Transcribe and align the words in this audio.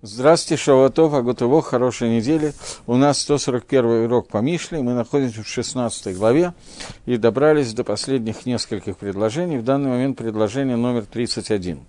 Здравствуйте, 0.00 0.62
Шаватов, 0.62 1.12
Агутово, 1.12 1.60
хорошей 1.60 2.08
недели. 2.08 2.54
У 2.86 2.94
нас 2.94 3.18
141 3.18 4.04
урок 4.04 4.28
по 4.28 4.38
Мишле, 4.38 4.80
мы 4.80 4.92
находимся 4.92 5.42
в 5.42 5.48
16 5.48 6.16
главе 6.16 6.54
и 7.04 7.16
добрались 7.16 7.74
до 7.74 7.82
последних 7.82 8.46
нескольких 8.46 8.96
предложений. 8.96 9.58
В 9.58 9.64
данный 9.64 9.90
момент 9.90 10.16
предложение 10.16 10.76
номер 10.76 11.04
31. 11.04 11.80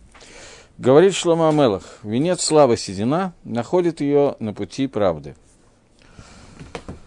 Говорит 0.79 1.13
Шлома 1.13 1.49
Амелах, 1.49 1.83
венец 2.01 2.41
славы 2.41 2.77
седина 2.77 3.35
находит 3.43 4.01
ее 4.01 4.35
на 4.39 4.55
пути 4.55 4.87
правды. 4.87 5.35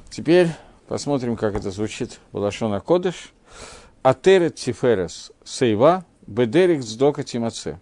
Теперь 0.08 0.50
посмотрим, 0.86 1.36
как 1.36 1.56
это 1.56 1.72
звучит 1.72 2.20
в 2.30 2.38
Лашона 2.38 2.78
Кодыш. 2.78 3.32
Атерет 4.04 4.54
Тиферес 4.54 5.32
Сейва 5.42 6.04
Бедерик 6.28 6.84
Сдока 6.84 7.24
Тимаце. 7.24 7.80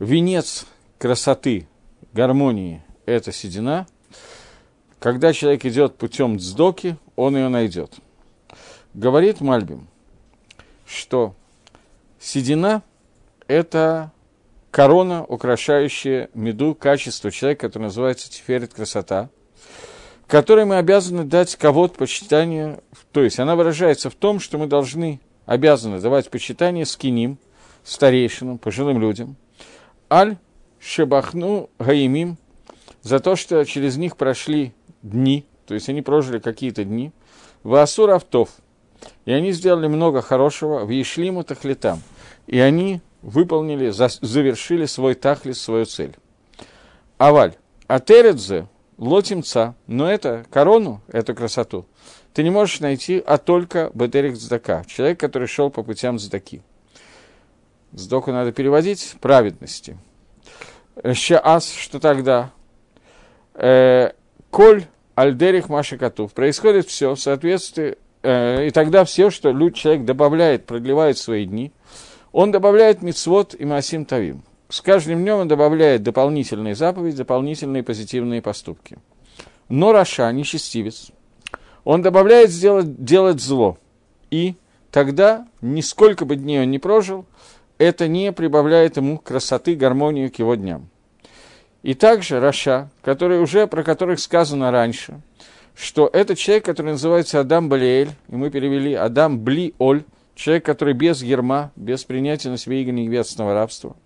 Венец 0.00 0.66
красоты 0.98 1.68
гармонии– 2.12 2.82
это 3.06 3.32
седина. 3.32 3.86
Когда 4.98 5.32
человек 5.32 5.64
идет 5.64 5.96
путем 5.96 6.36
дздоки, 6.36 6.96
он 7.16 7.36
ее 7.36 7.48
найдет. 7.48 7.94
Говорит 8.94 9.40
Мальбим, 9.40 9.86
что 10.86 11.34
седина– 12.18 12.82
это 13.46 14.12
корона, 14.70 15.24
украшающая 15.24 16.30
меду, 16.34 16.74
качество 16.74 17.30
человека, 17.30 17.68
который 17.68 17.84
называется 17.84 18.30
тиферет 18.30 18.74
красота, 18.74 19.30
которой 20.26 20.64
мы 20.64 20.76
обязаны 20.76 21.24
дать 21.24 21.56
кого-то 21.56 21.98
почитание, 21.98 22.80
то 23.12 23.22
есть 23.22 23.38
она 23.38 23.56
выражается 23.56 24.10
в 24.10 24.14
том, 24.14 24.40
что 24.40 24.58
мы 24.58 24.66
должны, 24.66 25.20
обязаны 25.46 26.00
давать 26.00 26.28
почитание 26.30 26.84
скиним, 26.84 27.38
старейшинам, 27.84 28.58
пожилым 28.58 29.00
людям, 29.00 29.36
аль 30.10 30.36
Шебахну 30.80 31.70
Гаимим 31.78 32.38
за 33.02 33.20
то, 33.20 33.36
что 33.36 33.64
через 33.64 33.96
них 33.96 34.16
прошли 34.16 34.72
дни, 35.02 35.46
то 35.66 35.74
есть 35.74 35.88
они 35.88 36.02
прожили 36.02 36.38
какие-то 36.38 36.84
дни, 36.84 37.12
Васур 37.62 38.10
Автов, 38.10 38.50
и 39.24 39.32
они 39.32 39.52
сделали 39.52 39.86
много 39.86 40.22
хорошего 40.22 40.84
в 40.84 40.90
Ешлиму 40.90 41.44
Тахлитам, 41.44 42.02
и 42.46 42.58
они 42.58 43.00
выполнили, 43.22 43.90
завершили 43.90 44.86
свой 44.86 45.14
тахлис, 45.14 45.60
свою 45.60 45.84
цель. 45.86 46.16
Аваль, 47.18 47.54
Атередзе, 47.86 48.68
лотимца, 48.96 49.74
но 49.86 50.10
это 50.10 50.46
корону, 50.50 51.00
эту 51.08 51.34
красоту, 51.34 51.86
ты 52.32 52.42
не 52.42 52.50
можешь 52.50 52.80
найти, 52.80 53.22
а 53.24 53.38
только 53.38 53.90
Бетерик 53.94 54.36
Здака, 54.36 54.84
человек, 54.84 55.18
который 55.18 55.48
шел 55.48 55.70
по 55.70 55.82
путям 55.82 56.18
Здаки. 56.18 56.62
Сдоку 57.92 58.32
надо 58.32 58.52
переводить. 58.52 59.16
Праведности– 59.20 59.96
Щаас, 61.12 61.72
что 61.72 62.00
тогда? 62.00 62.50
Э, 63.54 64.12
Коль 64.50 64.84
альдерих 65.14 65.68
машикатув. 65.68 66.32
Происходит 66.32 66.86
все 66.86 67.14
в 67.14 67.20
соответствии, 67.20 67.98
э, 68.22 68.68
и 68.68 68.70
тогда 68.70 69.04
все, 69.04 69.30
что 69.30 69.50
люд, 69.50 69.74
человек 69.74 70.04
добавляет, 70.04 70.64
продлевает 70.64 71.18
свои 71.18 71.44
дни, 71.44 71.72
он 72.32 72.52
добавляет 72.52 73.02
мицвод 73.02 73.54
и 73.58 73.64
масим 73.64 74.04
тавим. 74.04 74.42
С 74.68 74.80
каждым 74.80 75.22
днем 75.22 75.38
он 75.38 75.48
добавляет 75.48 76.02
дополнительные 76.02 76.74
заповеди, 76.74 77.16
дополнительные 77.16 77.82
позитивные 77.82 78.42
поступки. 78.42 78.98
Но 79.68 79.92
רשע, 79.92 80.30
нечестивец, 80.30 81.10
он 81.84 82.02
добавляет 82.02 82.50
сделать, 82.50 83.02
делать 83.02 83.40
зло. 83.40 83.78
И 84.30 84.56
тогда, 84.90 85.46
нисколько 85.60 86.26
бы 86.26 86.36
дней 86.36 86.60
он 86.60 86.70
не 86.70 86.78
прожил, 86.78 87.24
это 87.78 88.08
не 88.08 88.32
прибавляет 88.32 88.96
ему 88.96 89.18
красоты, 89.18 89.74
гармонию 89.76 90.30
к 90.30 90.36
его 90.36 90.54
дням. 90.54 90.88
И 91.82 91.94
также 91.94 92.40
רשע, 92.40 92.90
который 93.02 93.40
уже, 93.40 93.66
про 93.66 93.82
которых 93.82 94.20
сказано 94.20 94.70
раньше, 94.70 95.20
что 95.76 96.10
это 96.12 96.34
человек, 96.34 96.64
который 96.64 96.92
называется 96.92 97.38
אדם 97.38 97.68
בליעל, 97.68 98.10
и 98.28 98.34
мы 98.34 98.50
перевели 98.50 98.94
אדם 98.94 99.38
בלי 99.38 99.65
עול, 99.65 100.02
человек, 100.34 100.64
который 100.64 100.94
без 100.94 101.22
ярма, 101.22 101.70
без 101.76 102.04
принятия 102.04 102.50
на 102.50 102.58
себе 102.58 102.82
иго 102.82 102.90
небесного 102.90 103.54
рабства. 103.54 103.96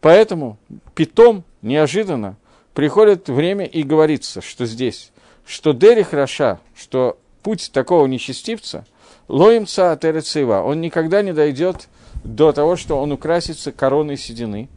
Поэтому 0.00 0.58
питом 0.96 1.44
неожиданно 1.62 2.36
приходит 2.74 3.28
время 3.28 3.66
и 3.66 3.84
говорится, 3.84 4.40
что 4.40 4.66
здесь, 4.66 5.12
что 5.46 5.72
Дерих 5.72 6.12
Раша, 6.12 6.58
что 6.76 7.18
путь 7.44 7.70
такого 7.72 8.06
нечестивца, 8.06 8.84
лоимца 9.28 9.92
атерецева, 9.92 10.62
он 10.62 10.80
никогда 10.80 11.22
не 11.22 11.32
дойдет 11.32 11.88
до 12.24 12.52
того, 12.52 12.76
что 12.76 13.00
он 13.00 13.12
украсится 13.12 13.72
короной 13.72 14.16
седины. 14.16 14.68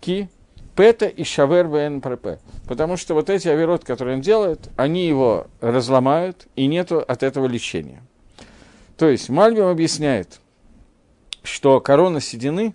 Ки, 0.00 0.28
пета 0.76 1.06
и 1.06 1.24
шавер 1.24 1.68
ВНПРП. 1.68 2.38
Потому 2.66 2.96
что 2.96 3.14
вот 3.14 3.30
эти 3.30 3.48
авирот, 3.48 3.84
которые 3.84 4.16
он 4.16 4.22
делает, 4.22 4.68
они 4.76 5.06
его 5.06 5.46
разломают, 5.60 6.46
и 6.56 6.66
нет 6.66 6.92
от 6.92 7.22
этого 7.22 7.46
лечения. 7.46 8.02
То 8.96 9.08
есть 9.08 9.28
Мальбим 9.28 9.66
объясняет, 9.66 10.40
что 11.42 11.80
корона 11.80 12.20
седины, 12.20 12.74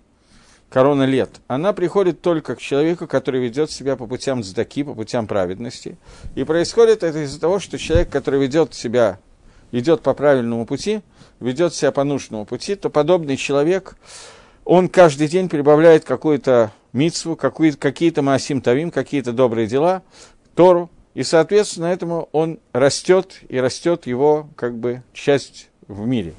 корона 0.68 1.04
лет, 1.04 1.30
она 1.46 1.72
приходит 1.72 2.20
только 2.20 2.56
к 2.56 2.60
человеку, 2.60 3.06
который 3.06 3.40
ведет 3.40 3.70
себя 3.70 3.96
по 3.96 4.06
путям 4.06 4.42
здаки, 4.42 4.82
по 4.84 4.94
путям 4.94 5.26
праведности. 5.26 5.96
И 6.34 6.44
происходит 6.44 7.02
это 7.02 7.22
из-за 7.24 7.40
того, 7.40 7.60
что 7.60 7.78
человек, 7.78 8.10
который 8.10 8.40
ведет 8.40 8.74
себя, 8.74 9.18
идет 9.70 10.02
по 10.02 10.12
правильному 10.14 10.66
пути– 10.66 11.02
ведет 11.40 11.74
себя 11.74 11.92
по 11.92 12.04
нужному 12.04 12.44
пути, 12.44 12.74
то 12.74 12.90
подобный 12.90 13.36
человек, 13.36 13.96
он 14.64 14.88
каждый 14.88 15.28
день 15.28 15.48
прибавляет 15.48 16.04
какую-то 16.04 16.72
митсву, 16.92 17.36
какие-то 17.36 18.22
маасим 18.22 18.60
тавим, 18.60 18.90
какие-то 18.90 19.32
добрые 19.32 19.66
дела, 19.66 20.02
Тору, 20.54 20.90
и, 21.14 21.22
соответственно, 21.22 21.86
этому 21.86 22.28
он 22.32 22.58
растет, 22.72 23.40
и 23.48 23.58
растет 23.58 24.06
его, 24.06 24.48
как 24.56 24.76
бы, 24.76 25.02
часть 25.12 25.68
в 25.86 26.06
мире. 26.06 26.34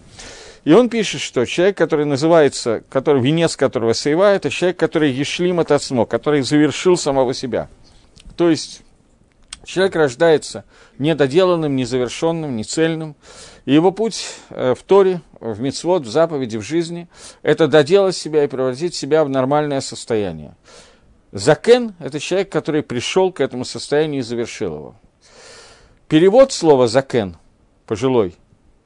И 0.63 0.73
он 0.73 0.89
пишет, 0.89 1.21
что 1.21 1.45
человек, 1.45 1.77
который 1.77 2.05
называется, 2.05 2.83
который, 2.89 3.21
венец 3.21 3.55
которого 3.55 3.93
Сейва, 3.93 4.33
это 4.33 4.49
человек, 4.49 4.77
который 4.77 5.11
ешлим 5.11 5.59
от 5.59 5.71
который 6.05 6.41
завершил 6.41 6.97
самого 6.97 7.33
себя. 7.33 7.69
То 8.37 8.49
есть, 8.49 8.81
человек 9.69 9.95
рождается 9.95 10.65
недоделанным, 10.97 11.75
незавершенным, 11.75 12.55
нецельным, 12.55 13.15
и 13.65 13.73
его 13.73 13.91
путь 13.91 14.25
э, 14.49 14.73
в 14.73 14.81
Торе, 14.81 15.21
в 15.39 15.61
Мицвод, 15.61 16.03
в 16.03 16.09
заповеди, 16.09 16.57
в 16.57 16.63
жизни– 16.63 17.07
это 17.43 17.67
доделать 17.67 18.15
себя 18.15 18.43
и 18.43 18.47
превратить 18.47 18.95
себя 18.95 19.23
в 19.23 19.29
нормальное 19.29 19.81
состояние. 19.81 20.55
Закен– 21.31 21.93
это 21.99 22.19
человек, 22.19 22.51
который 22.51 22.81
пришел 22.81 23.31
к 23.31 23.41
этому 23.41 23.63
состоянию 23.63 24.21
и 24.21 24.23
завершил 24.23 24.75
его. 24.75 24.95
Перевод 26.07 26.51
слова 26.51 26.87
«закен»– 26.87 27.37
пожилой, 27.85 28.35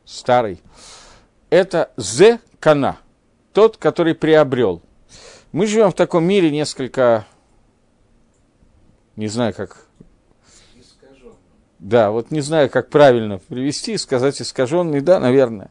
старый– 0.03 0.61
это 1.49 1.93
«зе 1.95 2.41
кана»– 2.59 2.97
тот, 3.53 3.77
который 3.77 4.15
приобрел. 4.15 4.81
Мы 5.53 5.65
живем 5.65 5.91
в 5.91 5.95
таком 5.95 6.25
мире 6.25 6.51
несколько, 6.51 7.25
не 9.15 9.27
знаю, 9.27 9.53
как 9.53 9.87
да, 11.83 12.11
вот 12.11 12.31
не 12.31 12.39
знаю, 12.39 12.69
как 12.69 12.89
правильно 12.89 13.39
привести, 13.49 13.97
сказать 13.97 14.41
искаженный, 14.41 15.01
да, 15.01 15.19
наверное. 15.19 15.69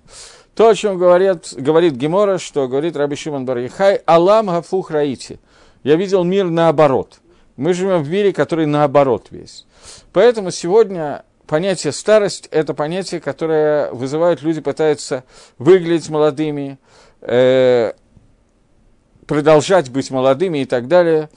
То, 0.54 0.68
о 0.68 0.74
чем 0.74 0.98
говорят, 0.98 1.54
говорит 1.56 1.94
Гемора, 1.94 2.36
что 2.36 2.68
говорит 2.68 2.96
Раби 2.96 3.16
Шимон 3.16 3.46
Барихай, 3.46 4.02
Алам 4.04 4.48
Гафух 4.48 4.90
Раити. 4.90 5.40
Я 5.82 5.96
видел 5.96 6.22
мир 6.22 6.50
наоборот. 6.50 7.20
Мы 7.56 7.72
живем 7.72 8.02
в 8.02 8.10
мире, 8.10 8.34
который 8.34 8.66
наоборот 8.66 9.28
весь. 9.30 9.64
Поэтому 10.12 10.50
сегодня 10.50 11.24
понятие 11.46 11.94
старость– 11.94 12.46
это 12.50 12.74
понятие, 12.74 13.22
которое 13.22 13.90
вызывает, 13.92 14.42
люди 14.42 14.60
пытаются 14.60 15.24
выглядеть 15.56 16.10
молодыми, 16.10 16.78
э, 17.22 17.94
продолжать 19.26 19.88
быть 19.88 20.10
молодыми 20.10 20.58
и 20.58 20.64
так 20.66 20.88
далее. 20.88 21.30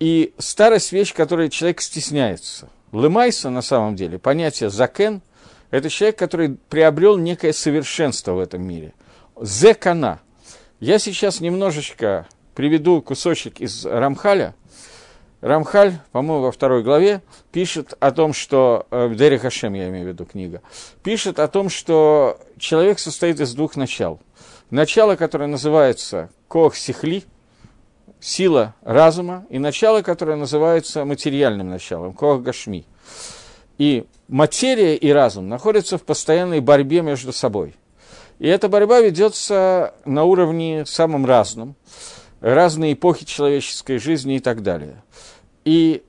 И 0.00 0.32
старость– 0.38 0.92
вещь, 0.92 1.12
которой 1.12 1.50
человек 1.50 1.82
стесняется– 1.82 2.70
Лемайса, 2.92 3.50
на 3.50 3.62
самом 3.62 3.96
деле, 3.96 4.18
понятие 4.18 4.70
закен– 4.70 5.22
это 5.70 5.90
человек, 5.90 6.18
который 6.18 6.56
приобрел 6.68 7.18
некое 7.18 7.52
совершенство 7.52 8.32
в 8.32 8.38
этом 8.38 8.66
мире. 8.66 8.94
Зекана. 9.40 10.20
Я 10.80 10.98
сейчас 10.98 11.40
немножечко 11.40 12.26
приведу 12.54 13.02
кусочек 13.02 13.60
из 13.60 13.84
Рамхаля. 13.84 14.54
Рамхаль, 15.40 15.98
по-моему, 16.10 16.42
во 16.44 16.52
второй 16.52 16.82
главе 16.82 17.22
пишет 17.52 17.94
о 18.00 18.10
том, 18.10 18.32
что, 18.32 18.86
э, 18.90 19.12
Дере 19.14 19.38
Хашем, 19.38 19.74
я 19.74 19.88
имею 19.88 20.06
в 20.06 20.08
виду 20.08 20.24
книга, 20.24 20.62
пишет 21.04 21.38
о 21.38 21.46
том, 21.46 21.68
что 21.68 22.40
человек 22.58 22.98
состоит 22.98 23.38
из 23.38 23.54
двух 23.54 23.76
начал. 23.76 24.18
Начало, 24.70 25.14
которое 25.14 25.46
называется 25.46 26.30
Кох 26.48 26.74
Сихли– 26.74 27.24
сила 28.20 28.74
разума 28.82 29.46
и 29.50 29.58
начало, 29.58 30.02
которое 30.02 30.36
называется 30.36 31.04
материальным 31.04 31.68
началом, 31.68 32.12
Коах 32.12 32.42
Гашми. 32.42 32.84
И 33.78 34.06
материя 34.26 34.96
и 34.96 35.10
разум 35.10 35.48
находятся 35.48 35.98
в 35.98 36.02
постоянной 36.02 36.60
борьбе 36.60 37.02
между 37.02 37.32
собой. 37.32 37.74
И 38.38 38.46
эта 38.46 38.68
борьба 38.68 39.00
ведется 39.00 39.94
на 40.04 40.24
уровне 40.24 40.84
самым 40.86 41.26
разным, 41.26 41.74
разные 42.40 42.92
эпохи 42.92 43.24
человеческой 43.24 43.98
жизни 43.98 44.36
и 44.36 44.40
так 44.40 44.62
далее. 44.62 45.02
И 45.64 46.02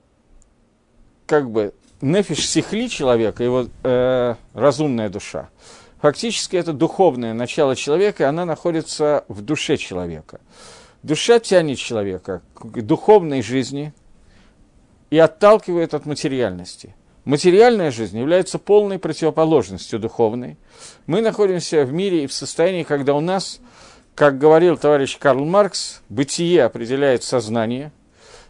как 1.25 1.50
бы 1.50 1.73
нефиш 2.01 2.47
сихли 2.47 2.88
человека, 2.88 3.44
его 3.44 3.67
э, 3.83 4.35
разумная 4.53 5.09
душа. 5.09 5.50
Фактически 6.01 6.55
это 6.55 6.71
духовное 6.71 7.33
начало 7.33 7.75
человека, 7.75 8.23
и 8.23 8.25
она 8.25 8.45
находится 8.45 9.25
в 9.27 9.41
душе 9.41 9.77
человека. 9.77 10.39
Душа 11.01 11.40
тянет 11.40 11.78
человека 11.78 12.42
к 12.56 12.81
духовной 12.81 13.42
жизни 13.42 13.94
и 15.10 15.18
отталкивает 15.18 15.94
от 15.94 16.06
материальности. 16.06 16.96
Материальная 17.24 17.92
жизнь 17.92 18.18
является 18.18 18.60
полной 18.60 19.00
противоположностью 19.00 20.00
духовной. 20.00 20.57
Мы 21.06 21.22
находимся 21.22 21.86
в 21.86 21.94
мире 21.94 22.24
и 22.24 22.28
в 22.28 22.34
состоянии, 22.34 22.84
когда 22.84 23.13
у 23.13 23.22
нас, 23.22 23.60
как 24.16 24.38
говорил 24.38 24.78
товарищ 24.78 25.18
Карл 25.18 25.46
Маркс, 25.46 26.01
бытие 26.10 26.63
определяет 26.63 27.24
сознание. 27.24 27.92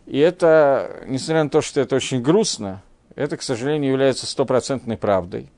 И 0.05 0.17
это, 0.17 1.03
несмотря 1.07 1.43
на 1.43 1.49
то, 1.49 1.61
что 1.61 1.81
это 1.81 1.95
очень 1.95 2.21
грустно, 2.21 2.81
это, 3.15 3.37
к 3.37 3.43
сожалению, 3.43 3.91
является 3.91 4.25
стопроцентной 4.25 4.97
правдой. 4.97 5.51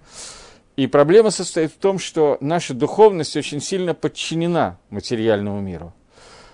И 0.75 0.87
проблема 0.87 1.29
состоит 1.29 1.71
в 1.71 1.77
том, 1.77 1.99
что 1.99 2.37
наша 2.41 2.73
духовность 2.73 3.37
очень 3.37 3.61
сильно 3.61 3.93
подчинена 3.93 4.77
материальному 4.89 5.61
миру. 5.61 5.93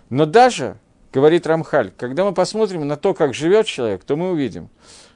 Но 0.09 0.25
даже, 0.25 0.77
говорит 1.11 1.47
Рамхаль, 1.47 1.91
когда 1.97 2.23
мы 2.23 2.33
посмотрим 2.33 2.87
на 2.87 2.95
то, 2.95 3.13
как 3.13 3.33
живет 3.33 3.65
человек, 3.65 4.03
то 4.03 4.15
мы 4.15 4.31
увидим, 4.31 4.69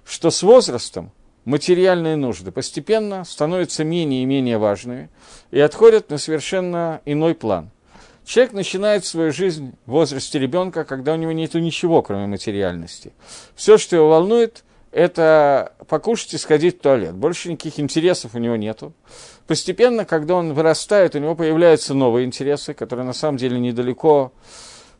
что 0.06 0.32
с 0.32 0.44
возрастом 0.44 1.12
материальные 1.46 2.16
нужды 2.18 2.52
постепенно 2.52 3.24
становятся 3.24 3.84
менее 3.84 4.24
и 4.24 4.26
менее 4.26 4.58
важными 4.58 5.10
и 5.52 5.60
отходят 5.60 6.10
на 6.10 6.18
совершенно 6.18 7.02
иной 7.06 7.36
план. 7.36 7.72
Человек 8.26 8.54
начинает 8.54 9.06
свою 9.06 9.32
жизнь 9.32 9.74
в 9.86 9.92
возрасте 9.92 10.38
ребенка, 10.38 10.84
когда 10.84 11.14
у 11.14 11.16
него 11.16 11.32
нет 11.32 11.56
ничего, 11.56 12.02
кроме 12.02 12.28
материальности. 12.28 13.14
Все, 13.56 13.78
что 13.78 13.96
его 13.96 14.10
волнует, 14.10 14.64
это 14.92 15.74
покушать 15.88 16.34
и 16.36 16.38
сходить 16.38 16.78
в 16.78 16.82
туалет. 16.82 17.16
Больше 17.16 17.50
никаких 17.50 17.80
интересов 17.80 18.36
у 18.36 18.38
него 18.38 18.58
нету. 18.58 18.94
Постепенно, 19.48 20.06
когда 20.06 20.36
он 20.36 20.54
вырастает, 20.54 21.16
у 21.16 21.20
него 21.20 21.36
появляются 21.36 21.94
новые 21.94 22.26
интересы, 22.26 22.74
которые 22.74 23.06
на 23.06 23.14
самом 23.14 23.38
деле 23.38 23.60
недалеко 23.60 24.34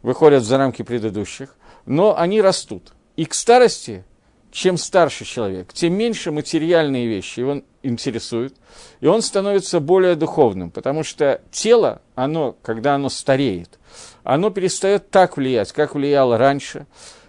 выходят 0.02 0.44
за 0.44 0.58
рамки 0.58 0.82
предыдущих, 0.82 1.56
но 1.86 2.18
они 2.18 2.42
растут. 2.42 2.94
И 3.16 3.26
к 3.26 3.34
старости 3.34 4.04
чем 4.52 4.78
старше 4.78 5.26
человек, 5.26 5.74
тем 5.74 5.94
меньше 5.94 6.32
материальные 6.32 7.08
вещи 7.08 7.40
его 7.40 7.62
интересуют, 7.84 8.54
и 9.00 9.08
он 9.08 9.22
становится 9.22 9.80
более 9.80 10.16
духовным, 10.16 10.70
потому 10.70 11.04
что 11.04 11.42
тело, 11.52 12.02
оно, 12.16 12.56
когда 12.62 12.96
оно 12.96 13.10
стареет, 13.10 13.80
оно 14.24 14.50
перестает 14.50 15.10
так 15.10 15.38
влиять, 15.38 15.72
как 15.72 15.96
влияло 15.96 16.38
раньше. 16.38 16.86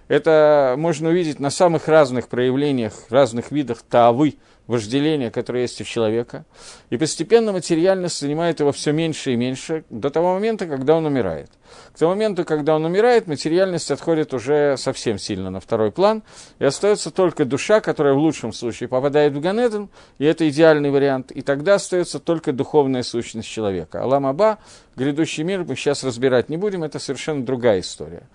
Это 0.09 0.75
можно 0.77 1.09
увидеть 1.09 1.41
на 1.41 1.51
самых 1.51 1.89
разных 1.89 2.29
проявлениях, 2.29 2.93
разных 3.09 3.51
видах 3.51 3.83
таавы, 3.83 4.35
вожделения, 4.67 5.31
которое 5.31 5.63
есть 5.63 5.81
у 5.81 5.85
человека, 5.85 6.45
и 6.91 6.97
постепенно 6.97 7.53
материальность 7.53 8.21
занимает 8.21 8.61
его 8.61 8.73
все 8.73 8.93
меньше 8.93 9.33
и 9.33 9.37
меньше 9.37 9.85
до 9.91 10.11
того 10.11 10.35
момента, 10.35 10.67
когда 10.67 10.97
он 10.97 11.07
умирает. 11.07 11.51
К 11.95 11.99
тому 11.99 12.13
моменту, 12.13 12.45
когда 12.45 12.77
он 12.77 12.85
умирает, 12.85 13.27
материальность 13.27 13.91
отходит 13.91 14.35
уже 14.35 14.77
совсем 14.77 15.19
сильно 15.19 15.51
на 15.51 15.61
второй 15.61 15.91
план, 15.91 16.23
и 16.59 16.65
остается 16.65 17.11
только 17.11 17.45
душа, 17.45 17.81
которая 17.81 18.15
в 18.15 18.19
лучшем 18.19 18.53
случае 18.53 18.89
попадает 18.89 19.33
в 19.33 19.41
Ганеден, 19.41 19.89
и 20.19 20.25
это 20.25 20.49
идеальный 20.49 20.91
вариант, 20.91 21.33
и 21.33 21.43
тогда 21.43 21.75
остается 21.75 22.19
только 22.19 22.53
духовная 22.53 23.03
сущность 23.03 23.49
человека. 23.49 24.03
Алам 24.03 24.27
Аба, 24.27 24.59
грядущий 24.97 25.43
мир, 25.43 25.65
мы 25.65 25.77
сейчас 25.77 26.05
разбирать 26.05 26.49
не 26.49 26.57
будем, 26.57 26.85
это 26.85 26.99
совершенно 26.99 27.45
другая 27.45 27.81
история. 27.81 28.29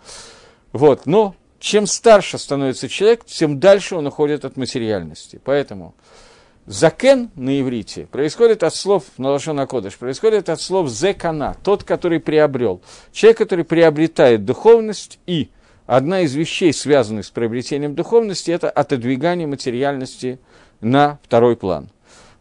Вот, 0.73 1.05
но 1.05 1.35
чем 1.59 1.87
старше 1.87 2.37
становится 2.37 2.87
человек, 2.87 3.25
тем 3.25 3.59
дальше 3.59 3.95
он 3.95 4.07
уходит 4.07 4.45
от 4.45 4.57
материальности. 4.57 5.39
Поэтому 5.43 5.95
закен 6.65 7.31
на 7.35 7.59
иврите 7.59 8.05
происходит 8.07 8.63
от 8.63 8.75
слов 8.75 9.05
на 9.17 9.29
Лошона 9.29 9.65
Кодыш, 9.65 9.97
происходит 9.97 10.49
от 10.49 10.61
слов 10.61 10.89
зекана, 10.89 11.55
тот, 11.63 11.83
который 11.83 12.19
приобрел. 12.19 12.81
Человек, 13.11 13.37
который 13.39 13.65
приобретает 13.65 14.45
духовность, 14.45 15.19
и 15.25 15.49
одна 15.85 16.21
из 16.21 16.35
вещей, 16.35 16.73
связанных 16.73 17.25
с 17.25 17.31
приобретением 17.31 17.95
духовности, 17.95 18.51
это 18.51 18.69
отодвигание 18.69 19.47
материальности 19.47 20.39
на 20.81 21.19
второй 21.23 21.55
план. 21.55 21.89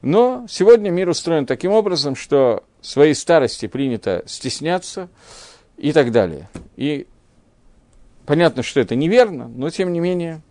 Но 0.02 0.46
сегодня 0.48 0.90
мир 0.90 1.08
устроен 1.08 1.46
таким 1.46 1.72
образом, 1.72 2.16
что 2.16 2.64
своей 2.80 3.14
старости 3.14 3.66
принято 3.66 4.22
стесняться 4.26 5.08
и 5.76 5.92
так 5.92 6.12
далее. 6.12 6.48
И 6.76 7.06
Понятно, 8.26 8.64
что 8.64 8.80
это 8.80 8.96
неверно, 8.96 9.46
но 9.46 9.70
тем 9.70 9.92
не 9.92 10.00
менее. 10.00 10.42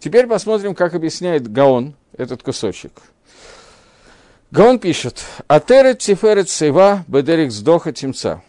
Теперь 0.00 0.26
посмотрим, 0.26 0.74
как 0.74 0.94
объясняет 0.94 1.50
Гаон 1.50 1.94
этот 2.16 2.42
кусочек. 2.42 2.92
Гаон 4.50 4.80
пишет, 4.80 5.24
«Атерет 5.46 6.00
тиферет 6.00 6.50
сейва 6.50 7.04
бедерик 7.06 7.52
сдоха 7.52 7.92
тимца». 7.92 8.42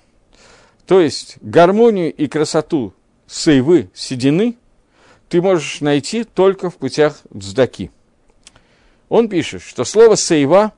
То 0.87 0.99
есть, 0.99 1.37
гармонию 1.41 2.13
и 2.13 2.27
красоту 2.27 2.93
сейвы, 3.27 3.89
седины, 3.93 4.57
ты 5.29 5.41
можешь 5.41 5.81
найти 5.81 6.23
только 6.23 6.69
в 6.69 6.77
путях 6.77 7.19
дздаки. 7.29 7.91
Он 9.09 9.29
пишет, 9.29 9.61
что 9.61 9.83
слово 9.83 10.15
сейва, 10.15 10.73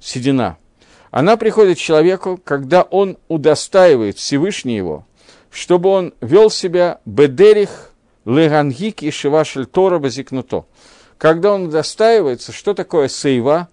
седина, 0.00 0.56
она 1.10 1.36
приходит 1.36 1.78
человеку, 1.78 2.40
когда 2.42 2.82
он 2.82 3.18
удостаивает 3.28 4.16
Всевышний 4.18 4.76
его 4.76 5.04
чтобы 5.50 5.88
он 5.90 6.14
вел 6.20 6.50
себя 6.50 7.00
бедерих 7.04 7.92
легангик 8.24 9.02
и 9.02 9.10
шивашель 9.10 9.66
Тора 9.66 9.98
базикнуто. 9.98 10.66
Когда 11.16 11.52
он 11.52 11.70
достаивается, 11.70 12.52
что 12.52 12.74
такое 12.74 13.08
сейва? 13.08 13.68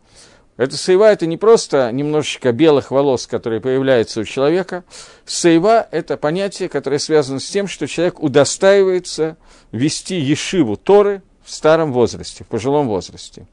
Это 0.58 0.78
сейва– 0.78 1.12
это 1.12 1.26
не 1.26 1.36
просто 1.36 1.92
немножечко 1.92 2.54
белых 2.54 2.90
волос, 2.90 3.28
которые 3.28 3.60
появляются 3.60 4.22
у 4.22 4.24
человека. 4.24 4.86
Сейва– 5.26 5.86
это 5.92 6.16
понятие, 6.16 6.70
которое 6.70 6.98
связано 6.98 7.42
с 7.42 7.50
тем, 7.50 7.68
что 7.68 7.88
человек 7.88 8.24
удостаивается 8.24 9.36
вести 9.74 10.18
ешиву 10.18 10.78
Торы 10.78 11.22
в 11.44 11.52
старом 11.52 11.92
возрасте, 11.92 12.46
в 12.46 12.48
пожилом 12.48 12.88
возрасте. 12.88 13.48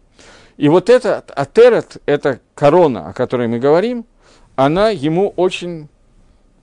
И 0.57 0.69
вот 0.69 0.89
этот 0.89 1.33
атерет, 1.35 1.97
эта 2.07 2.39
корона, 2.55 3.09
о 3.09 3.13
которой 3.13 3.49
мы 3.49 3.59
говорим, 3.59 4.07
она 4.55 4.91
ему 4.91 5.31
очень 5.37 5.89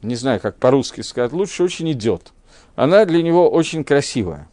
не 0.01 0.15
знаю, 0.15 0.39
как 0.39 0.57
по-русски 0.57 1.01
сказать, 1.01 1.33
лучше 1.33 1.63
очень 1.63 1.91
идет. 1.91 2.31
Она 2.75 3.05
для 3.05 3.21
него 3.21 3.49
очень 3.49 3.83
красивая. 3.83 4.47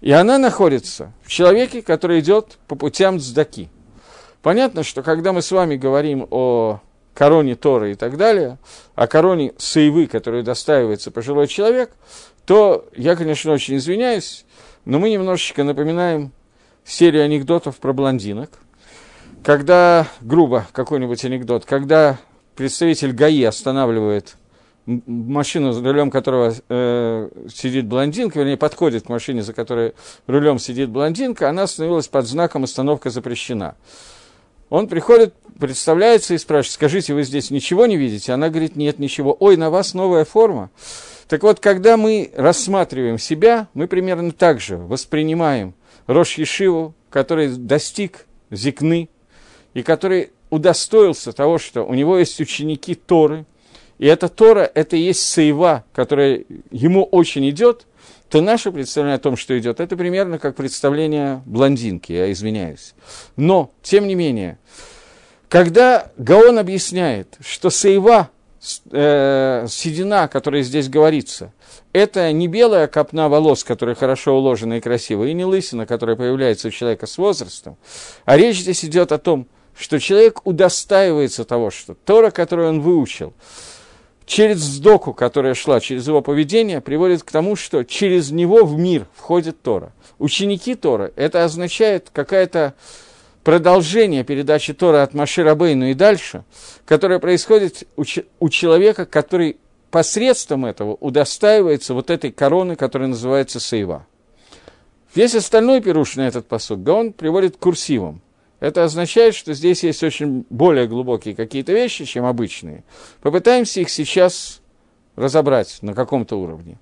И 0.00 0.12
она 0.12 0.38
находится 0.38 1.12
в 1.22 1.28
человеке, 1.28 1.82
который 1.82 2.20
идет 2.20 2.58
по 2.66 2.74
путям 2.74 3.20
цдаки. 3.20 3.68
Понятно, 4.42 4.82
что 4.82 5.02
когда 5.02 5.32
мы 5.32 5.42
с 5.42 5.50
вами 5.52 5.76
говорим 5.76 6.26
о 6.30 6.80
короне 7.14 7.54
Торы 7.54 7.92
и 7.92 7.94
так 7.94 8.16
далее, 8.16 8.58
о 8.94 9.06
короне 9.06 9.52
Саивы, 9.58 10.06
которую 10.06 10.42
достаивается 10.42 11.10
пожилой 11.10 11.46
человек, 11.48 11.90
то 12.46 12.88
я, 12.96 13.16
конечно, 13.16 13.52
очень 13.52 13.76
извиняюсь, 13.76 14.46
но 14.86 14.98
мы 14.98 15.10
немножечко 15.10 15.64
напоминаем 15.64 16.32
серию 16.84 17.24
анекдотов 17.24 17.76
про 17.76 17.92
блондинок. 17.92 18.50
Когда, 19.44 20.06
грубо 20.20 20.66
какой-нибудь 20.72 21.24
анекдот, 21.24 21.64
когда 21.64 22.18
представитель 22.56 23.12
ГАИ 23.12 23.44
останавливает 23.44 24.36
машину, 24.86 25.72
за 25.72 25.82
рулем 25.82 26.10
которого 26.10 26.54
э, 26.68 27.28
сидит 27.52 27.86
блондинка, 27.86 28.38
вернее, 28.38 28.56
подходит 28.56 29.04
к 29.04 29.08
машине, 29.08 29.42
за 29.42 29.52
которой 29.52 29.94
рулем 30.26 30.58
сидит 30.58 30.90
блондинка, 30.90 31.48
она 31.48 31.64
остановилась 31.64 32.08
под 32.08 32.26
знаком 32.26 32.64
«Остановка 32.64 33.10
запрещена». 33.10 33.76
Он 34.68 34.86
приходит, 34.86 35.34
представляется 35.58 36.34
и 36.34 36.38
спрашивает, 36.38 36.74
скажите, 36.74 37.12
вы 37.12 37.24
здесь 37.24 37.50
ничего 37.50 37.86
не 37.86 37.96
видите? 37.96 38.32
Она 38.32 38.50
говорит, 38.50 38.76
нет, 38.76 39.00
ничего. 39.00 39.36
Ой, 39.40 39.56
на 39.56 39.68
вас 39.68 39.94
новая 39.94 40.24
форма. 40.24 40.70
Так 41.26 41.42
вот, 41.42 41.58
когда 41.58 41.96
мы 41.96 42.30
рассматриваем 42.36 43.18
себя, 43.18 43.68
мы 43.74 43.88
примерно 43.88 44.30
так 44.30 44.60
же 44.60 44.76
воспринимаем 44.76 45.74
Рош 46.06 46.38
Ешиву, 46.38 46.94
который 47.10 47.48
достиг 47.48 48.26
зикны, 48.50 49.08
и 49.74 49.82
который 49.82 50.30
удостоился 50.50 51.32
того, 51.32 51.58
что 51.58 51.82
у 51.82 51.94
него 51.94 52.18
есть 52.18 52.40
ученики 52.40 52.94
Торы, 52.94 53.46
и 54.00 54.06
эта 54.06 54.30
Тора, 54.30 54.70
это 54.74 54.96
и 54.96 55.00
есть 55.00 55.22
сейва, 55.22 55.84
которая 55.92 56.44
ему 56.70 57.04
очень 57.04 57.46
идет, 57.50 57.86
то 58.30 58.40
наше 58.40 58.72
представление 58.72 59.16
о 59.16 59.18
том, 59.18 59.36
что 59.36 59.58
идет, 59.58 59.78
это 59.78 59.94
примерно 59.94 60.38
как 60.38 60.56
представление 60.56 61.42
блондинки, 61.44 62.10
я 62.10 62.32
извиняюсь. 62.32 62.94
Но, 63.36 63.72
тем 63.82 64.06
не 64.06 64.14
менее, 64.14 64.58
когда 65.50 66.10
Гаон 66.16 66.58
объясняет, 66.58 67.36
что 67.44 67.68
сейва, 67.68 68.30
э, 68.90 69.66
седина, 69.68 70.28
которая 70.28 70.62
здесь 70.62 70.88
говорится, 70.88 71.52
это 71.92 72.32
не 72.32 72.48
белая 72.48 72.86
копна 72.86 73.28
волос, 73.28 73.64
которая 73.64 73.96
хорошо 73.96 74.34
уложена 74.34 74.78
и 74.78 74.80
красивая, 74.80 75.28
и 75.28 75.34
не 75.34 75.44
лысина, 75.44 75.84
которая 75.84 76.16
появляется 76.16 76.68
у 76.68 76.70
человека 76.70 77.04
с 77.04 77.18
возрастом, 77.18 77.76
а 78.24 78.38
речь 78.38 78.60
здесь 78.60 78.82
идет 78.82 79.12
о 79.12 79.18
том, 79.18 79.46
что 79.78 80.00
человек 80.00 80.46
удостаивается 80.46 81.44
того, 81.44 81.70
что 81.70 81.92
Тора, 81.92 82.30
которую 82.30 82.70
он 82.70 82.80
выучил, 82.80 83.34
через 84.30 84.58
сдоку, 84.58 85.12
которая 85.12 85.54
шла 85.54 85.80
через 85.80 86.06
его 86.06 86.22
поведение, 86.22 86.80
приводит 86.80 87.24
к 87.24 87.30
тому, 87.32 87.56
что 87.56 87.82
через 87.82 88.30
него 88.30 88.64
в 88.64 88.78
мир 88.78 89.08
входит 89.16 89.60
Тора. 89.60 89.92
Ученики 90.20 90.76
Тора, 90.76 91.10
это 91.16 91.44
означает 91.44 92.10
какая-то 92.12 92.74
продолжение 93.42 94.22
передачи 94.22 94.72
Тора 94.72 95.02
от 95.02 95.14
Машира 95.14 95.56
Бейну 95.56 95.86
и 95.86 95.94
дальше, 95.94 96.44
которое 96.86 97.18
происходит 97.18 97.88
у, 97.96 98.04
у 98.38 98.48
человека, 98.50 99.04
который 99.04 99.56
посредством 99.90 100.64
этого 100.64 100.94
удостаивается 101.00 101.92
вот 101.92 102.08
этой 102.08 102.30
короны, 102.30 102.76
которая 102.76 103.08
называется 103.08 103.58
Сейва. 103.58 104.06
Весь 105.12 105.34
остальной 105.34 105.80
пируш 105.80 106.14
на 106.14 106.28
этот 106.28 106.46
посуд 106.46 106.88
он 106.88 107.12
приводит 107.12 107.56
курсивом. 107.56 108.22
Это 108.60 108.84
означает, 108.84 109.34
что 109.34 109.54
здесь 109.54 109.82
есть 109.82 110.02
очень 110.02 110.44
более 110.50 110.86
глубокие 110.86 111.34
какие-то 111.34 111.72
вещи, 111.72 112.04
чем 112.04 112.26
обычные. 112.26 112.84
Попытаемся 113.22 113.80
их 113.80 113.88
сейчас 113.88 114.60
разобрать 115.16 115.78
на 115.80 115.94
каком-то 115.94 116.36
уровне. 116.36 116.78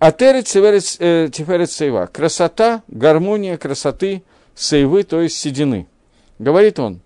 Атерет 0.00 0.46
э, 0.54 1.30
тиферет 1.32 1.70
сейва. 1.70 2.06
Красота, 2.06 2.82
гармония 2.88 3.56
красоты 3.56 4.24
сейвы, 4.56 5.04
то 5.04 5.20
есть 5.20 5.38
седины. 5.38 5.86
Говорит 6.40 6.80
он, 6.80 7.00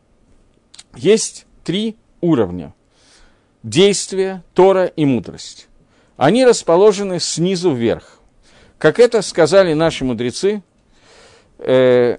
есть 0.97 1.47
три 1.63 1.97
уровня. 2.23 2.75
Действие, 3.63 4.43
Тора 4.55 4.87
и 4.87 5.05
мудрость. 5.05 5.69
Они 6.17 6.47
расположены 6.47 7.21
снизу 7.21 7.73
вверх. 7.73 8.21
Как 8.79 8.99
это 8.99 9.21
сказали 9.21 9.75
наши 9.75 10.05
мудрецы, 10.05 10.63
э, 11.59 12.17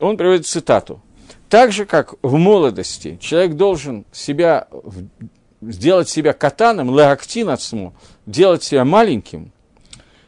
он 0.00 0.16
приводит 0.16 0.46
цитату. 0.46 1.00
Так 1.48 1.72
же, 1.72 1.86
как 1.86 2.14
в 2.22 2.36
молодости 2.36 3.18
человек 3.20 3.54
должен 3.54 4.04
себя, 4.12 4.68
сделать 5.62 6.08
себя 6.08 6.34
катаном, 6.34 6.96
леактин 6.96 7.48
отсму, 7.48 7.94
делать 8.26 8.62
себя 8.62 8.84
маленьким, 8.84 9.52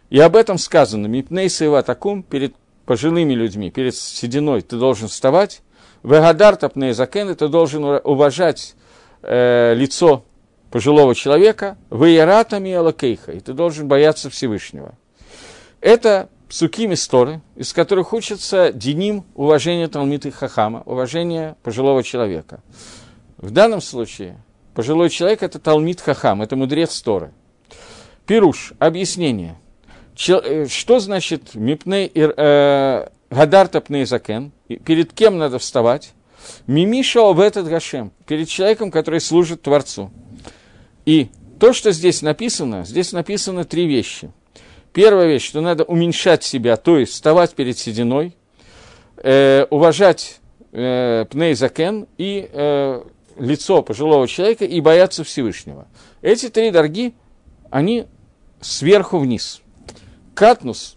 и 0.08 0.18
об 0.18 0.34
этом 0.34 0.56
сказано, 0.58 1.06
мипней 1.06 1.48
сейва 1.48 1.82
такум, 1.82 2.22
перед 2.22 2.54
пожилыми 2.86 3.34
людьми, 3.34 3.70
перед 3.70 3.94
сединой 3.94 4.62
ты 4.62 4.76
должен 4.76 5.08
вставать, 5.08 5.62
вегадар 6.02 6.56
тапней 6.56 6.92
закен, 6.92 7.34
ты 7.34 7.48
должен 7.48 7.84
уважать 7.84 8.74
э, 9.22 9.74
лицо 9.74 10.24
пожилого 10.70 11.14
человека, 11.14 11.76
веяратами 11.90 12.72
алакейха, 12.72 13.32
и 13.32 13.40
ты 13.40 13.52
должен 13.52 13.88
бояться 13.88 14.30
Всевышнего. 14.30 14.94
Это 15.80 16.28
псуким 16.50 16.92
исторы, 16.92 17.40
из 17.54 17.72
которых 17.72 18.12
учится 18.12 18.72
деним 18.72 19.24
уважение 19.36 19.86
Талмиты 19.86 20.32
Хахама, 20.32 20.82
уважение 20.84 21.54
пожилого 21.62 22.02
человека. 22.02 22.60
В 23.36 23.52
данном 23.52 23.80
случае 23.80 24.36
пожилой 24.74 25.10
человек– 25.10 25.42
это 25.44 25.60
Талмит 25.60 26.00
Хахам, 26.00 26.42
это 26.42 26.56
мудрец 26.56 27.00
Торы. 27.00 27.30
Пируш, 28.26 28.72
объяснение. 28.80 29.56
Э, 30.28 30.66
что 30.68 30.98
значит 30.98 31.54
мипней 31.54 32.10
э, 32.12 33.08
гадарта 33.30 33.80
пней 33.80 34.04
закен? 34.04 34.50
Перед 34.66 35.12
кем 35.12 35.38
надо 35.38 35.60
вставать? 35.60 36.14
Мимиша 36.66 37.32
в 37.32 37.38
этот 37.38 37.68
гашем, 37.68 38.10
перед 38.26 38.48
человеком, 38.48 38.90
который 38.90 39.20
служит 39.20 39.62
Творцу. 39.62 40.10
И 41.06 41.28
то, 41.60 41.72
что 41.72 41.92
здесь 41.92 42.22
написано, 42.22 42.84
здесь 42.84 43.12
написано 43.12 43.64
три 43.64 43.86
вещи– 43.86 44.32
Первая 44.92 45.28
вещь, 45.28 45.46
что 45.46 45.60
надо 45.60 45.84
уменьшать 45.84 46.42
себя, 46.42 46.76
то 46.76 46.98
есть 46.98 47.12
вставать 47.12 47.54
перед 47.54 47.78
сединой, 47.78 48.36
э, 49.16 49.66
уважать 49.70 50.40
э, 50.72 51.26
пней 51.30 51.54
закен 51.54 52.08
и 52.18 52.48
э, 52.52 53.02
лицо 53.38 53.82
пожилого 53.82 54.26
человека 54.26 54.64
и 54.64 54.80
бояться 54.80 55.22
Всевышнего. 55.22 55.86
Эти 56.22 56.48
три 56.48 56.72
дорги, 56.72 57.14
они 57.70 58.06
сверху 58.60 59.18
вниз. 59.18 59.62
Катнус, 60.34 60.96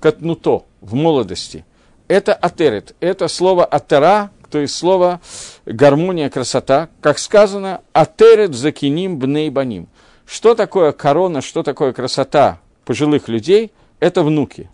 катнуто 0.00 0.64
в 0.82 0.94
молодости, 0.94 1.64
это 2.08 2.34
атерет, 2.34 2.94
это 3.00 3.26
слово 3.28 3.64
атера, 3.64 4.32
то 4.50 4.58
есть 4.58 4.74
слово 4.74 5.20
гармония, 5.64 6.28
красота, 6.28 6.90
как 7.00 7.18
сказано, 7.18 7.80
атерет 7.92 8.54
закиним 8.54 9.18
бней 9.18 9.48
баним. 9.48 9.88
Что 10.26 10.54
такое 10.54 10.92
корона, 10.92 11.40
что 11.40 11.62
такое 11.62 11.92
красота 11.92 12.60
пожилых 12.90 13.28
людей– 13.28 13.70
это 14.00 14.24
внуки. 14.24 14.68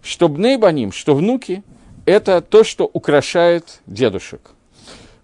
Что 0.00 0.28
бнейбаним, 0.28 0.92
что 0.92 1.16
внуки– 1.16 1.64
это 2.06 2.40
то, 2.40 2.62
что 2.62 2.84
украшает 2.84 3.80
дедушек. 3.84 4.52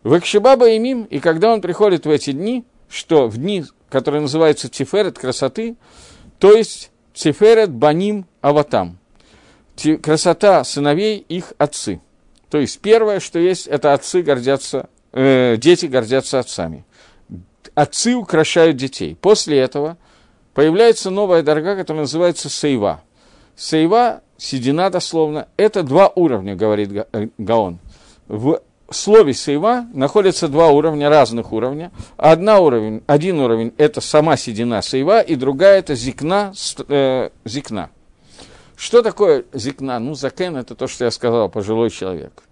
В 0.03 0.19
Экшибаба 0.19 0.77
имим, 0.77 1.05
и 1.05 1.21
когда 1.21 1.53
он 1.53 1.61
приходит 1.61 2.07
в 2.07 2.11
эти 2.11 2.33
дни, 2.33 2.65
что 2.89 3.29
в 3.29 3.37
дни, 3.37 3.65
которые 3.89 4.21
называются 4.21 4.69
Тиферет, 4.69 5.17
красоты, 5.17 5.77
то 6.41 6.51
есть 6.53 6.91
Тиферет 7.13 7.71
Баним 7.71 8.27
Аватам, 8.41 8.99
красота 10.03 10.65
сыновей 10.65 11.19
их 11.29 11.53
отцы. 11.57 12.01
То 12.51 12.59
есть 12.59 12.81
первое, 12.81 13.21
что 13.21 13.39
есть, 13.39 13.69
это 13.69 13.93
отцы 13.93 14.23
гордятся, 14.23 14.89
э, 15.13 15.57
дети 15.57 15.87
гордятся 15.87 16.41
отцами. 16.41 16.85
Отцы 17.77 18.17
украшают 18.17 18.77
детей. 18.77 19.15
После 19.21 19.57
этого 19.61 19.99
появляется 20.55 21.11
новая 21.11 21.43
дорога, 21.43 21.77
которая 21.77 22.03
называется 22.03 22.49
сейва. 22.49 23.03
Сейва, 23.57 24.23
седина 24.39 24.89
дословно, 24.91 25.49
это 25.57 25.83
два 25.83 26.09
уровня, 26.09 26.57
говорит 26.57 27.07
э, 27.13 27.29
Гаон. 27.39 27.79
В 28.27 28.61
слове 28.91 29.35
сейва 29.35 29.87
находятся 29.93 30.49
два 30.49 30.69
уровня, 30.69 31.09
разных 31.09 31.53
уровня. 31.53 31.91
Одна 32.17 32.61
уровень, 32.61 33.03
один 33.07 33.41
уровень– 33.41 33.73
это 33.77 34.01
сама 34.01 34.37
седина 34.37 34.83
сейва, 34.83 35.21
и 35.21 35.35
другая– 35.35 35.79
это 35.81 35.95
зикна, 35.95 36.53
э, 36.89 37.31
зикна. 37.45 37.91
Что 38.77 39.03
такое 39.03 39.45
зикна? 39.53 39.99
Ну, 39.99 40.15
закен– 40.15 40.57
это 40.57 40.75
то, 40.75 40.87
что 40.87 41.05
я 41.05 41.11
сказал, 41.11 41.49
пожилой 41.49 41.91
человек. 41.91 42.43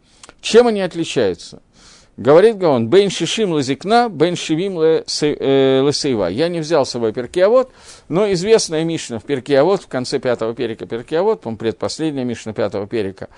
Чем 0.41 0.67
они 0.67 0.81
отличаются? 0.81 1.63
Говорит 2.23 2.57
Гаон, 2.57 2.87
бен 2.87 3.11
шишим 3.11 3.50
лазикна, 3.50 4.09
бен 4.09 4.37
шивим 4.37 4.81
лесейва. 4.81 6.29
Я 6.29 6.49
не 6.49 6.61
взял 6.61 6.87
с 6.87 6.91
собой 6.91 7.12
перкиавод, 7.12 7.73
но 8.09 8.33
известная 8.33 8.85
Мишна 8.85 9.19
в 9.19 9.25
перкиавод, 9.25 9.83
в 9.83 9.88
конце 9.88 10.21
пятого 10.21 10.55
перика 10.55 10.87
перкиавод, 10.87 11.41
по 11.41 11.50
предпоследняя 11.57 12.25
Мишна 12.25 12.52
пятого 12.52 12.87
перика, 12.87 13.29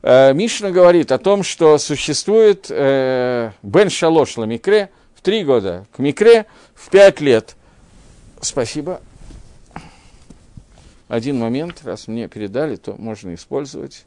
э, 0.00 0.32
Мишна 0.32 0.70
говорит 0.70 1.12
о 1.12 1.18
том, 1.18 1.42
что 1.42 1.76
существует 1.76 2.68
э, 2.70 3.50
бен 3.62 3.90
шалош 3.90 4.38
ламикре 4.38 4.88
в 5.14 5.20
три 5.20 5.44
года, 5.44 5.84
к 5.92 5.98
микре 5.98 6.46
в 6.74 6.88
пять 6.88 7.20
лет. 7.20 7.56
Спасибо. 8.40 9.02
Один 11.08 11.38
момент, 11.38 11.82
раз 11.84 12.08
мне 12.08 12.26
передали, 12.26 12.76
то 12.76 12.94
можно 12.96 13.34
использовать, 13.34 14.06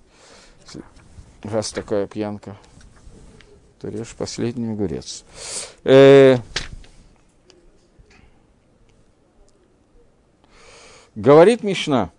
раз 1.43 1.71
такая 1.71 2.07
пьянка 2.07 2.57
то 3.83 3.89
режь 3.89 4.15
последний 4.17 4.71
огурец. 4.71 5.25
Э, 5.83 6.37
говорит 11.15 11.63
Мишна, 11.63 12.11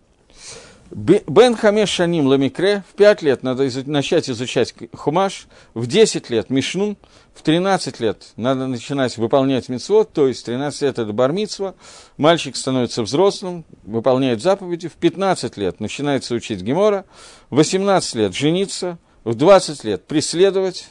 Бен 0.90 1.56
Хамеш 1.56 1.88
Шаним 1.88 2.26
Ламикре, 2.26 2.84
в 2.90 2.94
5 2.96 3.22
лет 3.22 3.42
надо 3.42 3.66
изу- 3.66 3.88
начать 3.88 4.28
изучать 4.28 4.74
Хумаш, 4.92 5.46
в 5.72 5.86
10 5.86 6.28
лет 6.28 6.50
Мишну, 6.50 6.98
в 7.32 7.40
13 7.40 7.98
лет 7.98 8.34
надо 8.36 8.66
начинать 8.66 9.16
выполнять 9.16 9.70
мицвод, 9.70 10.12
то 10.12 10.28
есть 10.28 10.44
13 10.44 10.82
лет 10.82 10.98
это 10.98 11.14
бармитсва, 11.14 11.76
мальчик 12.18 12.56
становится 12.56 13.02
взрослым, 13.02 13.64
выполняет 13.84 14.42
заповеди, 14.42 14.88
в 14.88 14.96
15 14.96 15.56
лет 15.56 15.80
начинается 15.80 16.34
учить 16.34 16.60
Гемора, 16.60 17.06
в 17.48 17.56
18 17.56 18.14
лет 18.16 18.34
жениться, 18.34 18.98
в 19.24 19.34
20 19.34 19.82
лет 19.84 20.04
преследовать, 20.04 20.90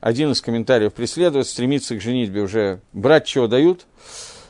один 0.00 0.32
из 0.32 0.40
комментариев 0.40 0.92
преследует, 0.94 1.46
стремится 1.46 1.96
к 1.96 2.00
женитьбе 2.00 2.42
уже 2.42 2.80
брать, 2.92 3.26
чего 3.26 3.46
дают. 3.46 3.86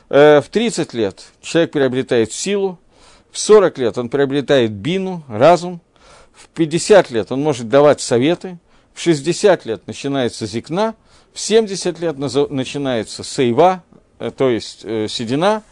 Э, 0.09 0.41
в 0.41 0.49
30 0.49 0.93
лет 0.93 1.23
человек 1.41 1.71
приобретает 1.71 2.31
силу, 2.31 2.79
в 3.31 3.37
40 3.37 3.77
лет 3.77 3.97
он 3.97 4.09
приобретает 4.09 4.71
бину, 4.71 5.23
разум, 5.27 5.81
в 6.33 6.47
50 6.49 7.11
лет 7.11 7.31
он 7.31 7.41
может 7.41 7.69
давать 7.69 8.01
советы, 8.01 8.57
в 8.93 9.01
60 9.01 9.65
лет 9.65 9.87
начинается 9.87 10.45
зикна, 10.45 10.95
в 11.33 11.39
70 11.39 11.99
лет 11.99 12.17
начинается 12.17 13.23
сейва, 13.23 13.83
э, 14.19 14.31
то 14.35 14.49
есть 14.49 14.81
э, 14.83 15.07
седина, 15.09 15.63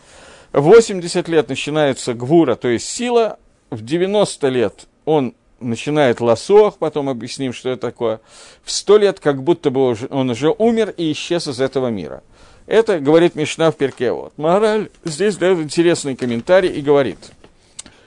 в 0.51 0.61
80 0.61 1.27
лет 1.27 1.49
начинается 1.49 2.13
гвура, 2.13 2.55
то 2.55 2.67
есть 2.67 2.89
сила, 2.89 3.39
в 3.69 3.83
90 3.83 4.47
лет 4.49 4.87
он 5.05 5.35
начинает 5.59 6.21
лосох, 6.21 6.77
потом 6.77 7.09
объясним, 7.09 7.53
что 7.53 7.69
это 7.69 7.81
такое, 7.81 8.21
в 8.63 8.71
сто 8.71 8.97
лет 8.97 9.19
как 9.19 9.43
будто 9.43 9.69
бы 9.69 9.95
он 10.09 10.29
уже 10.29 10.49
умер 10.57 10.93
и 10.97 11.11
исчез 11.11 11.47
из 11.47 11.59
этого 11.59 11.87
мира. 11.87 12.23
Это 12.67 12.99
говорит 12.99 13.35
Мишна 13.35 13.71
в 13.71 13.75
перке. 13.75 14.11
Вот. 14.11 14.33
Мораль 14.37 14.89
здесь 15.03 15.37
дает 15.37 15.59
интересный 15.59 16.15
комментарий 16.15 16.69
и 16.69 16.81
говорит, 16.81 17.17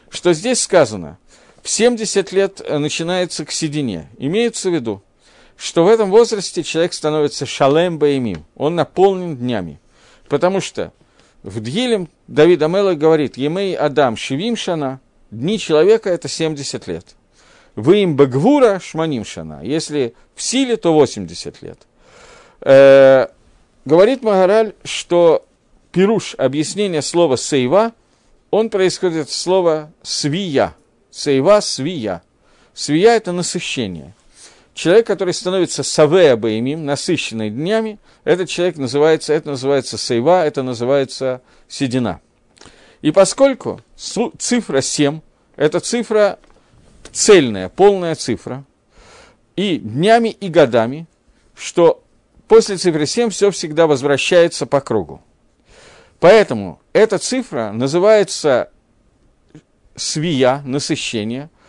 что 0.08 0.32
здесь 0.32 0.60
сказано, 0.60 1.18
в 1.62 1.68
70 1.68 2.32
лет 2.32 2.60
э, 2.64 2.78
начинается 2.78 3.44
к 3.44 3.50
седине. 3.50 4.08
Имеется 4.18 4.70
в 4.70 4.74
виду, 4.74 5.02
что 5.56 5.84
в 5.84 5.88
этом 5.88 6.10
возрасте 6.10 6.62
человек 6.62 6.92
становится 6.92 7.46
шалем 7.46 7.98
баимим, 7.98 8.44
он 8.54 8.74
наполнен 8.74 9.36
днями. 9.36 9.80
Потому 10.28 10.60
что 10.60 10.92
в 11.42 11.60
Дгилем 11.60 12.08
Давид 12.28 12.62
Амелах 12.62 12.98
говорит, 12.98 13.36
Емей 13.36 13.74
Адам 13.76 14.16
Шивим 14.16 14.56
Шана, 14.56 15.00
дни 15.30 15.58
человека– 15.58 16.08
это 16.10 16.28
70 16.28 16.86
лет. 16.86 17.16
Вы 17.74 18.02
им 18.02 18.16
Багвура 18.16 18.80
Шманим 18.80 19.24
Шана, 19.24 19.60
если 19.62 20.14
в 20.34 20.42
силе, 20.42 20.76
то 20.76 20.92
80 20.92 21.62
лет. 21.62 21.78
Э, 22.60 23.28
говорит 23.84 24.22
Магараль, 24.22 24.74
что 24.84 25.46
пируш, 25.90 26.34
объяснение 26.36 27.02
слова 27.02 27.36
«сейва», 27.36 27.92
он 28.50 28.68
происходит 28.68 29.28
от 29.28 29.30
слова 29.30 29.90
«свия». 30.02 30.74
«Сейва»– 31.10 31.60
«свия». 31.62 32.22
«Свия»– 32.74 33.10
это 33.16 33.32
насыщение. 33.32 34.14
Человек, 34.74 35.06
который 35.06 35.34
становится 35.34 35.82
савея 35.82 36.36
баимим, 36.36 36.86
насыщенный 36.86 37.50
днями, 37.50 37.98
этот 38.24 38.48
человек 38.48 38.76
называется, 38.76 39.34
это 39.34 39.50
называется 39.50 39.98
сейва, 39.98 40.46
это 40.46 40.62
называется 40.62 41.42
седина. 41.68 42.20
И 43.02 43.10
поскольку 43.10 43.80
цифра 43.96 44.80
7– 44.80 45.20
это 45.56 45.80
цифра 45.80 46.38
цельная, 47.10 47.68
полная 47.68 48.14
цифра, 48.14 48.64
и 49.56 49.78
днями, 49.78 50.28
и 50.28 50.48
годами, 50.48 51.06
что 51.54 52.02
после 52.48 52.76
цифры 52.76 53.06
7 53.06 53.30
все 53.30 53.50
всегда 53.50 53.86
возвращается 53.86 54.66
по 54.66 54.80
кругу. 54.80 55.20
Поэтому 56.20 56.80
эта 56.92 57.18
цифра 57.18 57.72
называется 57.72 58.70
свия, 59.96 60.62
насыщение– 60.64 61.50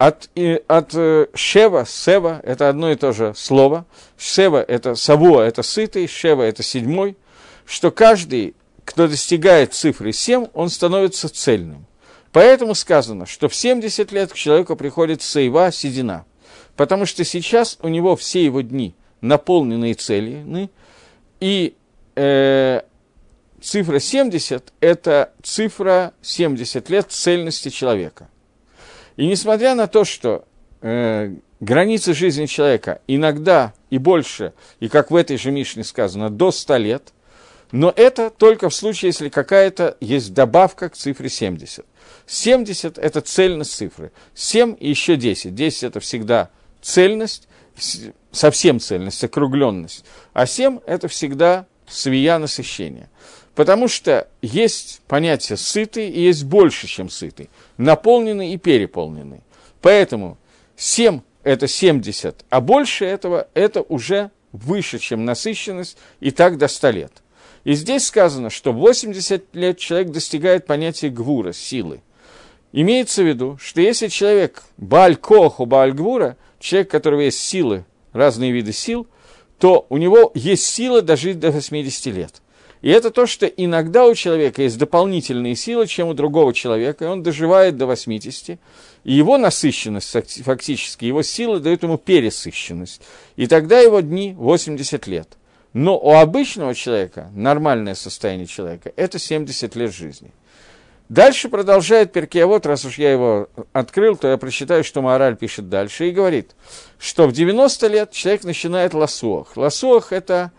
от, 0.00 0.30
от 0.66 0.94
э, 0.94 1.26
шева, 1.34 1.84
сева, 1.86 2.40
это 2.42 2.70
одно 2.70 2.90
и 2.90 2.96
то 2.96 3.12
же 3.12 3.34
слово. 3.36 3.84
Сева– 4.16 4.62
это 4.66 4.94
савуа, 4.94 5.42
это 5.42 5.62
сытый, 5.62 6.08
шева– 6.08 6.42
это 6.44 6.62
седьмой. 6.62 7.18
Что 7.66 7.90
каждый, 7.90 8.54
кто 8.86 9.08
достигает 9.08 9.74
цифры 9.74 10.14
7, 10.14 10.46
он 10.54 10.70
становится 10.70 11.28
цельным. 11.28 11.84
Поэтому 12.32 12.74
сказано, 12.74 13.26
что 13.26 13.48
в 13.48 13.54
70 13.54 14.12
лет 14.12 14.32
к 14.32 14.36
человеку 14.36 14.76
приходит 14.76 15.22
сейва, 15.22 15.72
седина. 15.72 16.24
Потому 16.76 17.06
что 17.06 17.24
сейчас 17.24 17.78
у 17.82 17.88
него 17.88 18.16
все 18.16 18.44
его 18.44 18.60
дни 18.60 18.94
наполнены 19.20 19.92
целями, 19.94 20.70
и 21.40 21.74
э, 22.14 22.82
цифра 23.60 23.98
70– 23.98 24.72
это 24.80 25.32
цифра 25.42 26.14
70 26.22 26.88
лет 26.88 27.10
цельности 27.10 27.68
человека– 27.68 28.28
и 29.20 29.26
несмотря 29.26 29.74
на 29.74 29.86
то, 29.86 30.06
что 30.06 30.46
э, 30.80 31.34
границы 31.60 32.14
жизни 32.14 32.46
человека 32.46 33.02
иногда 33.06 33.74
и 33.90 33.98
больше, 33.98 34.54
и 34.78 34.88
как 34.88 35.10
в 35.10 35.14
этой 35.14 35.36
же 35.36 35.50
Мишне 35.50 35.84
сказано, 35.84 36.30
до 36.30 36.50
100 36.50 36.76
лет, 36.78 37.12
но 37.70 37.92
это 37.94 38.30
только 38.30 38.70
в 38.70 38.74
случае, 38.74 39.10
если 39.10 39.28
какая-то 39.28 39.98
есть 40.00 40.32
добавка 40.32 40.88
к 40.88 40.96
цифре 40.96 41.28
70. 41.28 41.84
70– 42.26 42.98
это 42.98 43.20
цельность 43.20 43.72
цифры. 43.72 44.12
7 44.34 44.76
и 44.78 44.88
еще 44.88 45.16
10. 45.16 45.54
10– 45.54 45.82
это 45.84 46.00
всегда 46.00 46.50
цельность, 46.82 47.48
совсем 48.32 48.80
цельность, 48.80 49.22
округленность. 49.24 50.04
А 50.32 50.46
7– 50.46 50.80
это 50.86 51.08
всегда 51.08 51.66
свия 51.88 52.38
насыщения. 52.38 53.10
Потому 53.54 53.88
что 53.88 54.28
есть 54.42 55.00
понятие 55.06 55.56
сытый 55.56 56.08
и 56.08 56.22
есть 56.22 56.44
больше, 56.44 56.86
чем 56.86 57.10
сытый, 57.10 57.50
наполненный 57.76 58.52
и 58.52 58.58
переполненный. 58.58 59.42
Поэтому 59.82 60.38
7– 60.76 61.20
это 61.42 61.66
70, 61.66 62.44
а 62.48 62.60
больше 62.60 63.04
этого– 63.04 63.48
это 63.54 63.82
уже 63.82 64.30
выше, 64.52 64.98
чем 64.98 65.24
насыщенность, 65.24 65.96
и 66.20 66.30
так 66.30 66.58
до 66.58 66.68
100 66.68 66.90
лет. 66.90 67.12
И 67.64 67.74
здесь 67.74 68.06
сказано, 68.06 68.50
что 68.50 68.72
80 68.72 69.54
лет 69.54 69.78
человек 69.78 70.10
достигает 70.10 70.66
понятия 70.66 71.10
гвура, 71.10 71.52
силы. 71.52 72.00
Имеется 72.72 73.22
в 73.22 73.26
виду, 73.26 73.58
что 73.60 73.80
если 73.80 74.08
человек 74.08 74.62
баль 74.76 75.16
коху, 75.16 75.66
баль 75.66 75.92
гвура, 75.92 76.36
человек, 76.58 76.88
у 76.88 76.92
которого 76.92 77.20
есть 77.20 77.40
силы, 77.40 77.84
разные 78.12 78.52
виды 78.52 78.72
сил, 78.72 79.06
то 79.58 79.86
у 79.88 79.96
него 79.96 80.32
есть 80.34 80.64
сила 80.64 81.02
дожить 81.02 81.38
до 81.38 81.50
80 81.50 82.06
лет– 82.06 82.42
и 82.82 82.88
это 82.88 83.10
то, 83.10 83.26
что 83.26 83.46
иногда 83.46 84.06
у 84.06 84.14
человека 84.14 84.62
есть 84.62 84.78
дополнительные 84.78 85.54
силы, 85.54 85.86
чем 85.86 86.08
у 86.08 86.14
другого 86.14 86.54
человека, 86.54 87.04
и 87.04 87.08
он 87.08 87.22
доживает 87.22 87.76
до 87.76 87.86
80, 87.86 88.58
и 89.04 89.12
его 89.12 89.36
насыщенность 89.36 90.42
фактически, 90.42 91.04
его 91.04 91.22
силы 91.22 91.60
дают 91.60 91.82
ему 91.82 91.98
пересыщенность. 91.98 93.02
И 93.36 93.46
тогда 93.46 93.80
его 93.80 94.00
дни 94.00 94.34
80 94.36 95.06
лет. 95.06 95.28
Но 95.72 95.98
у 95.98 96.14
обычного 96.14 96.74
человека, 96.74 97.30
нормальное 97.32 97.94
состояние 97.94 98.46
человека, 98.46 98.92
это 98.96 99.18
70 99.18 99.76
лет 99.76 99.92
жизни. 99.92 100.32
Дальше 101.08 101.48
продолжает 101.48 102.12
Перкиавод, 102.12 102.66
раз 102.66 102.84
уж 102.84 102.98
я 102.98 103.10
его 103.10 103.48
открыл, 103.72 104.16
то 104.16 104.28
я 104.28 104.36
прочитаю, 104.36 104.84
что 104.84 105.02
Мораль 105.02 105.36
пишет 105.36 105.68
дальше, 105.68 106.08
и 106.08 106.12
говорит, 106.12 106.52
что 106.98 107.26
в 107.26 107.32
90 107.32 107.86
лет 107.88 108.12
человек 108.12 108.44
начинает 108.44 108.94
ласуах. 108.94 109.56
Ласуах– 109.56 110.12
это 110.12 110.52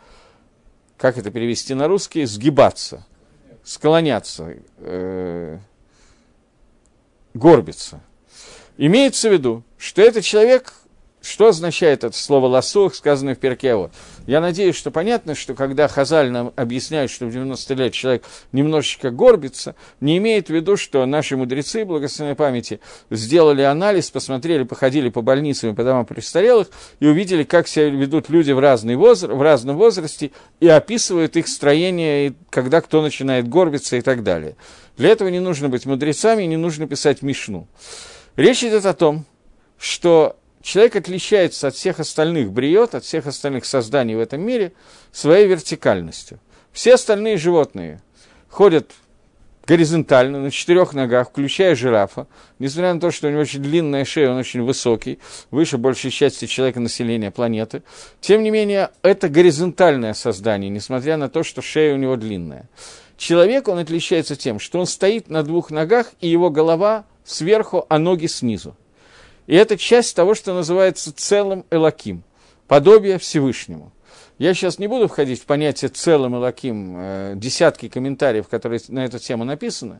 как 0.98 1.18
это 1.18 1.32
перевести 1.32 1.74
на 1.74 1.88
русский, 1.88 2.26
сгибаться, 2.26 3.08
склоняться, 3.64 4.56
э, 4.78 5.58
горбиться. 7.34 8.02
Имеется 8.78 9.30
в 9.30 9.34
виду, 9.34 9.64
что 9.78 10.02
этот 10.02 10.24
человек 10.24 10.74
что 11.22 11.48
означает 11.48 12.04
это 12.04 12.18
слово 12.18 12.48
«лосох», 12.48 12.96
сказанное 12.96 13.36
в 13.36 13.40
Перкево? 13.40 13.92
Я 14.28 14.40
надеюсь, 14.40 14.76
что 14.76 14.92
понятно, 14.92 15.34
что 15.34 15.56
когда 15.56 15.88
Хазаль 15.88 16.30
нам 16.30 16.54
объясняет, 16.56 17.10
что 17.10 17.26
в 17.26 17.32
90 17.32 17.74
лет 17.74 17.94
человек 17.94 18.24
немножечко 18.52 19.10
горбится, 19.10 19.76
не 20.00 20.18
имеет 20.18 20.48
в 20.48 20.50
виду, 20.52 20.78
что 20.78 21.06
наши 21.06 21.36
мудрецы 21.36 21.86
благословенной 21.86 22.36
памяти 22.36 22.80
сделали 23.10 23.62
анализ, 23.64 24.12
посмотрели, 24.12 24.64
походили 24.64 25.10
по 25.10 25.22
больницам 25.22 25.72
и 25.72 25.74
по 25.74 25.84
домам 25.84 26.06
престарелых 26.06 26.70
и 27.00 27.08
увидели, 27.08 27.44
как 27.44 27.68
себя 27.68 27.90
ведут 27.90 28.30
люди 28.30 28.52
в, 28.52 28.60
разный 28.60 28.96
возраст, 28.96 29.34
в 29.34 29.42
разном 29.42 29.78
возрасте 29.78 30.32
и 30.60 30.68
описывают 30.68 31.36
их 31.36 31.48
строение, 31.48 32.34
когда 32.50 32.82
кто 32.82 33.02
начинает 33.02 33.48
горбиться 33.50 33.98
и 33.98 34.02
так 34.02 34.24
далее. 34.24 34.56
Для 34.98 35.10
этого 35.10 35.30
не 35.30 35.40
нужно 35.40 35.68
быть 35.68 35.86
мудрецами, 35.86 36.44
не 36.44 36.58
нужно 36.58 36.88
писать 36.88 37.22
Мишну. 37.22 37.68
Речь 38.36 38.64
идет 38.64 38.86
о 38.86 38.94
том, 38.94 39.26
что 39.80 40.38
человек 40.62 40.96
отличается 40.96 41.68
от 41.68 41.76
всех 41.76 42.00
остальных 42.00 42.52
бриот, 42.52 42.96
от 42.96 43.04
всех 43.04 43.28
остальных 43.28 43.66
созданий 43.66 44.16
в 44.16 44.20
этом 44.20 44.42
мире 44.42 44.74
своей 45.12 45.48
вертикальностью. 45.48 46.40
Все 46.72 46.94
остальные 46.94 47.38
животные 47.38 48.02
ходят 48.50 48.92
горизонтально, 49.66 50.40
на 50.40 50.52
четырех 50.52 50.94
ногах, 50.94 51.30
включая 51.30 51.76
жирафа. 51.76 52.28
Несмотря 52.60 52.94
на 52.94 53.00
то, 53.00 53.12
что 53.12 53.28
у 53.28 53.32
него 53.32 53.42
очень 53.42 53.62
длинная 53.62 54.06
шея, 54.06 54.32
он 54.32 54.38
очень 54.38 54.62
высокий, 54.64 55.20
выше 55.50 55.78
большей 55.78 56.12
части 56.12 56.46
человека 56.46 56.80
населения 56.80 57.32
планеты. 57.32 57.84
Тем 58.20 58.44
не 58.44 58.52
менее, 58.52 58.90
это 59.02 59.30
горизонтальное 59.30 60.14
создание, 60.14 60.70
несмотря 60.70 61.18
на 61.18 61.30
то, 61.30 61.44
что 61.44 61.62
шея 61.62 61.94
у 61.94 61.98
него 61.98 62.16
длинная. 62.16 62.70
Человек, 63.18 63.68
он 63.68 63.78
отличается 63.78 64.36
тем, 64.36 64.60
что 64.60 64.80
он 64.80 64.88
стоит 64.88 65.30
на 65.30 65.44
двух 65.44 65.70
ногах, 65.70 66.08
и 66.22 66.28
его 66.28 66.50
голова 66.50 67.06
сверху, 67.24 67.86
а 67.88 68.00
ноги 68.00 68.26
снизу. 68.26 68.76
И 69.52 69.56
это 69.56 69.78
часть 69.78 70.16
того, 70.16 70.34
что 70.34 70.54
называется 70.54 71.14
целым 71.14 71.66
Элаким, 71.72 72.24
подобие 72.70 73.18
Всевышнему. 73.18 73.92
Я 74.38 74.54
сейчас 74.54 74.80
не 74.80 74.88
буду 74.88 75.10
входить 75.10 75.42
в 75.42 75.46
понятие 75.46 75.90
целым 75.90 76.38
Элаким, 76.38 76.96
э, 76.98 77.34
десятки 77.36 77.90
комментариев, 77.90 78.48
которые 78.48 78.80
на 78.88 79.04
эту 79.04 79.20
тему 79.20 79.44
написаны, 79.44 80.00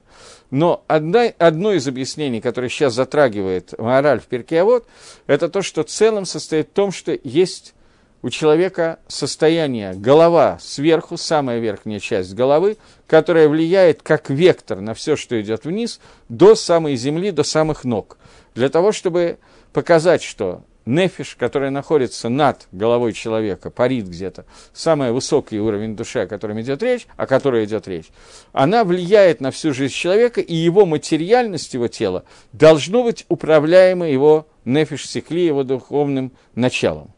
но 0.52 0.86
одна, 0.88 1.34
одно 1.38 1.74
из 1.74 1.86
объяснений, 1.86 2.40
которое 2.40 2.70
сейчас 2.70 2.94
затрагивает 2.94 3.78
мораль 3.78 4.22
в 4.22 4.28
Перкеавод, 4.28 4.88
это 5.28 5.50
то, 5.50 5.62
что 5.62 5.84
целым 5.84 6.24
состоит 6.24 6.70
в 6.70 6.72
том, 6.72 6.94
что 6.94 7.20
есть 7.22 7.74
у 8.22 8.30
человека 8.30 9.00
состояние 9.10 9.96
голова 9.96 10.60
сверху, 10.62 11.18
самая 11.18 11.60
верхняя 11.60 12.00
часть 12.00 12.34
головы, 12.36 12.78
которая 13.06 13.50
влияет 13.50 14.02
как 14.02 14.30
вектор 14.30 14.80
на 14.80 14.94
все, 14.94 15.18
что 15.18 15.42
идет 15.42 15.66
вниз, 15.66 16.00
до 16.30 16.56
самой 16.56 16.96
земли, 16.96 17.32
до 17.32 17.44
самых 17.44 17.84
ног 17.84 18.18
для 18.56 18.70
того, 18.70 18.92
чтобы 18.92 19.38
показать, 19.74 20.24
что 20.24 20.64
нефиш, 20.86 21.36
который 21.38 21.70
находится 21.70 22.30
над 22.30 22.68
головой 22.72 23.14
человека, 23.14 23.70
парит 23.70 24.08
где-то, 24.08 24.46
самый 24.74 25.12
высокий 25.12 25.60
уровень 25.60 25.96
души, 25.96 26.20
о 26.20 26.28
котором 26.28 26.60
идет 26.62 26.82
речь, 26.84 27.08
о 27.18 27.28
которой 27.28 27.66
идет 27.66 27.88
речь, 27.88 28.10
она 28.52 28.84
влияет 28.84 29.42
на 29.42 29.52
всю 29.52 29.74
жизнь 29.74 29.94
человека, 29.94 30.42
и 30.42 30.56
его 30.56 30.86
материальность, 30.86 31.74
его 31.74 31.88
тела, 31.88 32.24
должно 32.52 33.04
быть 33.04 33.26
управляемо 33.30 34.10
его 34.10 34.48
нефиш 34.66 35.08
секли, 35.08 35.46
его 35.46 35.64
духовным 35.64 36.32
началом. 36.56 37.12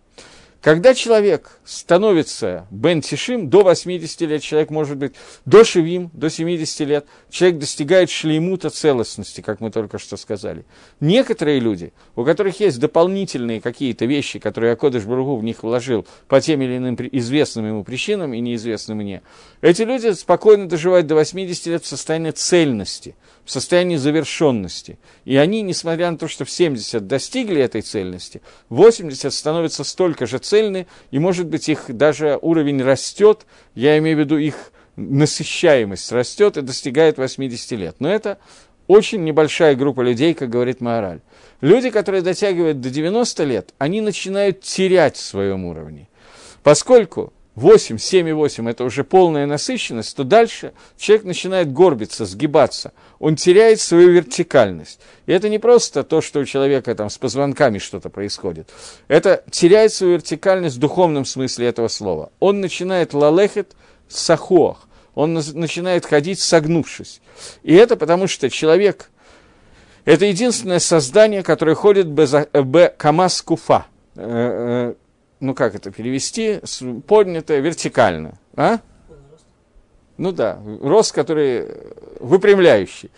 Когда 0.63 0.93
человек 0.93 1.59
становится 1.65 2.67
Бен 2.71 3.01
Тишим, 3.01 3.49
до 3.49 3.63
80 3.63 4.21
лет, 4.21 4.41
человек 4.41 4.69
может 4.69 4.95
быть 4.95 5.13
до 5.43 5.65
Шевим, 5.65 6.09
до 6.13 6.29
70 6.29 6.87
лет, 6.87 7.05
человек 7.29 7.59
достигает 7.59 8.09
шлеймута 8.09 8.69
целостности, 8.69 9.41
как 9.41 9.59
мы 9.59 9.71
только 9.71 9.99
что 9.99 10.15
сказали. 10.15 10.65
Некоторые 11.01 11.59
люди, 11.59 11.91
у 12.15 12.23
которых 12.23 12.61
есть 12.61 12.79
дополнительные 12.79 13.59
какие-то 13.59 14.05
вещи, 14.05 14.39
которые 14.39 14.71
Акодыш 14.71 15.03
Бургу 15.03 15.35
в 15.35 15.43
них 15.43 15.63
вложил 15.63 16.07
по 16.29 16.39
тем 16.39 16.61
или 16.61 16.77
иным 16.77 16.95
известным 17.11 17.67
ему 17.67 17.83
причинам 17.83 18.33
и 18.33 18.39
неизвестным 18.39 18.99
мне, 18.99 19.21
эти 19.59 19.81
люди 19.81 20.11
спокойно 20.11 20.69
доживают 20.69 21.07
до 21.07 21.15
80 21.15 21.65
лет 21.65 21.83
в 21.83 21.87
состоянии 21.87 22.31
цельности, 22.31 23.17
в 23.45 23.51
состоянии 23.51 23.97
завершенности. 23.97 24.97
И 25.25 25.35
они, 25.35 25.61
несмотря 25.61 26.09
на 26.11 26.17
то, 26.17 26.27
что 26.27 26.45
в 26.45 26.49
70 26.49 27.05
достигли 27.07 27.61
этой 27.61 27.81
цельности, 27.81 28.41
80 28.69 29.33
становятся 29.33 29.83
столько 29.83 30.25
же 30.25 30.37
цельны, 30.37 30.87
и, 31.11 31.19
может 31.19 31.47
быть, 31.47 31.69
их 31.69 31.85
даже 31.89 32.37
уровень 32.41 32.81
растет, 32.81 33.45
я 33.75 33.97
имею 33.97 34.17
в 34.17 34.19
виду 34.19 34.37
их 34.37 34.71
насыщаемость 34.95 36.11
растет 36.11 36.57
и 36.57 36.61
достигает 36.61 37.17
80 37.17 37.71
лет. 37.71 37.95
Но 37.99 38.09
это 38.09 38.37
очень 38.87 39.23
небольшая 39.23 39.75
группа 39.75 40.01
людей, 40.01 40.33
как 40.33 40.49
говорит 40.49 40.81
Маораль. 40.81 41.21
Люди, 41.61 41.89
которые 41.89 42.21
дотягивают 42.21 42.81
до 42.81 42.89
90 42.89 43.43
лет, 43.43 43.73
они 43.77 44.01
начинают 44.01 44.61
терять 44.61 45.17
в 45.17 45.21
своем 45.21 45.65
уровне. 45.65 46.07
Поскольку 46.61 47.32
8, 47.55 47.97
7,8 47.97 48.69
это 48.69 48.83
уже 48.83 49.03
полная 49.03 49.45
насыщенность, 49.45 50.15
то 50.15 50.23
дальше 50.23 50.73
человек 50.97 51.25
начинает 51.25 51.71
горбиться, 51.71 52.25
сгибаться. 52.25 52.93
Он 53.19 53.35
теряет 53.35 53.79
свою 53.79 54.09
вертикальность. 54.09 54.99
И 55.27 55.31
это 55.31 55.49
не 55.49 55.59
просто 55.59 56.03
то, 56.03 56.21
что 56.21 56.39
у 56.39 56.45
человека 56.45 56.95
там 56.95 57.11
с 57.11 57.17
позвонками 57.17 57.77
что-то 57.77 58.09
происходит. 58.09 58.69
Это 59.07 59.43
теряет 59.51 59.93
свою 59.93 60.13
вертикальность 60.13 60.77
в 60.77 60.79
духовном 60.79 61.25
смысле 61.25 61.67
этого 61.67 61.89
слова. 61.89 62.31
Он 62.39 62.59
начинает 62.59 63.13
лалехет 63.13 63.75
сахох. 64.07 64.87
Он 65.13 65.33
начинает 65.33 66.07
ходить 66.07 66.39
согнувшись. 66.39 67.21
И 67.61 67.75
это 67.75 67.95
потому, 67.95 68.27
что 68.27 68.49
человек– 68.49 69.11
это 70.05 70.25
единственное 70.25 70.79
создание, 70.79 71.43
которое 71.43 71.75
ходит 71.75 72.07
без 72.07 72.33
камас 72.97 73.43
куфа 73.43 73.85
э, 74.15 74.93
э, 74.95 74.95
ну 75.43 75.53
как 75.53 75.75
это 75.75 75.91
перевести, 75.91 76.61
поднятое 77.05 77.59
вертикально. 77.59 78.39
А? 78.55 78.79
Ну 80.17 80.31
да, 80.31 80.57
рост, 80.81 81.13
который 81.13 81.67
выпрямляющий. 82.21 83.11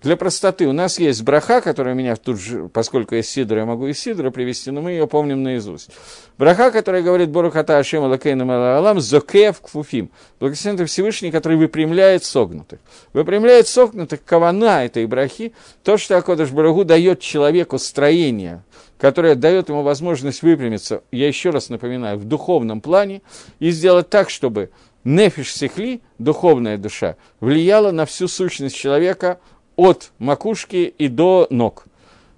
Для 0.00 0.16
простоты 0.16 0.68
у 0.68 0.72
нас 0.72 1.00
есть 1.00 1.22
браха, 1.24 1.60
которая 1.60 1.94
меня 1.94 2.14
тут 2.14 2.38
же, 2.38 2.68
поскольку 2.68 3.16
есть 3.16 3.30
Сидор, 3.30 3.58
я 3.58 3.64
могу 3.66 3.88
и 3.88 3.92
Сидора 3.92 4.30
привести, 4.30 4.70
но 4.70 4.80
мы 4.80 4.92
ее 4.92 5.08
помним 5.08 5.42
наизусть. 5.42 5.90
Браха, 6.38 6.70
которая 6.70 7.02
говорит 7.02 7.30
Борухата 7.30 7.78
Ашем 7.78 8.04
Алакейна 8.04 8.76
Алам, 8.76 9.00
Зокеев 9.00 9.60
Кфуфим. 9.60 10.10
Благословен 10.38 10.86
Всевышний, 10.86 11.32
который 11.32 11.58
выпрямляет 11.58 12.22
согнутых. 12.22 12.78
Выпрямляет 13.12 13.66
согнутых 13.66 14.24
кавана 14.24 14.84
этой 14.84 15.04
брахи, 15.06 15.52
то, 15.82 15.96
что 15.96 16.16
Акодыш 16.16 16.50
Барагу 16.50 16.84
дает 16.84 17.18
человеку 17.18 17.76
строение, 17.78 18.62
которое 18.98 19.34
дает 19.34 19.68
ему 19.68 19.82
возможность 19.82 20.42
выпрямиться, 20.42 21.02
я 21.10 21.26
еще 21.26 21.50
раз 21.50 21.70
напоминаю, 21.70 22.18
в 22.18 22.24
духовном 22.24 22.80
плане, 22.80 23.20
и 23.58 23.70
сделать 23.70 24.08
так, 24.10 24.30
чтобы 24.30 24.70
нефиш 25.02 25.52
сихли, 25.52 26.02
духовная 26.18 26.78
душа, 26.78 27.16
влияла 27.40 27.90
на 27.90 28.06
всю 28.06 28.28
сущность 28.28 28.76
человека 28.76 29.40
от 29.78 30.10
макушки 30.18 30.92
и 30.98 31.08
до 31.08 31.46
ног. 31.50 31.86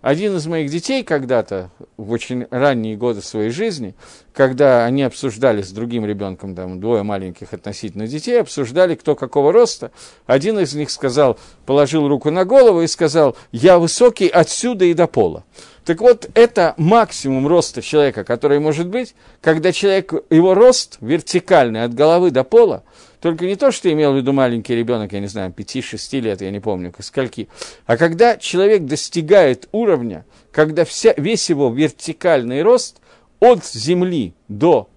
Один 0.02 0.36
из 0.36 0.46
моих 0.46 0.70
детей 0.70 1.02
когда-то, 1.02 1.70
в 1.96 2.12
очень 2.12 2.46
ранние 2.50 2.96
годы 2.96 3.22
своей 3.22 3.50
жизни, 3.50 3.94
когда 4.32 4.84
они 4.84 5.02
обсуждали 5.02 5.62
с 5.62 5.72
другим 5.72 6.06
ребенком, 6.06 6.54
там 6.54 6.80
двое 6.80 7.02
маленьких 7.02 7.52
относительно 7.52 8.06
детей, 8.06 8.40
обсуждали, 8.40 8.94
кто 8.94 9.14
какого 9.14 9.52
роста, 9.52 9.90
один 10.26 10.58
из 10.58 10.74
них 10.74 10.90
сказал, 10.90 11.38
положил 11.66 12.08
руку 12.08 12.30
на 12.30 12.44
голову 12.44 12.82
и 12.82 12.86
сказал, 12.86 13.36
я 13.52 13.78
высокий 13.78 14.28
отсюда 14.28 14.84
и 14.84 14.94
до 14.94 15.06
пола. 15.06 15.44
Так 15.84 16.00
вот, 16.00 16.28
это 16.34 16.74
максимум 16.76 17.46
роста 17.46 17.80
человека, 17.80 18.22
который 18.24 18.60
может 18.60 18.86
быть, 18.88 19.14
когда 19.40 19.72
человек, 19.72 20.12
его 20.28 20.54
рост 20.54 20.98
вертикальный 21.00 21.84
от 21.84 21.94
головы 21.94 22.30
до 22.30 22.44
пола, 22.44 22.84
только 23.20 23.46
не 23.46 23.56
то, 23.56 23.70
что 23.70 23.90
имел 23.90 24.12
в 24.12 24.16
виду 24.16 24.32
маленький 24.32 24.74
ребенок, 24.74 25.12
я 25.12 25.20
не 25.20 25.26
знаю, 25.26 25.54
5-6 25.56 26.20
лет, 26.20 26.42
я 26.42 26.50
не 26.50 26.60
помню, 26.60 26.92
скольки, 27.00 27.48
а 27.86 27.96
когда 27.96 28.36
человек 28.36 28.84
достигает 28.84 29.68
уровня, 29.72 30.26
когда 30.52 30.84
вся, 30.84 31.14
весь 31.16 31.48
его 31.48 31.70
вертикальный 31.70 32.62
рост 32.62 33.00
от 33.40 33.64
земли 33.64 34.34
до 34.48 34.88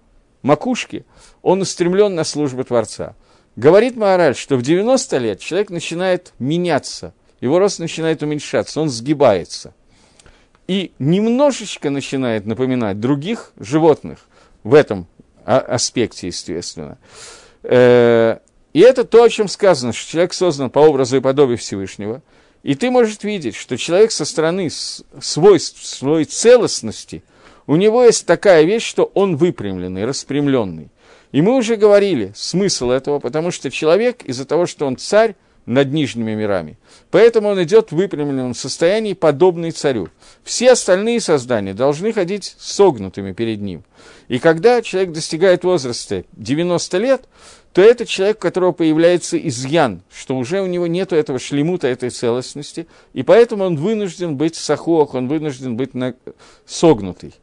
макушки, 0.42 1.06
он 1.42 1.62
устремлен 1.62 2.14
на 2.14 2.24
службу 2.24 2.62
Творца. 2.64 3.14
Говорит 3.56 3.96
Маораль, 3.96 4.36
что 4.36 4.56
в 4.56 4.62
90 4.62 5.18
лет 5.18 5.40
человек 5.40 5.70
начинает 5.70 6.34
меняться, 6.38 7.14
его 7.40 7.58
рост 7.58 7.78
начинает 7.78 8.22
уменьшаться, 8.22 8.80
он 8.80 8.90
сгибается– 8.90 9.72
и 10.66 10.92
немножечко 10.98 11.90
начинает 11.90 12.46
напоминать 12.46 13.00
других 13.00 13.52
животных 13.58 14.18
в 14.62 14.74
этом 14.74 15.06
аспекте, 15.44 16.28
естественно. 16.28 16.98
Э, 17.62 18.38
и 18.72 18.80
это 18.80 19.04
то, 19.04 19.22
о 19.22 19.28
чем 19.28 19.48
сказано, 19.48 19.92
что 19.92 20.10
человек 20.10 20.32
создан 20.32 20.70
по 20.70 20.80
образу 20.80 21.16
и 21.16 21.20
подобию 21.20 21.58
Всевышнего. 21.58 22.22
И 22.62 22.74
ты 22.74 22.90
можешь 22.90 23.22
видеть, 23.22 23.56
что 23.56 23.76
человек 23.76 24.10
со 24.10 24.24
стороны 24.24 24.70
свойств, 25.20 25.84
своей 25.84 26.24
целостности, 26.24 27.22
у 27.66 27.76
него 27.76 28.04
есть 28.04 28.26
такая 28.26 28.64
вещь, 28.64 28.86
что 28.86 29.10
он 29.14 29.36
выпрямленный, 29.36 30.04
распрямленный. 30.04 30.88
И 31.32 31.42
мы 31.42 31.56
уже 31.56 31.76
говорили 31.76 32.32
смысл 32.34 32.90
этого, 32.90 33.18
потому 33.18 33.50
что 33.50 33.70
человек 33.70 34.22
из-за 34.24 34.44
того, 34.44 34.66
что 34.66 34.86
он 34.86 34.96
царь, 34.96 35.34
над 35.66 35.92
нижними 35.92 36.34
мирами. 36.34 36.78
Поэтому 37.10 37.48
он 37.48 37.62
идет 37.62 37.90
в 37.90 37.96
выпрямленном 37.96 38.54
состоянии, 38.54 39.14
подобный 39.14 39.70
царю. 39.70 40.08
Все 40.42 40.72
остальные 40.72 41.20
создания 41.20 41.74
должны 41.74 42.12
ходить 42.12 42.54
согнутыми 42.58 43.32
перед 43.32 43.60
ним. 43.60 43.84
И 44.28 44.38
когда 44.38 44.82
человек 44.82 45.12
достигает 45.12 45.64
возраста 45.64 46.24
90 46.32 46.98
лет, 46.98 47.24
то 47.72 47.82
это 47.82 48.06
человек, 48.06 48.36
у 48.36 48.40
которого 48.40 48.72
появляется 48.72 49.36
изъян, 49.36 50.02
что 50.14 50.36
уже 50.36 50.60
у 50.62 50.66
него 50.66 50.86
нет 50.86 51.12
этого 51.12 51.38
шлемута, 51.38 51.88
этой 51.88 52.10
целостности, 52.10 52.86
и 53.14 53.22
поэтому 53.22 53.64
он 53.64 53.76
вынужден 53.76 54.36
быть 54.36 54.54
сахуах, 54.54 55.14
он 55.14 55.26
вынужден 55.26 55.76
быть 55.76 55.92
на... 55.92 56.14
согнутый. 56.66 57.34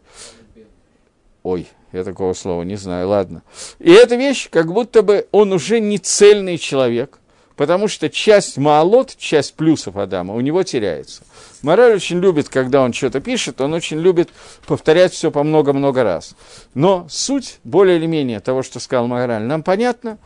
Ой, 1.43 1.67
я 1.91 2.05
такого 2.05 2.33
слова 2.33 2.63
не 2.63 2.77
знаю, 2.77 3.09
ладно. 3.09 3.43
И 3.79 3.91
эта 3.91 4.15
вещь, 4.15 4.49
как 4.49 4.71
будто 4.71 5.01
бы 5.01 5.27
он 5.31 5.51
уже 5.51 5.81
не 5.81 5.97
цельный 5.97 6.57
человек, 6.57 7.19
потому 7.61 7.87
что 7.87 8.09
часть 8.09 8.57
маалот, 8.57 9.15
часть 9.19 9.53
плюсов 9.53 9.95
Адама 9.95 10.33
у 10.33 10.41
него 10.41 10.63
теряется. 10.63 11.21
Мораль 11.61 11.93
очень 11.93 12.19
любит, 12.19 12.49
когда 12.49 12.81
он 12.81 12.91
что-то 12.91 13.21
пишет, 13.21 13.61
он 13.61 13.75
очень 13.75 13.99
любит 13.99 14.29
повторять 14.65 15.13
все 15.13 15.29
по 15.29 15.43
много-много 15.43 16.01
раз. 16.01 16.35
Но 16.73 17.05
суть, 17.07 17.59
более 17.63 17.97
или 17.97 18.07
менее, 18.07 18.39
того, 18.39 18.63
что 18.63 18.79
сказал 18.79 19.05
Мораль, 19.05 19.43
нам 19.43 19.61
понятно, 19.61 20.17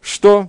что 0.00 0.48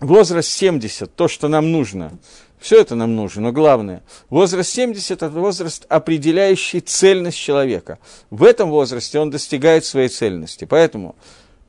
возраст 0.00 0.50
70, 0.50 1.14
то, 1.14 1.28
что 1.28 1.48
нам 1.48 1.72
нужно, 1.72 2.12
все 2.60 2.78
это 2.78 2.94
нам 2.94 3.16
нужно, 3.16 3.40
но 3.40 3.52
главное, 3.52 4.02
возраст 4.28 4.68
70– 4.68 5.10
это 5.12 5.30
возраст, 5.30 5.86
определяющий 5.88 6.80
цельность 6.80 7.38
человека. 7.38 7.98
В 8.28 8.44
этом 8.44 8.68
возрасте 8.68 9.18
он 9.18 9.30
достигает 9.30 9.86
своей 9.86 10.08
цельности. 10.08 10.66
Поэтому 10.66 11.16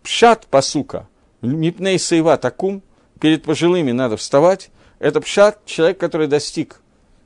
пшат 0.04 0.48
пасука, 0.48 1.08
мипней 1.42 1.98
сейва 1.98 2.36
такум– 2.36 2.84
перед 3.20 3.44
пожилыми 3.44 3.92
надо 3.92 4.18
вставать, 4.18 4.70
это 5.00 5.22
пшат, 5.22 5.66
человек, 5.66 5.98
который 5.98 6.28
достиг 6.28 6.82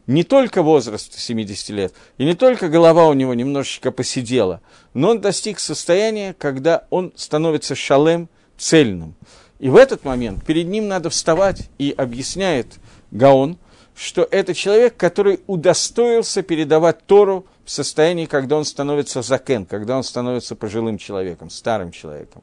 не 0.07 0.23
только 0.23 0.63
возраста 0.63 1.19
70 1.19 1.69
лет, 1.69 1.93
и 2.17 2.25
не 2.25 2.33
только 2.33 2.67
голова 2.67 3.07
у 3.07 3.13
него 3.13 3.35
немножечко 3.35 3.91
посидела, 3.91 4.61
но 4.95 5.11
он 5.11 5.21
достиг 5.21 5.59
состояния, 5.59 6.35
когда 6.37 6.85
он 6.89 7.13
становится 7.15 7.75
шалем, 7.75 8.27
цельным. 8.57 9.13
И 9.59 9.69
в 9.69 9.75
этот 9.75 10.05
момент 10.05 10.43
перед 10.45 10.67
ним 10.67 10.87
надо 10.87 11.09
вставать, 11.09 11.69
и 11.77 11.93
объясняет 11.95 12.79
Гаон, 13.11 13.59
что 13.95 14.27
это 14.31 14.53
человек, 14.53 14.95
который 14.97 15.41
удостоился 15.45 16.41
передавать 16.41 17.05
Тору 17.05 17.45
в 17.65 17.69
состоянии, 17.69 18.25
когда 18.25 18.55
он 18.57 18.65
становится 18.65 19.21
закен, 19.21 19.65
когда 19.65 19.97
он 19.97 20.03
становится 20.03 20.55
пожилым 20.55 20.97
человеком, 20.97 21.49
старым 21.49 21.91
человеком. 21.91 22.41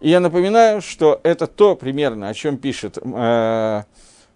И 0.00 0.08
я 0.08 0.20
напоминаю, 0.20 0.80
что 0.80 1.20
это 1.22 1.46
то 1.46 1.76
примерно, 1.76 2.28
о 2.28 2.34
чем 2.34 2.56
пишет 2.56 2.98
э, 3.02 3.82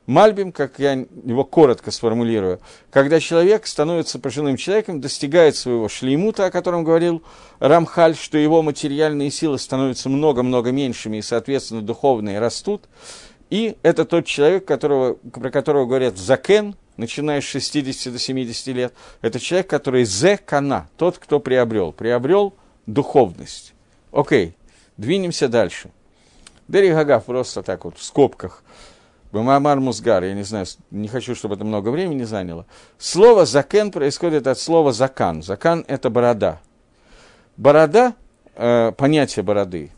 Мальбим, 0.07 0.53
как 0.53 0.79
я 0.79 0.93
его 0.93 1.45
коротко 1.45 1.91
сформулирую, 1.91 2.61
когда 2.91 3.19
человек 3.21 3.67
становится 3.67 4.19
пожилым 4.19 4.59
человеком, 4.59 5.01
достигает 5.01 5.57
своего 5.57 5.89
шлеймута, 5.89 6.47
о 6.47 6.51
котором 6.51 6.85
говорил 6.85 7.23
Рамхаль, 7.59 8.15
что 8.15 8.37
его 8.37 8.63
материальные 8.63 9.31
силы 9.31 9.59
становятся 9.59 10.11
много-много 10.11 10.73
меньшими, 10.73 11.19
и, 11.19 11.23
соответственно, 11.23 11.81
духовные 11.81 12.39
растут. 12.39 12.83
И 13.49 13.77
это 13.83 14.05
тот 14.05 14.27
человек, 14.27 14.67
которого, 14.67 15.15
про 15.15 15.51
которого 15.51 15.87
говорят 15.87 16.19
«закен», 16.19 16.77
начиная 16.99 17.41
с 17.41 17.45
60 17.45 18.13
до 18.13 18.19
70 18.19 18.67
лет. 18.69 18.95
Это 19.23 19.41
человек, 19.41 19.69
который 19.69 20.05
«зе 20.05 20.37
кана», 20.37 20.89
тот, 20.99 21.17
кто 21.17 21.41
приобрел. 21.41 21.93
Приобрел 21.93 22.55
духовность. 22.87 23.73
Окей, 24.13 24.55
двинемся 24.97 25.49
дальше. 25.49 25.91
Дери 26.69 26.93
Гагав 26.93 27.25
просто 27.25 27.63
так 27.63 27.85
вот 27.85 27.99
в 27.99 28.03
скобках. 28.03 28.63
Бамамар 29.33 29.81
Музгар, 29.81 30.23
я 30.23 30.33
не 30.33 30.45
знаю, 30.45 30.65
не 30.93 31.09
хочу, 31.09 31.35
чтобы 31.35 31.57
это 31.57 31.65
много 31.65 31.89
времени 31.89 32.23
заняло. 32.23 32.67
Слово 32.99 33.47
закен 33.47 33.91
происходит 33.91 34.47
от 34.47 34.61
слова 34.61 34.93
закан. 34.93 35.43
Закан– 35.43 35.85
это 35.89 36.09
борода. 36.09 36.61
Борода, 37.57 38.15
э, 38.55 38.93
понятие 38.97 39.43
бороды, 39.43 39.91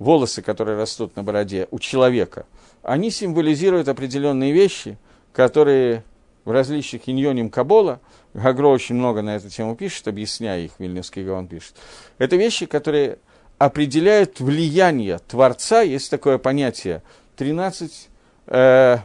волосы, 0.00 0.42
которые 0.42 0.76
растут 0.76 1.14
на 1.14 1.22
бороде 1.22 1.68
у 1.70 1.78
человека, 1.78 2.46
они 2.82 3.12
символизируют 3.12 3.86
определенные 3.86 4.50
вещи, 4.50 4.98
которые 5.32 6.02
в 6.44 6.50
различных 6.50 7.08
иньоним 7.08 7.48
Кабола, 7.48 8.00
Гагро 8.34 8.68
очень 8.68 8.96
много 8.96 9.22
на 9.22 9.36
эту 9.36 9.50
тему 9.50 9.76
пишет, 9.76 10.08
объясняя 10.08 10.60
их, 10.60 10.72
Вильнюсский 10.80 11.24
Гаван 11.24 11.46
пишет. 11.46 11.76
Это 12.18 12.34
вещи, 12.34 12.66
которые 12.66 13.18
определяют 13.60 14.40
влияние 14.40 15.18
Творца, 15.28 15.82
есть 15.82 16.10
такое 16.10 16.38
понятие, 16.38 17.02
13 17.36 18.08
э, 18.46 18.98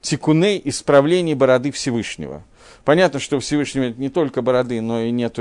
тикуней 0.00 0.62
исправлений 0.64 1.34
бороды 1.34 1.72
Всевышнего. 1.72 2.44
Понятно, 2.84 3.18
что 3.18 3.38
у 3.38 3.40
Всевышнего 3.40 3.86
нет 3.86 3.98
не 3.98 4.08
только 4.08 4.40
бороды, 4.40 4.80
но 4.80 5.00
и 5.00 5.10
нет 5.10 5.34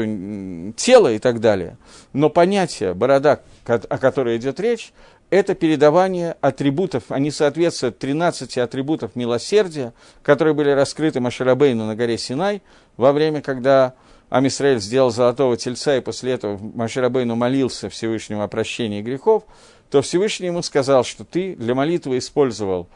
тела 0.75 1.13
и 1.13 1.19
так 1.19 1.39
далее. 1.39 1.77
Но 2.13 2.31
понятие 2.31 2.95
борода, 2.95 3.41
о 3.67 3.97
которой 3.99 4.37
идет 4.37 4.59
речь, 4.59 4.91
это 5.29 5.53
передавание 5.53 6.35
атрибутов, 6.41 7.03
они 7.09 7.29
соответствуют 7.29 7.99
13 7.99 8.57
атрибутов 8.57 9.15
милосердия, 9.15 9.93
которые 10.23 10.55
были 10.55 10.71
раскрыты 10.71 11.19
Машарабейну 11.19 11.85
на 11.85 11.95
горе 11.95 12.17
Синай 12.17 12.63
во 12.95 13.11
время, 13.11 13.41
когда 13.43 13.93
Амисраэль 14.29 14.79
сделал 14.79 15.09
золотого 15.09 15.55
тельца, 15.57 15.95
и 15.97 16.01
после 16.01 16.33
этого 16.33 16.57
Маширабейну 16.57 17.35
молился 17.35 17.89
Всевышнему 17.89 18.43
о 18.43 18.47
прощении 18.47 19.01
грехов, 19.01 19.43
то 19.89 20.01
Всевышний 20.01 20.47
ему 20.47 20.61
сказал, 20.61 21.03
что 21.03 21.23
ты 21.23 21.55
для 21.55 21.73
молитвы 21.75 22.17
использовал 22.17 22.87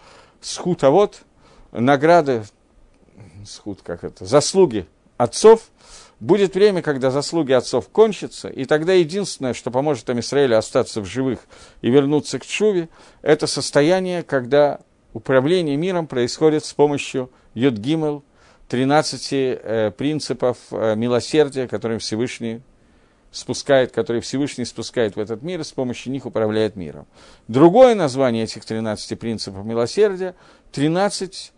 схут, 0.42 0.84
вот 0.84 1.22
награды, 1.72 2.44
схут, 3.46 3.82
как 3.82 4.04
это, 4.04 4.26
заслуги 4.26 4.86
отцов, 5.18 5.70
будет 6.20 6.56
время, 6.56 6.82
когда 6.82 7.12
заслуги 7.12 7.54
отцов 7.54 7.88
кончатся, 7.90 8.50
и 8.50 8.66
тогда 8.66 8.94
единственное, 8.94 9.54
что 9.54 9.72
поможет 9.72 10.10
Амисраэлю 10.10 10.58
остаться 10.58 11.02
в 11.02 11.06
живых 11.06 11.40
и 11.82 11.90
вернуться 11.90 12.40
к 12.40 12.46
Чуве, 12.46 12.90
это 13.22 13.48
состояние, 13.48 14.24
когда 14.24 14.82
управление 15.14 15.78
миром 15.78 16.08
происходит 16.08 16.66
с 16.66 16.74
помощью 16.74 17.32
Йодгимел, 17.54 18.24
13 18.72 19.34
э, 19.34 19.92
принципов 19.98 20.58
э, 20.72 20.96
милосердия, 20.96 21.68
которые 21.68 22.00
Всевышний 22.00 22.62
спускает, 23.30 23.92
которые 23.92 24.22
Всевышний 24.22 24.64
спускает 24.64 25.18
в 25.18 25.20
этот 25.20 25.42
мир, 25.42 25.60
и 25.60 25.66
с 25.66 25.74
помощью 25.74 26.14
них 26.14 26.26
управляет 26.26 26.78
миром. 26.78 27.06
Другое 27.50 27.96
название 27.96 28.46
этих 28.46 28.64
13 28.64 29.20
принципов 29.20 29.66
милосердия– 29.66 30.36
13 30.72 31.52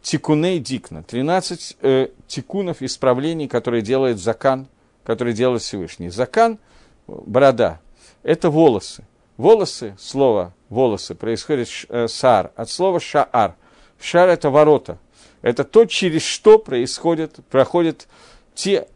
тикуней 0.00 0.60
дикна, 0.60 1.02
13 1.02 1.76
э, 1.82 2.08
тикунов 2.28 2.82
исправлений, 2.82 3.48
которые 3.48 3.82
делает 3.82 4.20
закан, 4.20 4.68
которые 5.02 5.34
делает 5.34 5.62
Всевышний. 5.62 6.08
Закан– 6.08 6.60
борода, 7.08 7.80
это 8.22 8.48
волосы. 8.48 9.02
Волосы, 9.36 9.96
слово 9.98 10.54
волосы, 10.68 11.16
происходит 11.16 11.68
э, 11.88 12.06
сар, 12.06 12.52
от 12.54 12.70
слова 12.70 13.00
шаар. 13.00 13.56
Шар– 14.00 14.28
это 14.30 14.50
ворота– 14.50 15.00
это 15.42 15.64
то, 15.64 15.84
через 15.86 16.22
что 16.22 16.58
происходит, 16.58 17.38
проходят 17.50 18.08
те 18.54 18.86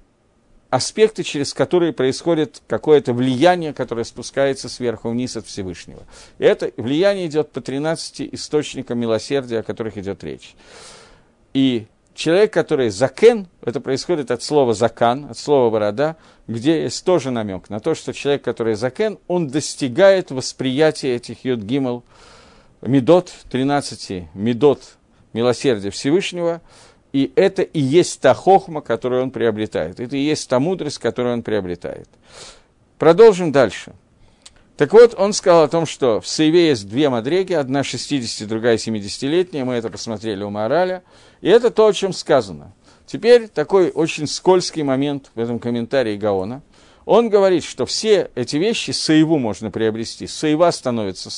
аспекты, 0.75 1.23
через 1.23 1.55
которые 1.55 1.93
происходит 1.93 2.61
какое-то 2.67 3.13
влияние, 3.13 3.73
которое 3.73 4.05
спускается 4.05 4.69
сверху 4.69 5.09
вниз 5.09 5.37
от 5.37 5.47
Всевышнего. 5.47 6.03
И 6.39 6.45
это 6.45 6.73
влияние 6.77 7.27
идет 7.27 7.51
по 7.53 7.61
13 7.61 8.35
источникам 8.35 8.99
милосердия, 8.99 9.61
о 9.61 9.63
которых 9.63 9.97
идет 9.97 10.25
речь. 10.25 10.57
И 11.53 11.87
человек, 12.15 12.53
который 12.53 12.91
закен, 12.91 13.47
это 13.63 13.81
происходит 13.81 14.33
от 14.33 14.43
слова 14.43 14.75
закан, 14.75 15.27
от 15.31 15.39
слова 15.39 15.71
борода, 15.71 16.17
где 16.49 16.83
есть 16.83 17.05
тоже 17.05 17.31
намек 17.31 17.71
на 17.71 17.79
то, 17.79 17.95
что 17.95 18.13
человек, 18.13 18.43
который 18.43 18.75
закен, 18.75 19.19
он 19.29 19.49
достигает 19.49 20.33
восприятия 20.33 21.15
этих 21.15 21.45
юд 21.45 21.61
гимл, 21.61 22.03
медот, 22.83 23.33
13 23.51 24.35
медот 24.35 24.81
милосердия 25.35 25.91
Всевышнего, 25.91 26.63
и 27.13 27.31
это 27.37 27.63
и 27.63 27.79
есть 27.79 28.21
та 28.21 28.35
хохма, 28.35 28.81
которую 28.81 29.23
он 29.23 29.31
приобретает. 29.31 30.01
Это 30.01 30.17
и 30.17 30.21
есть 30.21 30.49
та 30.49 30.59
мудрость, 30.59 30.99
которую 30.99 31.35
он 31.35 31.43
приобретает. 31.43 32.09
Продолжим 32.99 33.53
дальше. 33.53 33.93
Так 34.77 34.93
вот, 34.93 35.15
он 35.17 35.33
сказал 35.33 35.63
о 35.63 35.69
том, 35.69 35.87
что 35.87 36.21
в 36.21 36.27
Сейве 36.27 36.69
есть 36.69 36.89
две 36.89 37.09
мадреги, 37.09 37.53
одна 37.55 37.85
60, 37.85 38.49
другая 38.49 38.77
70-летняя, 38.77 39.65
мы 39.65 39.75
это 39.75 39.89
посмотрели 39.89 40.43
у 40.43 40.51
Мораля, 40.51 41.05
и 41.41 41.49
это 41.49 41.71
то, 41.71 41.87
о 41.87 41.93
чем 41.93 42.13
сказано. 42.13 42.73
Теперь 43.07 43.47
такой 43.47 43.91
очень 43.91 44.27
скользкий 44.27 44.83
момент 44.83 45.31
в 45.37 45.41
этом 45.41 45.61
комментарии 45.61 46.17
Гаона. 46.17 46.63
Он 47.05 47.29
говорит, 47.29 47.63
что 47.63 47.87
все 47.87 48.31
эти 48.35 48.57
вещи 48.57 48.91
Саеву 48.91 49.39
можно 49.39 49.71
приобрести. 49.71 50.27
Саева 50.27 50.71
становится, 50.71 51.31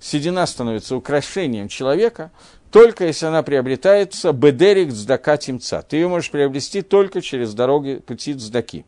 седина 0.00 0.46
становится 0.46 0.96
украшением 0.96 1.68
человека, 1.68 2.32
только 2.72 3.04
если 3.04 3.26
она 3.26 3.42
приобретается 3.42 4.32
бедерик 4.32 4.92
цдака 4.92 5.36
тимца. 5.36 5.82
Ты 5.82 5.96
ее 5.96 6.08
можешь 6.08 6.30
приобрести 6.30 6.80
только 6.80 7.20
через 7.20 7.52
дороги 7.52 7.96
пути 7.96 8.32
цдаки. 8.32 8.86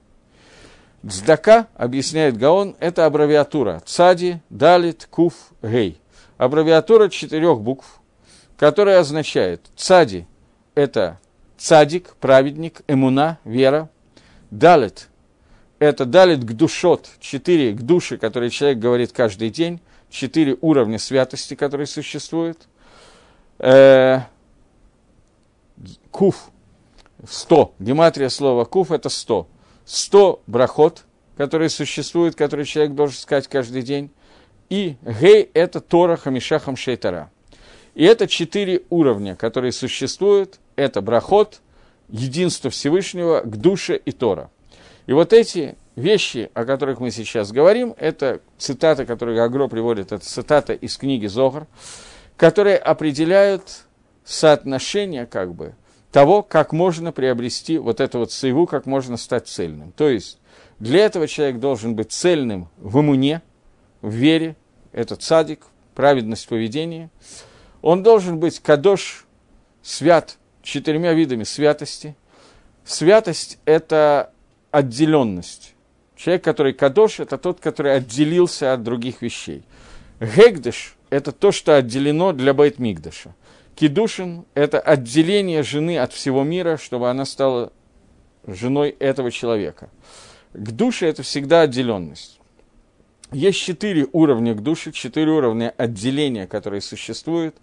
Цдака, 1.06 1.68
объясняет 1.74 2.38
Гаон, 2.38 2.76
это 2.80 3.04
аббревиатура 3.04 3.82
цади, 3.84 4.40
далит, 4.48 5.06
куф, 5.10 5.34
гей. 5.62 6.00
Аббревиатура 6.38 7.10
четырех 7.10 7.60
букв, 7.60 8.00
которая 8.56 9.00
означает 9.00 9.60
цади– 9.76 10.26
это 10.74 11.20
цадик, 11.58 12.14
праведник, 12.16 12.80
эмуна, 12.88 13.38
вера. 13.44 13.90
Далит– 14.50 15.08
это 15.78 16.06
далит 16.06 16.42
к 16.42 16.52
душот, 16.54 17.10
четыре 17.20 17.72
к 17.74 17.82
душе, 17.82 18.16
которые 18.16 18.48
человек 18.48 18.78
говорит 18.78 19.12
каждый 19.12 19.50
день, 19.50 19.80
четыре 20.08 20.56
уровня 20.62 20.98
святости, 20.98 21.54
которые 21.54 21.86
существуют– 21.86 22.60
э, 23.58 24.20
куф, 26.10 26.50
100, 27.26 27.74
гематрия 27.78 28.28
слова 28.28 28.64
куф– 28.64 28.90
это 28.92 29.08
100. 29.08 29.46
100 29.84 30.42
брахот, 30.46 31.04
которые 31.36 31.68
существуют, 31.68 32.36
которые 32.36 32.66
человек 32.66 32.94
должен 32.94 33.16
сказать 33.16 33.48
каждый 33.48 33.82
день. 33.82 34.10
И 34.70 34.96
гей– 35.02 35.50
это 35.54 35.80
Тора 35.80 36.16
Хамишахам 36.16 36.76
Шейтара. 36.76 37.30
И 37.94 38.04
это 38.04 38.26
четыре 38.26 38.82
уровня, 38.90 39.36
которые 39.36 39.72
существуют. 39.72 40.58
Это 40.76 41.00
брахот, 41.00 41.60
единство 42.08 42.70
Всевышнего 42.70 43.40
к 43.40 43.56
душе 43.56 43.96
и 43.96 44.10
Тора. 44.12 44.50
И 45.06 45.12
вот 45.12 45.32
эти 45.32 45.76
вещи, 45.96 46.50
о 46.54 46.64
которых 46.64 46.98
мы 46.98 47.10
сейчас 47.10 47.52
говорим, 47.52 47.94
это 47.98 48.40
цитата, 48.58 49.06
которую 49.06 49.42
Агро 49.42 49.68
приводит, 49.68 50.12
это 50.12 50.24
цитата 50.24 50.72
из 50.72 50.96
книги 50.96 51.26
Зогар 51.26 51.66
которые 52.36 52.76
определяют 52.76 53.84
соотношение 54.24 55.26
как 55.26 55.54
бы 55.54 55.74
того, 56.10 56.42
как 56.42 56.72
можно 56.72 57.12
приобрести 57.12 57.78
вот 57.78 58.00
эту 58.00 58.20
вот 58.20 58.32
сейву, 58.32 58.66
как 58.66 58.86
можно 58.86 59.16
стать 59.16 59.48
цельным. 59.48 59.92
То 59.92 60.08
есть 60.08 60.38
для 60.78 61.04
этого 61.04 61.26
человек 61.26 61.58
должен 61.58 61.94
быть 61.94 62.12
цельным 62.12 62.68
в 62.76 63.00
имуне, 63.00 63.42
в 64.00 64.10
вере, 64.12 64.56
это 64.92 65.16
цадик, 65.16 65.66
праведность 65.94 66.48
поведения. 66.48 67.10
Он 67.82 68.02
должен 68.02 68.38
быть 68.38 68.60
кадош, 68.60 69.26
свят, 69.82 70.38
четырьмя 70.62 71.12
видами 71.12 71.44
святости. 71.44 72.16
Святость– 72.84 73.58
это 73.64 74.30
отделенность. 74.70 75.74
Человек, 76.16 76.44
который 76.44 76.74
кадош, 76.74 77.20
это 77.20 77.38
тот, 77.38 77.60
который 77.60 77.94
отделился 77.94 78.72
от 78.72 78.82
других 78.82 79.20
вещей. 79.20 79.64
Гегдеш 80.20 80.96
это 81.10 81.32
то, 81.32 81.52
что 81.52 81.76
отделено 81.76 82.32
для 82.32 82.54
Байтмигдаша. 82.54 83.34
Кидушин– 83.74 84.44
это 84.54 84.80
отделение 84.80 85.62
жены 85.62 85.98
от 85.98 86.12
всего 86.12 86.44
мира, 86.44 86.76
чтобы 86.76 87.10
она 87.10 87.24
стала 87.24 87.72
женой 88.46 88.90
этого 88.98 89.30
человека. 89.30 89.90
К 90.52 90.70
душе– 90.70 91.06
это 91.08 91.22
всегда 91.22 91.62
отделенность. 91.62 92.38
Есть 93.32 93.58
четыре 93.58 94.06
уровня 94.12 94.54
к 94.54 94.62
душе, 94.62 94.92
четыре 94.92 95.32
уровня 95.32 95.74
отделения, 95.76 96.46
которые 96.46 96.80
существуют, 96.80 97.56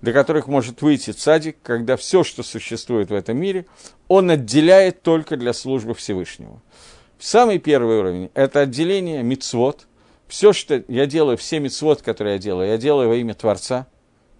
до 0.00 0.12
которых 0.12 0.46
может 0.46 0.82
выйти 0.82 1.10
цадик, 1.10 1.56
когда 1.62 1.96
все, 1.96 2.22
что 2.22 2.44
существует 2.44 3.10
в 3.10 3.14
этом 3.14 3.36
мире, 3.36 3.66
он 4.06 4.30
отделяет 4.30 5.02
только 5.02 5.36
для 5.36 5.52
службы 5.52 5.94
Всевышнего. 5.94 6.62
Самый 7.18 7.58
первый 7.58 7.98
уровень– 7.98 8.30
это 8.34 8.60
отделение 8.60 9.22
мицвод– 9.22 9.86
все, 10.28 10.52
что 10.52 10.82
я 10.88 11.06
делаю, 11.06 11.36
все 11.36 11.60
мецвод, 11.60 12.02
которые 12.02 12.34
я 12.34 12.38
делаю, 12.38 12.68
я 12.68 12.78
делаю 12.78 13.08
во 13.08 13.16
имя 13.16 13.34
Творца. 13.34 13.86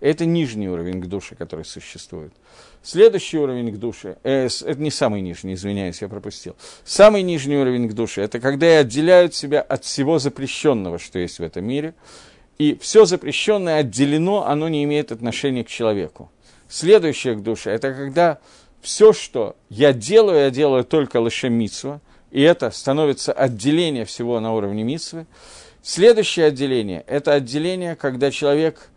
Это 0.00 0.26
нижний 0.26 0.68
уровень 0.68 1.00
к 1.00 1.06
душе, 1.06 1.34
который 1.36 1.64
существует. 1.64 2.32
Следующий 2.82 3.38
уровень 3.38 3.72
к 3.72 3.78
душе, 3.78 4.18
э, 4.22 4.46
это 4.46 4.80
не 4.80 4.90
самый 4.90 5.20
нижний, 5.20 5.54
извиняюсь, 5.54 6.02
я 6.02 6.08
пропустил. 6.08 6.54
Самый 6.84 7.22
нижний 7.22 7.56
уровень 7.56 7.88
к 7.88 7.94
душе, 7.94 8.22
это 8.22 8.38
когда 8.38 8.66
я 8.66 8.80
отделяю 8.80 9.32
себя 9.32 9.60
от 9.60 9.84
всего 9.84 10.18
запрещенного, 10.18 10.98
что 10.98 11.18
есть 11.18 11.38
в 11.38 11.42
этом 11.42 11.64
мире. 11.64 11.94
И 12.58 12.78
все 12.80 13.04
запрещенное 13.04 13.78
отделено, 13.78 14.46
оно 14.46 14.68
не 14.68 14.84
имеет 14.84 15.12
отношения 15.12 15.64
к 15.64 15.68
человеку. 15.68 16.30
Следующее 16.68 17.34
к 17.34 17.42
душе, 17.42 17.70
это 17.70 17.92
когда 17.92 18.38
все, 18.80 19.12
что 19.12 19.56
я 19.68 19.92
делаю, 19.92 20.38
я 20.40 20.50
делаю 20.50 20.84
только 20.84 21.18
лишем 21.18 21.54
митсва, 21.54 22.00
и 22.30 22.40
это 22.40 22.70
становится 22.70 23.32
отделение 23.32 24.04
всего 24.04 24.38
на 24.40 24.54
уровне 24.54 24.84
митсвы. 24.84 25.26
Следующее 25.88 26.46
отделение– 26.46 27.04
это 27.06 27.34
отделение, 27.34 27.94
когда 27.94 28.32
человек 28.32 28.88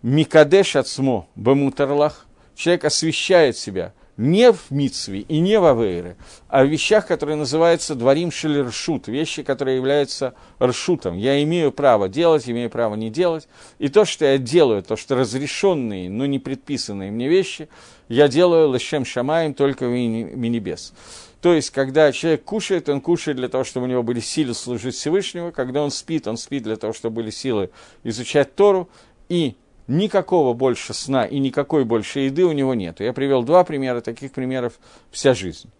микадеш 0.00 0.74
отсмо 0.74 1.28
бамутарлах, 1.34 2.24
человек 2.54 2.86
освещает 2.86 3.58
себя 3.58 3.92
не 4.16 4.50
в 4.50 4.70
Мицве 4.70 5.20
и 5.20 5.38
не 5.38 5.60
в 5.60 5.66
Авейре, 5.66 6.16
а 6.48 6.64
в 6.64 6.68
вещах, 6.68 7.06
которые 7.06 7.36
называются 7.36 7.94
дворим 7.94 8.32
шелершут, 8.32 9.06
вещи, 9.06 9.42
которые 9.42 9.76
являются 9.76 10.32
ршутом. 10.62 11.18
Я 11.18 11.42
имею 11.42 11.72
право 11.72 12.08
делать, 12.08 12.48
имею 12.48 12.70
право 12.70 12.94
не 12.94 13.10
делать. 13.10 13.46
И 13.78 13.88
то, 13.88 14.06
что 14.06 14.24
я 14.24 14.38
делаю, 14.38 14.82
то, 14.82 14.96
что 14.96 15.16
разрешенные, 15.16 16.08
но 16.08 16.24
не 16.24 16.38
предписанные 16.38 17.10
мне 17.10 17.28
вещи, 17.28 17.68
я 18.08 18.28
делаю 18.28 18.70
лощем 18.70 19.04
шамаем 19.04 19.52
только 19.52 19.86
в 19.86 19.92
небес. 19.92 20.94
То 21.40 21.54
есть, 21.54 21.70
когда 21.70 22.12
человек 22.12 22.44
кушает, 22.44 22.88
он 22.88 23.00
кушает 23.00 23.38
для 23.38 23.48
того, 23.48 23.64
чтобы 23.64 23.86
у 23.86 23.88
него 23.88 24.02
были 24.02 24.20
силы 24.20 24.54
служить 24.54 24.94
Всевышнему. 24.94 25.52
Когда 25.52 25.82
он 25.82 25.90
спит, 25.90 26.28
он 26.28 26.36
спит 26.36 26.64
для 26.64 26.76
того, 26.76 26.92
чтобы 26.92 27.16
были 27.16 27.30
силы 27.30 27.70
изучать 28.04 28.54
Тору. 28.54 28.90
И 29.28 29.56
никакого 29.86 30.52
больше 30.54 30.92
сна 30.92 31.24
и 31.24 31.38
никакой 31.38 31.84
больше 31.84 32.20
еды 32.20 32.44
у 32.44 32.52
него 32.52 32.74
нет. 32.74 33.00
Я 33.00 33.12
привел 33.12 33.42
два 33.42 33.64
примера, 33.64 34.00
таких 34.00 34.32
примеров 34.32 34.78
вся 35.10 35.34
жизнь. 35.34 35.70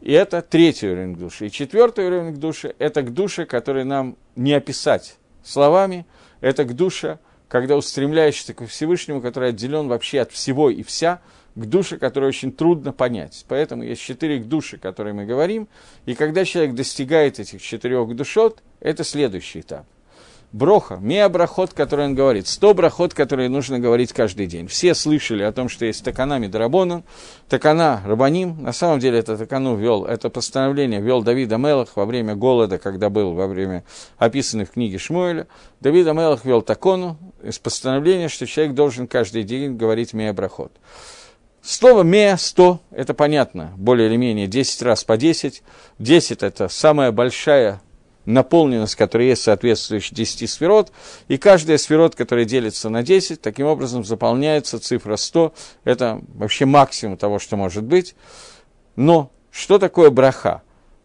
И 0.00 0.12
это 0.12 0.42
третий 0.42 0.88
уровень 0.88 1.16
души. 1.16 1.46
И 1.46 1.50
четвертый 1.50 2.06
уровень 2.06 2.36
души– 2.36 2.74
это 2.78 3.02
к 3.02 3.14
душе, 3.14 3.46
который 3.46 3.84
нам 3.84 4.16
не 4.36 4.52
описать 4.52 5.16
словами, 5.42 6.06
это 6.40 6.64
к 6.64 6.74
душе, 6.74 7.18
когда 7.48 7.76
устремляешься 7.76 8.52
к 8.52 8.66
Всевышнему, 8.66 9.22
который 9.22 9.50
отделен 9.50 9.88
вообще 9.88 10.20
от 10.20 10.32
всего 10.32 10.70
и 10.70 10.82
вся, 10.82 11.20
к 11.54 11.66
душе, 11.66 11.98
которую 11.98 12.28
очень 12.28 12.52
трудно 12.52 12.92
понять. 12.92 13.44
Поэтому 13.48 13.82
есть 13.82 14.02
четыре 14.02 14.40
к 14.40 14.44
души, 14.46 14.78
которые 14.78 15.14
мы 15.14 15.24
говорим, 15.24 15.68
и 16.06 16.14
когда 16.14 16.44
человек 16.44 16.74
достигает 16.74 17.38
этих 17.38 17.62
четырех 17.62 18.14
душот, 18.14 18.62
это 18.80 19.04
следующий 19.04 19.60
этап 19.60 19.86
броха, 20.54 20.98
меа 21.00 21.28
брахот, 21.28 21.74
который 21.74 22.06
он 22.06 22.14
говорит, 22.14 22.46
сто 22.46 22.74
брахот, 22.74 23.12
которые 23.12 23.48
нужно 23.48 23.80
говорить 23.80 24.12
каждый 24.12 24.46
день. 24.46 24.68
Все 24.68 24.94
слышали 24.94 25.42
о 25.42 25.50
том, 25.50 25.68
что 25.68 25.84
есть 25.84 26.04
такана 26.04 26.38
Мидрабонан, 26.38 27.02
такана 27.48 28.00
Рабаним, 28.06 28.62
на 28.62 28.72
самом 28.72 29.00
деле 29.00 29.18
это 29.18 29.36
такану 29.36 29.74
вел, 29.74 30.04
это 30.04 30.30
постановление 30.30 31.00
вел 31.00 31.22
Давид 31.22 31.52
Амелах 31.52 31.96
во 31.96 32.06
время 32.06 32.36
голода, 32.36 32.78
когда 32.78 33.10
был 33.10 33.32
во 33.32 33.48
время 33.48 33.82
описанной 34.16 34.64
в 34.64 34.70
книге 34.70 34.98
Шмуэля. 34.98 35.48
Давид 35.80 36.06
Амелах 36.06 36.44
вел 36.44 36.62
такону 36.62 37.18
из 37.42 37.58
постановления, 37.58 38.28
что 38.28 38.46
человек 38.46 38.74
должен 38.74 39.08
каждый 39.08 39.42
день 39.42 39.76
говорить 39.76 40.12
меа 40.12 40.32
брахот. 40.32 40.72
Слово 41.66 42.02
«меа»– 42.02 42.36
«сто»– 42.38 42.82
это 42.90 43.14
понятно, 43.14 43.72
более 43.78 44.08
или 44.08 44.16
менее 44.16 44.46
10 44.46 44.82
раз 44.82 45.02
по 45.02 45.16
10. 45.16 45.62
10– 45.98 46.38
это 46.42 46.68
самая 46.68 47.10
большая 47.10 47.80
наполненность, 48.26 48.96
которая 48.96 49.28
есть 49.28 49.44
соответствующая 49.44 50.14
10 50.14 50.50
сферот, 50.50 50.92
и 51.28 51.38
каждая 51.38 51.78
сферот, 51.78 52.16
которая 52.16 52.44
делится 52.44 52.90
на 52.90 53.02
10, 53.02 53.40
таким 53.40 53.64
образом 53.66 54.04
заполняется 54.04 54.78
цифра 54.78 55.16
100, 55.16 55.54
это 55.84 56.20
вообще 56.34 56.66
максимум 56.66 57.16
того, 57.16 57.38
что 57.38 57.56
может 57.56 57.84
быть. 57.84 58.14
Но 58.94 59.30
что 59.50 59.78
такое 59.78 60.10
браха? 60.10 60.63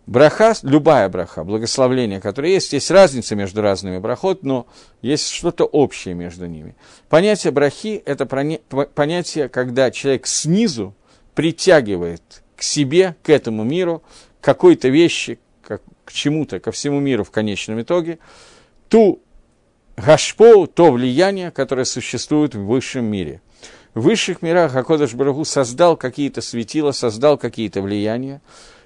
Браха, 0.09 0.55
любая 0.63 1.07
браха, 1.07 1.43
благословление, 1.43 2.19
которое 2.19 2.53
есть, 2.53 2.73
есть 2.73 2.89
разница 2.89 3.35
между 3.35 3.61
разными 3.61 3.99
брахот, 3.99 4.41
но 4.41 4.65
есть 5.03 5.29
что-то 5.29 5.65
общее 5.65 6.15
между 6.15 6.47
ними. 6.47 6.75
Понятие 7.09 7.51
брахи– 7.51 8.01
это 8.07 8.25
понятие, 8.25 9.49
когда 9.49 9.91
человек 9.91 10.25
снизу 10.25 10.95
притягивает 11.35 12.41
к 12.55 12.63
себе, 12.63 13.17
к 13.21 13.29
этому 13.29 13.63
миру, 13.63 14.01
какой-то 14.41 14.87
вещи, 14.87 15.37
к 15.61 15.79
чему-то, 16.11 16.59
ко 16.59 16.71
всему 16.71 16.99
миру 16.99 17.23
в 17.23 17.29
конечном 17.29 17.79
итоге, 17.79 18.17
ту 18.87 19.21
гашпо, 19.95 20.65
то 20.65 20.91
влияние, 20.91 21.51
которое 21.51 21.85
существует 21.85 22.55
в 22.55 22.65
высшем 22.65 23.05
мире. 23.05 23.41
В 23.93 24.01
высших 24.01 24.41
мирах 24.41 24.75
Акодыш 24.75 25.13
Барагу 25.13 25.45
создал 25.45 25.95
какие-то 25.97 26.41
светила, 26.41 26.93
создал 26.93 27.37
какие-то 27.37 27.83
влияния. 27.83 28.41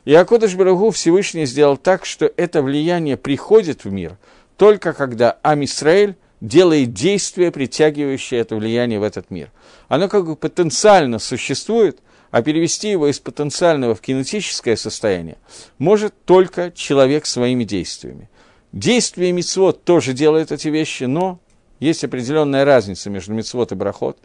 И 0.05 0.13
Акодыш 0.13 0.55
Барагу 0.55 0.91
Всевышний 0.91 1.45
сделал 1.45 1.77
так, 1.77 2.05
что 2.05 2.31
это 2.35 2.61
влияние 2.61 3.17
приходит 3.17 3.85
в 3.85 3.91
мир 3.91 4.17
только 4.57 4.93
когда 4.93 5.37
Амисраэль 5.41 6.15
делает 6.39 6.93
действие, 6.93 7.51
притягивающее 7.51 8.39
это 8.39 8.55
влияние 8.55 8.99
в 8.99 9.03
этот 9.03 9.31
мир. 9.31 9.51
Оно 9.87 10.07
как 10.07 10.25
бы 10.25 10.35
потенциально 10.35 11.19
существует– 11.19 11.99
а 12.33 12.41
перевести 12.41 12.89
его 12.89 13.07
из 13.09 13.19
потенциального 13.19 13.93
в 13.93 14.01
кинетическое 14.01 14.75
состояние 14.75 15.37
может 15.77 16.15
только 16.25 16.71
человек 16.71 17.27
своими 17.27 17.63
действиями. 17.63 18.27
Действие 18.71 19.31
мицвод 19.31 19.83
тоже 19.83 20.13
делает 20.13 20.51
эти 20.51 20.67
вещи, 20.69 21.03
но 21.03 21.39
есть 21.83 22.03
определенная 22.03 22.65
разница 22.65 23.09
между 23.09 23.33
мицвод 23.33 23.71
и 23.71 23.75
брахот. 23.75 24.17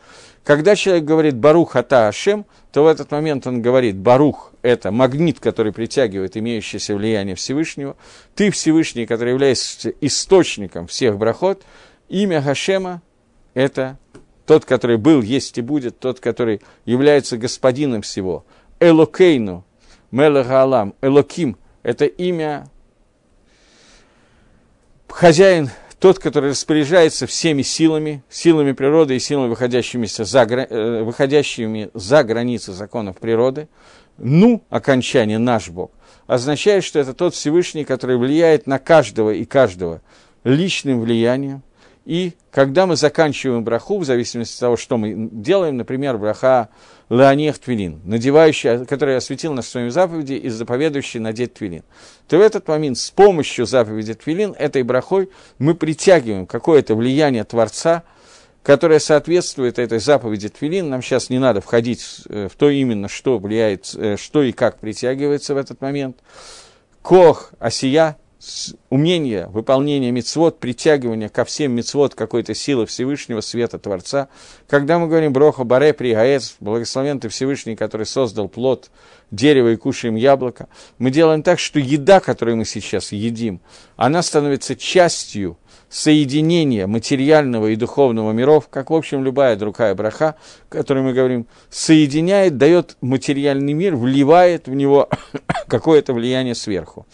Когда 0.44 0.76
человек 0.76 1.04
говорит 1.04 1.36
«барух 1.36 1.76
ата 1.76 2.08
ашем», 2.08 2.46
то 2.72 2.84
в 2.84 2.86
этот 2.86 3.10
момент 3.10 3.46
он 3.46 3.60
говорит 3.60 3.96
«барух»– 3.96 4.52
это 4.62 4.90
магнит, 4.92 5.40
который 5.40 5.72
притягивает 5.72 6.36
имеющееся 6.36 6.94
влияние 6.94 7.34
Всевышнего, 7.34 7.96
«ты 8.34 8.50
Всевышний, 8.50 9.06
который 9.06 9.30
является 9.30 9.90
источником 10.00 10.86
всех 10.86 11.18
брахот», 11.18 11.62
имя 12.08 12.40
Хашема– 12.40 13.02
это 13.54 13.98
тот, 14.46 14.64
который 14.64 14.96
был, 14.96 15.20
есть 15.20 15.58
и 15.58 15.60
будет, 15.60 15.98
тот, 15.98 16.20
который 16.20 16.62
является 16.84 17.36
господином 17.36 18.02
всего. 18.02 18.46
Элокейну, 18.80 19.64
Мелегалам, 20.10 20.94
Элоким– 21.02 21.58
это 21.82 22.04
имя 22.06 22.70
хозяин, 25.08 25.70
тот, 25.98 26.18
который 26.18 26.50
распоряжается 26.50 27.26
всеми 27.26 27.62
силами, 27.62 28.22
силами 28.28 28.72
природы 28.72 29.16
и 29.16 29.18
силами, 29.18 29.48
выходящими 29.48 30.06
за, 30.06 30.42
э, 30.42 31.02
выходящими 31.02 31.90
за 31.94 32.22
границы 32.22 32.72
законов 32.72 33.18
природы. 33.18 33.68
Ну, 34.16 34.62
окончание 34.70 35.38
«наш 35.38 35.68
Бог» 35.68 35.92
означает, 36.26 36.84
что 36.84 36.98
это 36.98 37.14
тот 37.14 37.34
Всевышний, 37.34 37.84
который 37.84 38.16
влияет 38.16 38.66
на 38.66 38.78
каждого 38.78 39.30
и 39.30 39.44
каждого 39.44 40.02
личным 40.44 41.00
влиянием, 41.00 41.62
и 42.08 42.32
когда 42.50 42.86
мы 42.86 42.96
заканчиваем 42.96 43.62
браху, 43.62 43.98
в 43.98 44.04
зависимости 44.06 44.54
от 44.54 44.60
того, 44.60 44.76
что 44.78 44.96
мы 44.96 45.28
делаем, 45.30 45.76
например, 45.76 46.16
браха 46.16 46.70
Леонех 47.10 47.58
Твилин, 47.58 48.00
надевающий, 48.02 48.86
который 48.86 49.14
осветил 49.14 49.52
нас 49.52 49.68
своими 49.68 49.90
заповеди 49.90 50.32
и 50.32 50.48
заповедующий 50.48 51.20
надеть 51.20 51.52
Твилин, 51.52 51.82
то 52.26 52.38
в 52.38 52.40
этот 52.40 52.66
момент 52.66 52.96
с 52.96 53.10
помощью 53.10 53.66
заповеди 53.66 54.14
Твилин, 54.14 54.54
этой 54.58 54.84
брахой, 54.84 55.28
мы 55.58 55.74
притягиваем 55.74 56.46
какое-то 56.46 56.94
влияние 56.94 57.44
Творца, 57.44 58.04
которое 58.62 59.00
соответствует 59.00 59.78
этой 59.78 59.98
заповеди 59.98 60.48
Твилин. 60.48 60.88
Нам 60.88 61.02
сейчас 61.02 61.28
не 61.28 61.38
надо 61.38 61.60
входить 61.60 62.22
в 62.24 62.52
то 62.56 62.70
именно, 62.70 63.08
что 63.08 63.38
влияет, 63.38 63.94
э, 63.94 64.16
что 64.16 64.42
и 64.42 64.52
как 64.52 64.78
притягивается 64.78 65.52
в 65.52 65.58
этот 65.58 65.82
момент. 65.82 66.16
Кох, 67.02 67.50
осия, 67.58 68.16
умение 68.88 69.48
выполнения 69.48 70.12
мецвод, 70.12 70.60
притягивания 70.60 71.28
ко 71.28 71.44
всем 71.44 71.72
мецвод 71.72 72.14
какой-то 72.14 72.54
силы 72.54 72.86
Всевышнего, 72.86 73.40
света 73.40 73.78
Творца. 73.78 74.28
Когда 74.68 74.98
мы 74.98 75.08
говорим 75.08 75.32
Броха 75.32 75.64
Баре 75.64 75.92
Пригаец, 75.92 76.56
благословен 76.60 77.18
ты 77.18 77.28
Всевышний, 77.28 77.74
который 77.74 78.06
создал 78.06 78.48
плод 78.48 78.90
дерева 79.32 79.72
и 79.72 79.76
кушаем 79.76 80.14
яблоко, 80.14 80.68
мы 80.98 81.10
делаем 81.10 81.42
так, 81.42 81.58
что 81.58 81.80
еда, 81.80 82.20
которую 82.20 82.56
мы 82.58 82.64
сейчас 82.64 83.12
едим, 83.12 83.60
она 83.96 84.22
становится 84.22 84.76
частью 84.76 85.58
соединения 85.88 86.86
материального 86.86 87.68
и 87.68 87.76
духовного 87.76 88.32
миров, 88.32 88.68
как, 88.68 88.90
в 88.90 88.94
общем, 88.94 89.24
любая 89.24 89.56
другая 89.56 89.94
браха, 89.94 90.36
которую 90.68 91.04
мы 91.04 91.12
говорим, 91.12 91.46
соединяет, 91.70 92.56
дает 92.56 92.96
материальный 93.00 93.72
мир, 93.72 93.96
вливает 93.96 94.68
в 94.68 94.74
него 94.74 95.08
какое-то 95.66 96.12
влияние 96.12 96.54
сверху. 96.54 97.06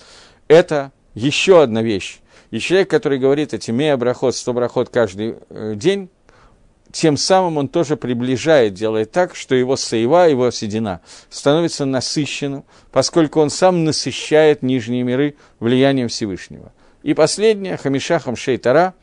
Это 0.48 0.92
еще 1.14 1.62
одна 1.62 1.83
вещь. 1.83 2.18
И 2.50 2.59
человек, 2.59 2.90
который 2.90 3.18
говорит 3.18 3.55
эти 3.55 3.70
мея 3.70 3.96
брахот, 3.96 4.37
сто 4.37 4.53
брахот 4.53 4.88
каждый 4.88 5.37
э, 5.50 5.74
день, 5.74 6.09
тем 6.92 7.16
самым 7.16 7.57
он 7.57 7.68
тоже 7.68 7.96
приближает, 7.96 8.75
делает 8.75 9.10
так, 9.10 9.35
что 9.35 9.56
его 9.56 9.75
саева, 9.75 10.29
его 10.29 10.50
седина 10.52 11.00
становится 11.29 11.85
насыщенным, 11.85 12.65
поскольку 12.92 13.40
он 13.40 13.50
сам 13.50 13.83
насыщает 13.83 14.62
нижние 14.62 15.02
миры 15.02 15.35
влиянием 15.58 16.08
Всевышнего. 16.08 16.73
И 17.02 17.15
последнее, 17.15 17.77
Хамишахам 17.77 18.37
Шейтара, 18.37 18.94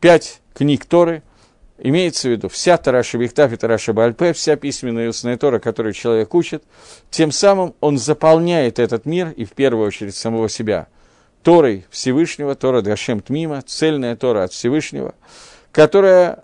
пять 0.00 0.40
книг 0.52 0.84
Торы, 0.84 1.22
Имеется 1.76 2.28
в 2.28 2.30
виду 2.30 2.48
вся 2.48 2.76
Тараша 2.76 3.18
Бихтаф 3.18 3.52
и 3.52 3.56
Тараша 3.56 3.92
Бальпе, 3.92 4.32
вся 4.32 4.54
письменная 4.54 5.06
и 5.06 5.08
устная 5.08 5.36
Тора, 5.36 5.58
которую 5.58 5.92
человек 5.92 6.32
учит, 6.32 6.62
тем 7.10 7.32
самым 7.32 7.74
он 7.80 7.98
заполняет 7.98 8.78
этот 8.78 9.06
мир 9.06 9.30
и 9.30 9.44
в 9.44 9.52
первую 9.52 9.88
очередь 9.88 10.14
самого 10.14 10.48
себя 10.48 10.86
Торой 11.44 11.84
Всевышнего, 11.90 12.54
Тора 12.54 12.80
Дашем 12.80 13.20
Тмима, 13.20 13.62
цельная 13.62 14.16
Тора 14.16 14.44
от 14.44 14.52
Всевышнего, 14.52 15.14
которая 15.70 16.42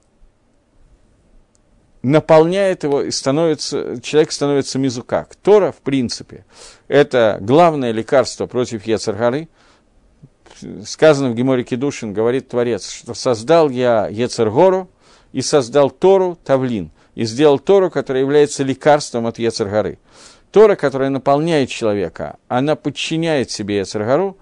наполняет 2.03 2.85
его 2.85 3.03
и 3.03 3.11
становится, 3.11 4.01
человек 4.03 4.31
становится 4.31 4.79
мизукак. 4.79 5.35
Тора, 5.37 5.73
в 5.73 5.79
принципе, 5.79 6.45
это 6.87 7.39
главное 7.41 7.93
лекарство 7.93 8.47
против 8.47 8.87
Ецаргары. 8.87 9.49
Сказано 10.85 11.31
в 11.31 11.35
Геморе 11.35 11.65
Кедушин, 11.65 12.13
говорит 12.13 12.49
Творец, 12.49 12.91
что 12.91 13.15
создал 13.15 13.71
я 13.71 14.07
Ецаргору, 14.09 14.91
и 15.33 15.41
создал 15.43 15.91
Тору 15.91 16.37
Тавлин, 16.45 16.91
и 17.15 17.25
сделал 17.25 17.59
Тору, 17.59 17.91
которая 17.91 18.23
является 18.23 18.65
лекарством 18.65 19.27
от 19.27 19.39
Ецаргары. 19.39 19.99
Тора, 20.51 20.75
которая 20.75 21.09
наполняет 21.09 21.71
человека, 21.71 22.37
она 22.49 22.77
подчиняет 22.77 23.51
себе 23.51 23.79
Ецаргару, 23.79 24.37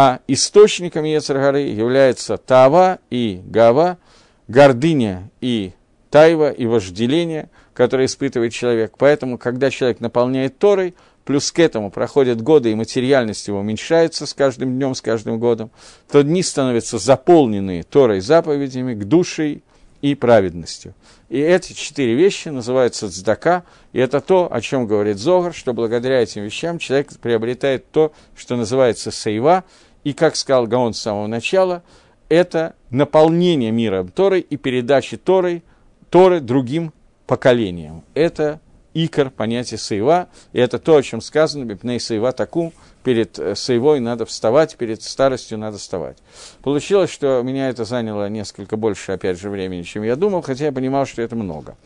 а 0.00 0.20
источником 0.28 1.02
Ецаргары 1.02 1.62
является 1.62 2.36
Тава 2.36 3.00
и 3.10 3.40
Гава, 3.44 3.98
гордыня 4.46 5.28
и 5.40 5.72
тайва 6.08 6.52
и 6.52 6.66
вожделение, 6.66 7.50
которое 7.74 8.06
испытывает 8.06 8.52
человек. 8.52 8.94
Поэтому, 8.96 9.38
когда 9.38 9.70
человек 9.72 9.98
наполняет 9.98 10.56
Торой, 10.56 10.94
плюс 11.24 11.50
к 11.50 11.58
этому 11.58 11.90
проходят 11.90 12.40
годы, 12.40 12.70
и 12.70 12.76
материальность 12.76 13.48
его 13.48 13.58
уменьшается 13.58 14.26
с 14.26 14.34
каждым 14.34 14.76
днем, 14.76 14.94
с 14.94 15.02
каждым 15.02 15.40
годом, 15.40 15.72
то 16.08 16.22
дни 16.22 16.44
становятся 16.44 16.98
заполненные 16.98 17.82
Торой 17.82 18.20
заповедями, 18.20 18.94
к 18.94 19.02
душе 19.02 19.62
и 20.00 20.14
праведностью. 20.14 20.94
И 21.28 21.38
эти 21.38 21.72
четыре 21.72 22.14
вещи 22.14 22.48
называются 22.48 23.10
цдака, 23.10 23.64
и 23.92 23.98
это 23.98 24.20
то, 24.20 24.48
о 24.50 24.60
чем 24.60 24.86
говорит 24.86 25.18
Зогар, 25.18 25.52
что 25.52 25.74
благодаря 25.74 26.22
этим 26.22 26.44
вещам 26.44 26.78
человек 26.78 27.08
приобретает 27.20 27.90
то, 27.90 28.12
что 28.34 28.56
называется 28.56 29.10
сейва, 29.10 29.64
и, 30.04 30.12
как 30.12 30.36
сказал 30.36 30.66
Гаон 30.66 30.94
с 30.94 31.00
самого 31.00 31.26
начала, 31.26 31.82
это 32.28 32.74
наполнение 32.90 33.70
мира 33.70 34.04
Торой 34.04 34.40
и 34.40 34.56
передачи 34.56 35.16
Торой, 35.16 35.62
Торы 36.10 36.40
другим 36.40 36.92
поколениям. 37.26 38.04
Это 38.14 38.60
икор, 38.94 39.30
понятие 39.30 39.78
сейва, 39.78 40.28
и 40.52 40.58
это 40.60 40.78
то, 40.78 40.96
о 40.96 41.02
чем 41.02 41.20
сказано, 41.20 41.64
бипней 41.64 42.00
сейва 42.00 42.32
таку, 42.32 42.72
перед 43.04 43.38
э, 43.38 43.54
сейвой 43.54 44.00
надо 44.00 44.26
вставать, 44.26 44.76
перед 44.76 45.02
старостью 45.02 45.58
надо 45.58 45.78
вставать. 45.78 46.18
Получилось, 46.62 47.10
что 47.10 47.42
меня 47.42 47.68
это 47.68 47.84
заняло 47.84 48.28
несколько 48.28 48.76
больше, 48.76 49.12
опять 49.12 49.38
же, 49.38 49.50
времени, 49.50 49.82
чем 49.82 50.02
я 50.02 50.16
думал, 50.16 50.42
хотя 50.42 50.66
я 50.66 50.72
понимал, 50.72 51.06
что 51.06 51.22
это 51.22 51.36
много. 51.36 51.76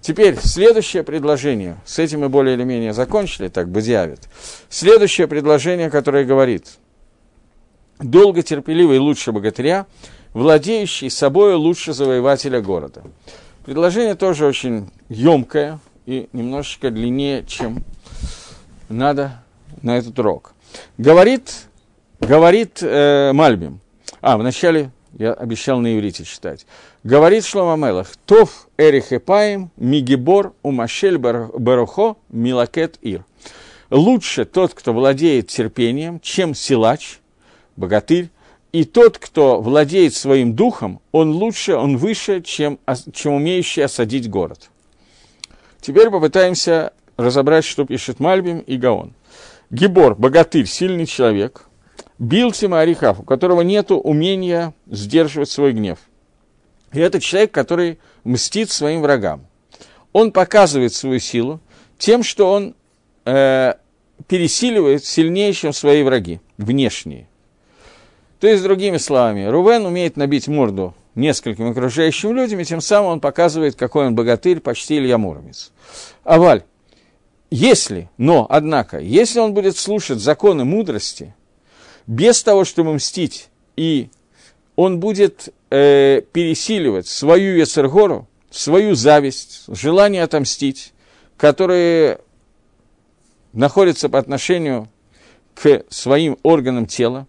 Теперь, 0.00 0.36
следующее 0.38 1.02
предложение, 1.02 1.78
с 1.84 1.98
этим 1.98 2.20
мы 2.20 2.28
более 2.28 2.54
или 2.54 2.62
менее 2.62 2.92
закончили, 2.92 3.48
так 3.48 3.68
бы 3.68 3.82
дьявит. 3.82 4.20
Следующее 4.68 5.26
предложение, 5.26 5.90
которое 5.90 6.24
говорит, 6.24 6.78
долго 7.98 8.42
терпеливый 8.42 8.98
лучше 8.98 9.32
богатыря, 9.32 9.86
владеющий 10.32 11.10
собой 11.10 11.54
лучше 11.54 11.92
завоевателя 11.92 12.60
города. 12.60 13.02
Предложение 13.64 14.14
тоже 14.14 14.46
очень 14.46 14.90
емкое 15.08 15.80
и 16.04 16.28
немножечко 16.32 16.90
длиннее, 16.90 17.44
чем 17.46 17.82
надо 18.88 19.42
на 19.82 19.98
этот 19.98 20.18
урок. 20.18 20.54
Говорит, 20.98 21.66
говорит 22.20 22.78
э, 22.82 23.32
Мальбим. 23.32 23.80
А, 24.20 24.36
вначале 24.36 24.90
я 25.18 25.32
обещал 25.32 25.80
на 25.80 25.96
иврите 25.96 26.24
читать. 26.24 26.66
Говорит 27.02 27.44
Шлома 27.44 27.76
Мелах, 27.76 28.16
Тов 28.26 28.68
эрих 28.76 29.12
эпаим 29.12 29.70
мигибор 29.76 30.54
умашель 30.62 31.18
барухо 31.18 32.16
милакет 32.28 32.98
ир. 33.00 33.24
Лучше 33.90 34.44
тот, 34.44 34.74
кто 34.74 34.92
владеет 34.92 35.48
терпением, 35.48 36.20
чем 36.20 36.54
силач, 36.54 37.20
богатырь, 37.76 38.30
и 38.72 38.84
тот, 38.84 39.18
кто 39.18 39.60
владеет 39.60 40.14
своим 40.14 40.54
духом, 40.54 41.00
он 41.12 41.30
лучше, 41.30 41.74
он 41.74 41.96
выше, 41.96 42.42
чем, 42.42 42.78
чем 43.12 43.34
умеющий 43.34 43.84
осадить 43.84 44.28
город. 44.28 44.70
Теперь 45.80 46.10
попытаемся 46.10 46.92
разобрать, 47.16 47.64
что 47.64 47.84
пишет 47.84 48.20
Мальбим 48.20 48.58
и 48.58 48.76
Гаон. 48.76 49.14
Гибор, 49.70 50.14
богатырь, 50.14 50.66
сильный 50.66 51.06
человек, 51.06 51.68
бил 52.18 52.52
Тима 52.52 52.80
Арихав, 52.80 53.20
у 53.20 53.22
которого 53.22 53.62
нет 53.62 53.90
умения 53.90 54.74
сдерживать 54.90 55.50
свой 55.50 55.72
гнев. 55.72 55.98
И 56.92 56.98
это 56.98 57.20
человек, 57.20 57.52
который 57.52 57.98
мстит 58.24 58.70
своим 58.70 59.02
врагам. 59.02 59.46
Он 60.12 60.32
показывает 60.32 60.92
свою 60.94 61.18
силу 61.18 61.60
тем, 61.98 62.22
что 62.22 62.50
он 62.50 62.74
э, 63.24 63.74
пересиливает 64.28 65.04
сильнее, 65.04 65.52
чем 65.52 65.72
свои 65.72 66.02
враги, 66.02 66.40
внешние. 66.58 67.28
То 68.40 68.46
есть, 68.46 68.62
другими 68.62 68.98
словами, 68.98 69.46
Рувен 69.46 69.86
умеет 69.86 70.16
набить 70.16 70.48
морду 70.48 70.94
нескольким 71.14 71.70
окружающим 71.70 72.36
людям, 72.36 72.60
и 72.60 72.64
тем 72.64 72.80
самым 72.80 73.12
он 73.12 73.20
показывает, 73.20 73.76
какой 73.76 74.06
он 74.06 74.14
богатырь, 74.14 74.60
почти 74.60 74.98
Илья 74.98 75.16
Муромец. 75.16 75.72
Аваль, 76.24 76.62
если, 77.50 78.10
но, 78.18 78.46
однако, 78.48 78.98
если 78.98 79.40
он 79.40 79.54
будет 79.54 79.76
слушать 79.76 80.18
законы 80.18 80.64
мудрости, 80.64 81.34
без 82.06 82.42
того, 82.42 82.64
чтобы 82.64 82.92
мстить, 82.92 83.48
и 83.76 84.10
он 84.76 85.00
будет 85.00 85.52
э, 85.70 86.20
пересиливать 86.32 87.06
свою 87.06 87.56
Ецергору, 87.56 88.28
свою 88.50 88.94
зависть, 88.94 89.64
желание 89.68 90.22
отомстить, 90.22 90.92
которые 91.36 92.20
находятся 93.52 94.08
по 94.08 94.18
отношению 94.18 94.88
к 95.54 95.84
своим 95.88 96.36
органам 96.42 96.86
тела, 96.86 97.26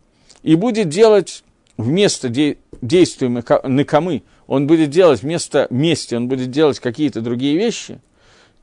и 0.47 0.55
будет 0.55 0.87
делать 0.87 1.43
вместо 1.75 2.29
де- 2.29 2.57
действия 2.81 3.27
накамы, 3.27 4.23
он 4.47 4.65
будет 4.65 4.89
делать 4.91 5.21
вместо 5.21 5.67
мести, 5.69 6.15
он 6.15 6.29
будет 6.29 6.51
делать 6.51 6.79
какие-то 6.79 7.19
другие 7.19 7.57
вещи, 7.57 7.99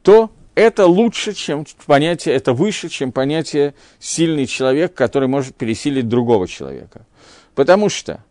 то 0.00 0.30
это 0.54 0.86
лучше, 0.86 1.34
чем 1.34 1.66
понятие, 1.84 2.36
это 2.36 2.54
выше, 2.54 2.88
чем 2.88 3.12
понятие 3.12 3.74
сильный 3.98 4.46
человек, 4.46 4.94
который 4.94 5.28
может 5.28 5.56
пересилить 5.56 6.08
другого 6.08 6.48
человека. 6.48 7.04
Потому 7.54 7.90
что 7.90 8.24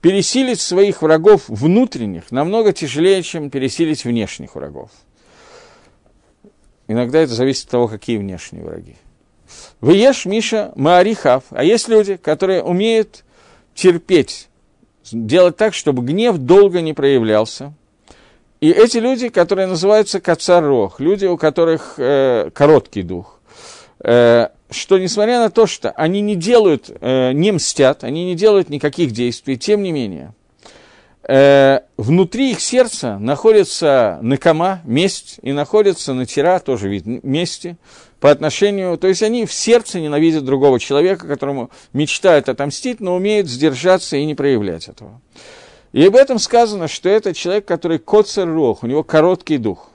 пересилить 0.00 0.60
своих 0.60 1.00
врагов 1.00 1.44
внутренних 1.46 2.32
намного 2.32 2.72
тяжелее, 2.72 3.22
чем 3.22 3.48
пересилить 3.48 4.04
внешних 4.04 4.56
врагов. 4.56 4.90
Иногда 6.88 7.20
это 7.20 7.32
зависит 7.32 7.66
от 7.66 7.70
того, 7.70 7.86
какие 7.86 8.16
внешние 8.16 8.64
враги. 8.64 8.96
Выешь, 9.80 10.26
Миша, 10.26 10.72
Маарихав. 10.76 11.44
А 11.50 11.64
есть 11.64 11.88
люди, 11.88 12.16
которые 12.16 12.62
умеют 12.62 13.24
терпеть, 13.74 14.48
делать 15.12 15.56
так, 15.56 15.74
чтобы 15.74 16.02
гнев 16.02 16.36
долго 16.38 16.80
не 16.80 16.92
проявлялся. 16.92 17.72
И 18.60 18.70
эти 18.70 18.98
люди, 18.98 19.28
которые 19.28 19.68
называются 19.68 20.20
кацарох, 20.20 20.98
люди, 20.98 21.26
у 21.26 21.36
которых 21.36 21.94
э, 21.96 22.50
короткий 22.52 23.02
дух, 23.02 23.38
э, 24.00 24.48
что 24.70 24.98
несмотря 24.98 25.38
на 25.38 25.50
то, 25.50 25.66
что 25.66 25.90
они 25.92 26.20
не 26.20 26.34
делают, 26.34 26.90
э, 27.00 27.32
не 27.32 27.52
мстят, 27.52 28.02
они 28.02 28.24
не 28.24 28.34
делают 28.34 28.68
никаких 28.68 29.12
действий, 29.12 29.56
тем 29.56 29.82
не 29.82 29.92
менее, 29.92 30.34
э, 31.28 31.80
внутри 31.96 32.50
их 32.50 32.60
сердца 32.60 33.18
находится 33.18 34.18
накома, 34.22 34.80
месть, 34.84 35.38
и 35.42 35.52
находится 35.52 36.12
натира, 36.12 36.58
тоже 36.58 36.88
вид 36.88 37.06
мести, 37.06 37.76
по 38.20 38.30
отношению, 38.30 38.98
то 38.98 39.06
есть 39.06 39.22
они 39.22 39.46
в 39.46 39.52
сердце 39.52 40.00
ненавидят 40.00 40.44
другого 40.44 40.80
человека, 40.80 41.26
которому 41.26 41.70
мечтают 41.92 42.48
отомстить, 42.48 43.00
но 43.00 43.14
умеют 43.14 43.48
сдержаться 43.48 44.16
и 44.16 44.24
не 44.24 44.34
проявлять 44.34 44.88
этого. 44.88 45.20
И 45.92 46.04
об 46.04 46.16
этом 46.16 46.38
сказано, 46.38 46.88
что 46.88 47.08
это 47.08 47.32
человек, 47.32 47.64
который 47.64 47.98
коцер 47.98 48.48
рох, 48.48 48.82
у 48.82 48.86
него 48.86 49.02
короткий 49.04 49.58
дух. 49.58 49.90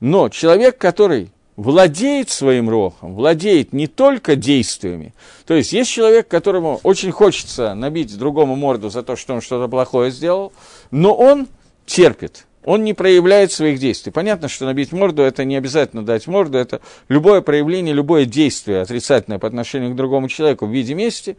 Но 0.00 0.28
человек, 0.28 0.78
который 0.78 1.30
владеет 1.56 2.30
своим 2.30 2.70
рохом, 2.70 3.14
владеет 3.14 3.74
не 3.74 3.86
только 3.86 4.34
действиями. 4.34 5.14
То 5.46 5.54
есть 5.54 5.72
есть 5.72 5.90
человек, 5.90 6.26
которому 6.26 6.80
очень 6.82 7.12
хочется 7.12 7.74
набить 7.74 8.16
другому 8.18 8.56
морду 8.56 8.88
за 8.88 9.02
то, 9.02 9.14
что 9.14 9.34
он 9.34 9.42
что-то 9.42 9.68
плохое 9.68 10.10
сделал, 10.10 10.52
но 10.90 11.14
он 11.14 11.48
терпит, 11.84 12.46
он 12.70 12.84
не 12.84 12.94
проявляет 12.94 13.50
своих 13.50 13.80
действий. 13.80 14.12
Понятно, 14.12 14.46
что 14.46 14.64
набить 14.64 14.92
морду– 14.92 15.22
это 15.24 15.44
не 15.44 15.56
обязательно 15.56 16.04
дать 16.04 16.28
морду, 16.28 16.56
это 16.56 16.80
любое 17.08 17.40
проявление, 17.40 17.92
любое 17.92 18.26
действие 18.26 18.82
отрицательное 18.82 19.40
по 19.40 19.48
отношению 19.48 19.90
к 19.90 19.96
другому 19.96 20.28
человеку 20.28 20.66
в 20.66 20.70
виде 20.70 20.94
мести, 20.94 21.36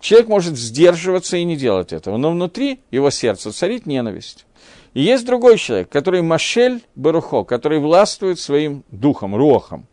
человек 0.00 0.26
может 0.26 0.56
сдерживаться 0.56 1.36
и 1.36 1.44
не 1.44 1.56
делать 1.56 1.92
этого, 1.92 2.16
но 2.16 2.32
внутри 2.32 2.80
его 2.90 3.10
сердца 3.10 3.52
царит 3.52 3.86
ненависть. 3.86 4.46
И 4.94 5.02
есть 5.02 5.24
другой 5.24 5.58
человек, 5.58 5.90
который 5.90 6.22
Машель 6.22 6.82
Барухо, 6.96 7.44
который 7.44 7.78
властвует 7.78 8.40
своим 8.40 8.82
духом, 8.90 9.36
рохом. 9.36 9.86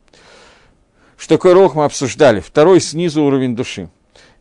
Что 1.16 1.36
такое 1.36 1.54
рох 1.54 1.76
мы 1.76 1.86
обсуждали, 1.86 2.40
второй 2.40 2.82
снизу 2.82 3.24
уровень 3.24 3.56
души. 3.56 3.92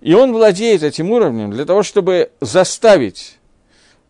И 0.00 0.14
он 0.14 0.32
владеет 0.32 0.82
этим 0.82 1.10
уровнем 1.10 1.50
для 1.50 1.66
того, 1.66 1.82
чтобы 1.82 2.30
заставить 2.40 3.36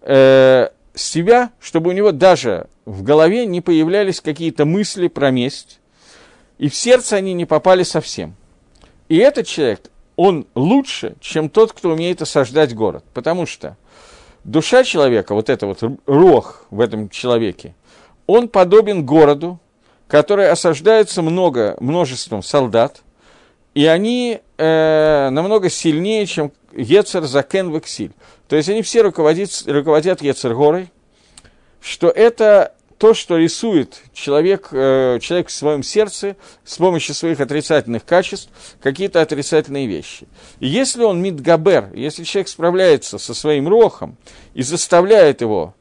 э, 0.02 0.68
себя, 1.00 1.50
чтобы 1.60 1.90
у 1.90 1.92
него 1.92 2.12
даже 2.12 2.68
в 2.84 3.02
голове 3.02 3.46
не 3.46 3.60
появлялись 3.60 4.20
какие-то 4.20 4.64
мысли 4.64 5.08
про 5.08 5.30
месть, 5.30 5.80
и 6.58 6.68
в 6.68 6.74
сердце 6.74 7.16
они 7.16 7.32
не 7.32 7.46
попали 7.46 7.82
совсем. 7.82 8.34
И 9.08 9.16
этот 9.16 9.46
человек, 9.46 9.90
он 10.16 10.46
лучше, 10.54 11.14
чем 11.20 11.48
тот, 11.48 11.72
кто 11.72 11.90
умеет 11.90 12.22
осаждать 12.22 12.74
город, 12.74 13.04
потому 13.14 13.46
что 13.46 13.76
душа 14.44 14.84
человека, 14.84 15.34
вот 15.34 15.48
это 15.48 15.66
вот 15.66 15.82
рог 16.06 16.66
в 16.70 16.80
этом 16.80 17.08
человеке, 17.08 17.74
он 18.26 18.48
подобен 18.48 19.04
городу, 19.04 19.58
который 20.06 20.50
осаждается 20.50 21.22
много, 21.22 21.76
множеством 21.80 22.42
солдат, 22.42 23.02
и 23.74 23.86
они 23.86 24.40
э, 24.58 25.28
намного 25.30 25.70
сильнее, 25.70 26.26
чем 26.26 26.52
Ецер 26.72 27.24
Закен 27.24 27.72
Вексиль. 27.72 28.12
То 28.48 28.56
есть 28.56 28.68
они 28.68 28.82
все 28.82 29.02
руководят, 29.02 29.50
руководят 29.66 30.22
Ецер 30.22 30.54
горой, 30.54 30.90
что 31.80 32.08
это 32.08 32.74
то, 33.00 33.14
что 33.14 33.38
рисует 33.38 34.02
человек, 34.12 34.68
э, 34.72 35.18
человек 35.22 35.48
в 35.48 35.52
своем 35.52 35.82
сердце 35.82 36.36
с 36.64 36.76
помощью 36.76 37.14
своих 37.14 37.40
отрицательных 37.40 38.04
качеств, 38.04 38.50
какие-то 38.82 39.22
отрицательные 39.22 39.86
вещи. 39.86 40.28
И 40.58 40.66
если 40.66 41.02
он 41.02 41.22
мидгабер, 41.22 41.94
если 41.94 42.24
человек 42.24 42.48
справляется 42.48 43.16
со 43.16 43.32
своим 43.32 43.68
рохом 43.68 44.18
и 44.52 44.62
заставляет 44.62 45.40
его, 45.40 45.74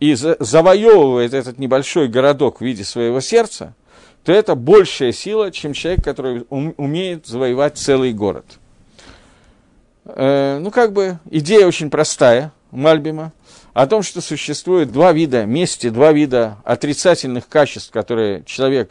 и 0.00 0.14
за, 0.14 0.36
завоевывает 0.40 1.34
этот 1.34 1.58
небольшой 1.58 2.08
городок 2.08 2.60
в 2.60 2.64
виде 2.64 2.84
своего 2.84 3.20
сердца, 3.20 3.74
то 4.24 4.32
это 4.32 4.54
большая 4.54 5.12
сила, 5.12 5.50
чем 5.50 5.74
человек, 5.74 6.02
который 6.02 6.46
умеет 6.48 7.26
завоевать 7.26 7.76
целый 7.76 8.14
город. 8.14 8.46
Э, 10.04 10.58
ну, 10.58 10.70
как 10.70 10.92
бы 10.92 11.18
идея 11.30 11.66
очень 11.66 11.90
простая 11.90 12.52
Мальбима 12.70 13.32
о 13.72 13.86
том, 13.86 14.02
что 14.02 14.20
существует 14.20 14.90
два 14.90 15.12
вида 15.12 15.44
мести, 15.44 15.90
два 15.90 16.12
вида 16.12 16.58
отрицательных 16.64 17.48
качеств, 17.48 17.90
которые 17.92 18.42
человек, 18.44 18.90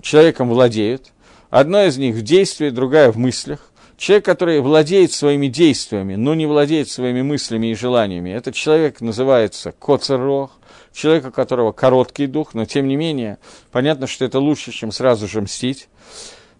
человеком 0.00 0.48
владеют. 0.48 1.12
Одно 1.50 1.84
из 1.84 1.98
них 1.98 2.14
в 2.14 2.22
действии, 2.22 2.70
другая 2.70 3.10
в 3.10 3.16
мыслях. 3.16 3.70
Человек, 3.96 4.24
который 4.24 4.60
владеет 4.60 5.12
своими 5.12 5.46
действиями, 5.46 6.16
но 6.16 6.34
не 6.34 6.46
владеет 6.46 6.88
своими 6.88 7.22
мыслями 7.22 7.68
и 7.68 7.74
желаниями, 7.74 8.30
этот 8.30 8.54
человек 8.56 9.00
называется 9.00 9.70
коцерох, 9.70 10.58
человек, 10.92 11.26
у 11.26 11.30
которого 11.30 11.70
короткий 11.70 12.26
дух, 12.26 12.54
но 12.54 12.64
тем 12.64 12.88
не 12.88 12.96
менее, 12.96 13.38
понятно, 13.70 14.08
что 14.08 14.24
это 14.24 14.40
лучше, 14.40 14.72
чем 14.72 14.90
сразу 14.90 15.28
же 15.28 15.40
мстить. 15.40 15.88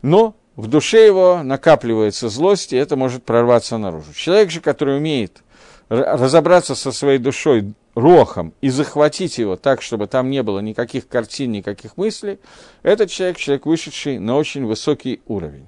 Но 0.01 0.37
в 0.57 0.69
душе 0.69 1.07
его 1.07 1.43
накапливается 1.43 2.29
злость, 2.29 2.73
и 2.73 2.77
это 2.77 2.97
может 2.97 3.25
прорваться 3.25 3.77
наружу. 3.79 4.13
Человек 4.15 4.51
же, 4.51 4.61
который 4.61 4.97
умеет 4.99 5.43
разобраться 5.89 6.75
со 6.75 6.93
своей 6.93 7.19
душой 7.19 7.75
рохом 7.95 8.53
и 8.61 8.71
захватить 8.71 9.39
его 9.39 9.57
так, 9.57 9.83
чтобы 9.83 10.07
там 10.07 10.31
не 10.31 10.43
было 10.43 10.61
никаких 10.61 11.07
картин, 11.09 11.53
никаких 11.53 11.97
мыслей, 11.97 12.39
этот 12.83 13.11
человек, 13.11 13.37
человек, 13.37 13.67
вышедший 13.67 14.19
на 14.19 14.37
очень 14.37 14.65
высокий 14.65 15.21
уровень. 15.27 15.67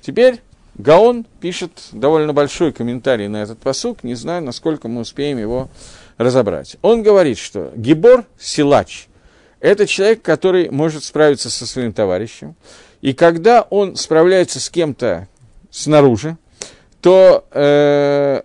Теперь 0.00 0.40
Гаон 0.76 1.24
пишет 1.40 1.70
довольно 1.92 2.32
большой 2.32 2.72
комментарий 2.72 3.28
на 3.28 3.42
этот 3.42 3.58
посук, 3.58 4.02
не 4.02 4.14
знаю, 4.14 4.42
насколько 4.42 4.88
мы 4.88 5.02
успеем 5.02 5.38
его 5.38 5.68
разобрать. 6.18 6.76
Он 6.82 7.02
говорит, 7.02 7.38
что 7.38 7.72
Гибор, 7.76 8.24
силач, 8.38 9.06
это 9.60 9.86
человек, 9.86 10.22
который 10.22 10.70
может 10.70 11.04
справиться 11.04 11.48
со 11.48 11.66
своим 11.66 11.92
товарищем, 11.92 12.56
и 13.04 13.12
когда 13.12 13.60
он 13.60 13.96
справляется 13.96 14.58
с 14.58 14.70
кем-то 14.70 15.28
снаружи, 15.70 16.38
то 17.02 17.44
э, 17.50 18.40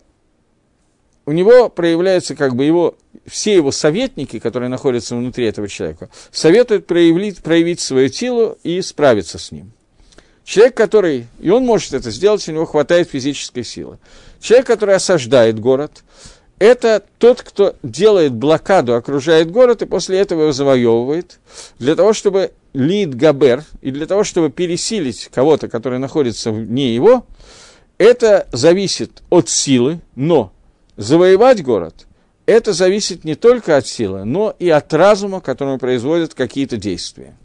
у 1.25 1.31
него 1.31 1.69
проявляется 1.69 2.35
как 2.35 2.57
бы 2.57 2.65
его, 2.65 2.97
все 3.25 3.55
его 3.55 3.71
советники, 3.71 4.37
которые 4.37 4.67
находятся 4.67 5.15
внутри 5.15 5.45
этого 5.45 5.69
человека, 5.69 6.09
советуют 6.29 6.87
проявить, 6.87 7.41
проявить 7.41 7.79
свою 7.79 8.09
силу 8.09 8.57
и 8.63 8.81
справиться 8.81 9.39
с 9.39 9.53
ним. 9.53 9.71
Человек, 10.43 10.75
который, 10.75 11.27
и 11.39 11.49
он 11.49 11.65
может 11.65 11.93
это 11.93 12.11
сделать, 12.11 12.45
у 12.49 12.51
него 12.51 12.65
хватает 12.65 13.09
физической 13.09 13.63
силы. 13.63 13.97
Человек, 14.41 14.67
который 14.67 14.95
осаждает 14.95 15.57
город, 15.57 16.03
это 16.59 17.01
тот, 17.17 17.43
кто 17.43 17.75
делает 17.81 18.33
блокаду, 18.33 18.95
окружает 18.95 19.51
город 19.51 19.83
и 19.83 19.85
после 19.85 20.19
этого 20.19 20.41
его 20.41 20.51
завоевывает, 20.51 21.39
для 21.79 21.95
того, 21.95 22.11
чтобы 22.11 22.51
лид 22.73 23.15
Габер, 23.15 23.63
и 23.81 23.91
для 23.91 24.05
того, 24.05 24.23
чтобы 24.23 24.49
пересилить 24.49 25.29
кого-то, 25.33 25.67
который 25.67 25.99
находится 25.99 26.51
вне 26.51 26.93
его, 26.93 27.25
это 27.97 28.47
зависит 28.51 29.23
от 29.29 29.49
силы, 29.49 29.99
но 30.15 30.53
Завоевать 30.99 31.63
город– 31.63 32.07
это 32.45 32.73
зависит 32.73 33.23
не 33.23 33.35
только 33.35 33.77
от 33.77 33.87
силы, 33.87 34.25
но 34.25 34.53
и 34.59 34.67
от 34.67 34.93
разума, 34.93 35.39
которому 35.39 35.79
производят 35.79 36.33
какие-то 36.33 36.75
действия. 36.75 37.37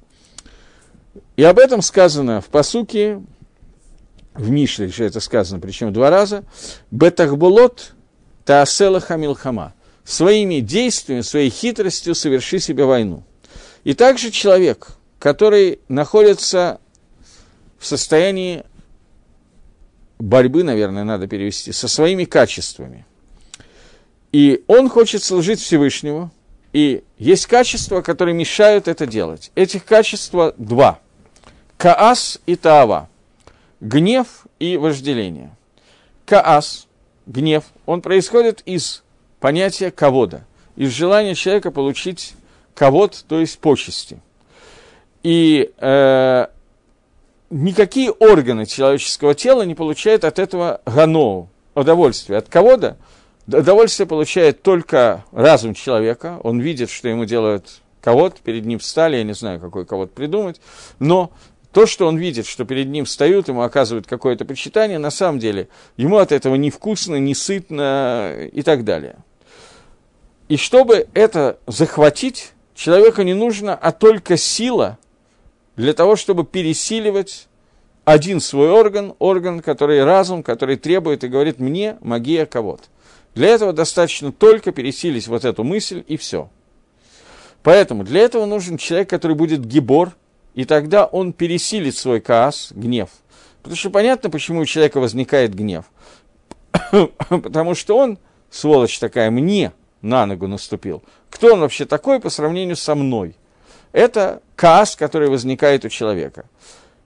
И 1.36 1.44
об 1.44 1.60
этом 1.60 1.80
сказано 1.80 2.40
в 2.40 2.46
посуке, 2.46 3.22
в 4.34 4.50
Мишле 4.50 4.88
же 4.88 5.04
это 5.04 5.20
сказано, 5.20 5.60
причем 5.60 5.92
два 5.92 6.10
раза, 6.10 6.42
«Бетахбулот 6.90 7.92
таасела 8.44 8.98
хамилхама»– 8.98 9.74
своими 10.04 10.58
действиями, 10.58 11.20
своей 11.20 11.48
хитростью 11.48 12.16
соверши 12.16 12.58
себе 12.58 12.86
войну. 12.86 13.22
И 13.84 13.94
также 13.94 14.32
человек, 14.32 14.88
который 15.24 15.80
находится 15.88 16.78
в 17.78 17.86
состоянии 17.86 18.62
борьбы, 20.18 20.62
наверное, 20.62 21.02
надо 21.02 21.26
перевести, 21.26 21.72
со 21.72 21.88
своими 21.88 22.24
качествами– 22.24 23.06
и 24.34 24.64
он 24.66 24.88
хочет 24.88 25.22
служить 25.22 25.60
Всевышнему, 25.60 26.32
и 26.72 27.04
есть 27.18 27.46
качества, 27.46 28.02
которые 28.02 28.34
мешают 28.34 28.88
это 28.88 29.06
делать. 29.06 29.52
Этих 29.54 29.84
качеств 29.84 30.34
два. 30.58 30.98
Каас 31.76 32.40
и 32.44 32.56
Таава. 32.56 33.08
Гнев 33.80 34.48
и 34.58 34.76
вожделение. 34.76 35.54
Каас, 36.26 36.88
гнев, 37.26 37.62
он 37.86 38.02
происходит 38.02 38.60
из 38.66 39.04
понятия 39.38 39.92
ковода, 39.92 40.44
из 40.74 40.90
желания 40.90 41.36
человека 41.36 41.70
получить 41.70 42.34
ковод, 42.74 43.24
то 43.28 43.38
есть 43.38 43.60
почести. 43.60 44.18
И 45.24 45.72
э, 45.76 46.46
никакие 47.50 48.12
органы 48.12 48.66
человеческого 48.66 49.34
тела 49.34 49.62
не 49.62 49.74
получают 49.74 50.24
от 50.24 50.38
этого 50.38 50.80
ганоу, 50.86 51.50
удовольствия. 51.74 52.36
От 52.36 52.48
ковода– 52.48 52.96
Удовольствие 53.46 54.06
получает 54.06 54.62
только 54.62 55.24
разум 55.30 55.74
человека, 55.74 56.40
он 56.42 56.60
видит, 56.60 56.90
что 56.90 57.08
ему 57.08 57.26
делают 57.26 57.82
кого-то, 58.00 58.40
перед 58.42 58.64
ним 58.64 58.78
встали, 58.78 59.16
я 59.16 59.22
не 59.22 59.34
знаю, 59.34 59.60
какой 59.60 59.84
кого-то 59.84 60.12
придумать, 60.14 60.60
но 60.98 61.30
то, 61.72 61.86
что 61.86 62.06
он 62.06 62.16
видит, 62.16 62.46
что 62.46 62.64
перед 62.64 62.88
ним 62.88 63.04
встают, 63.04 63.48
ему 63.48 63.62
оказывают 63.62 64.06
какое-то 64.06 64.46
почитание, 64.46 64.98
на 64.98 65.10
самом 65.10 65.40
деле 65.40 65.68
ему 65.96 66.18
от 66.18 66.32
этого 66.32 66.54
не 66.54 66.70
вкусно, 66.70 67.16
не 67.16 67.34
сытно 67.34 68.48
и 68.50 68.62
так 68.62 68.84
далее. 68.84 69.16
И 70.48 70.56
чтобы 70.56 71.08
это 71.12 71.58
захватить, 71.66 72.52
человеку 72.74 73.22
не 73.22 73.34
нужно, 73.34 73.74
а 73.74 73.92
только 73.92 74.36
сила 74.38 74.98
для 75.76 75.92
того, 75.92 76.16
чтобы 76.16 76.44
пересиливать 76.44 77.48
один 78.04 78.40
свой 78.40 78.70
орган, 78.70 79.14
орган, 79.18 79.60
который 79.60 80.04
разум, 80.04 80.42
который 80.42 80.76
требует 80.76 81.24
и 81.24 81.28
говорит 81.28 81.58
мне 81.58 81.96
магия 82.00 82.46
кого-то. 82.46 82.84
Для 83.34 83.48
этого 83.48 83.72
достаточно 83.72 84.30
только 84.30 84.72
пересилить 84.72 85.26
вот 85.26 85.44
эту 85.44 85.64
мысль, 85.64 86.04
и 86.06 86.16
все. 86.16 86.48
Поэтому 87.62 88.04
для 88.04 88.20
этого 88.20 88.44
нужен 88.44 88.76
человек, 88.76 89.08
который 89.08 89.34
будет 89.34 89.64
гибор, 89.64 90.14
и 90.54 90.64
тогда 90.64 91.06
он 91.06 91.32
пересилит 91.32 91.96
свой 91.96 92.20
каас, 92.20 92.70
гнев. 92.72 93.08
Потому 93.62 93.76
что 93.76 93.90
понятно, 93.90 94.30
почему 94.30 94.60
у 94.60 94.66
человека 94.66 95.00
возникает 95.00 95.54
гнев. 95.54 95.86
Потому 97.28 97.74
что 97.74 97.96
он, 97.96 98.18
сволочь 98.50 98.98
такая, 98.98 99.30
мне 99.30 99.72
на 100.02 100.26
ногу 100.26 100.46
наступил. 100.46 101.02
Кто 101.30 101.54
он 101.54 101.60
вообще 101.60 101.86
такой 101.86 102.20
по 102.20 102.28
сравнению 102.28 102.76
со 102.76 102.94
мной? 102.94 103.34
Это 103.94 104.42
каас, 104.56 104.96
который 104.96 105.28
возникает 105.28 105.84
у 105.84 105.88
человека. 105.88 106.46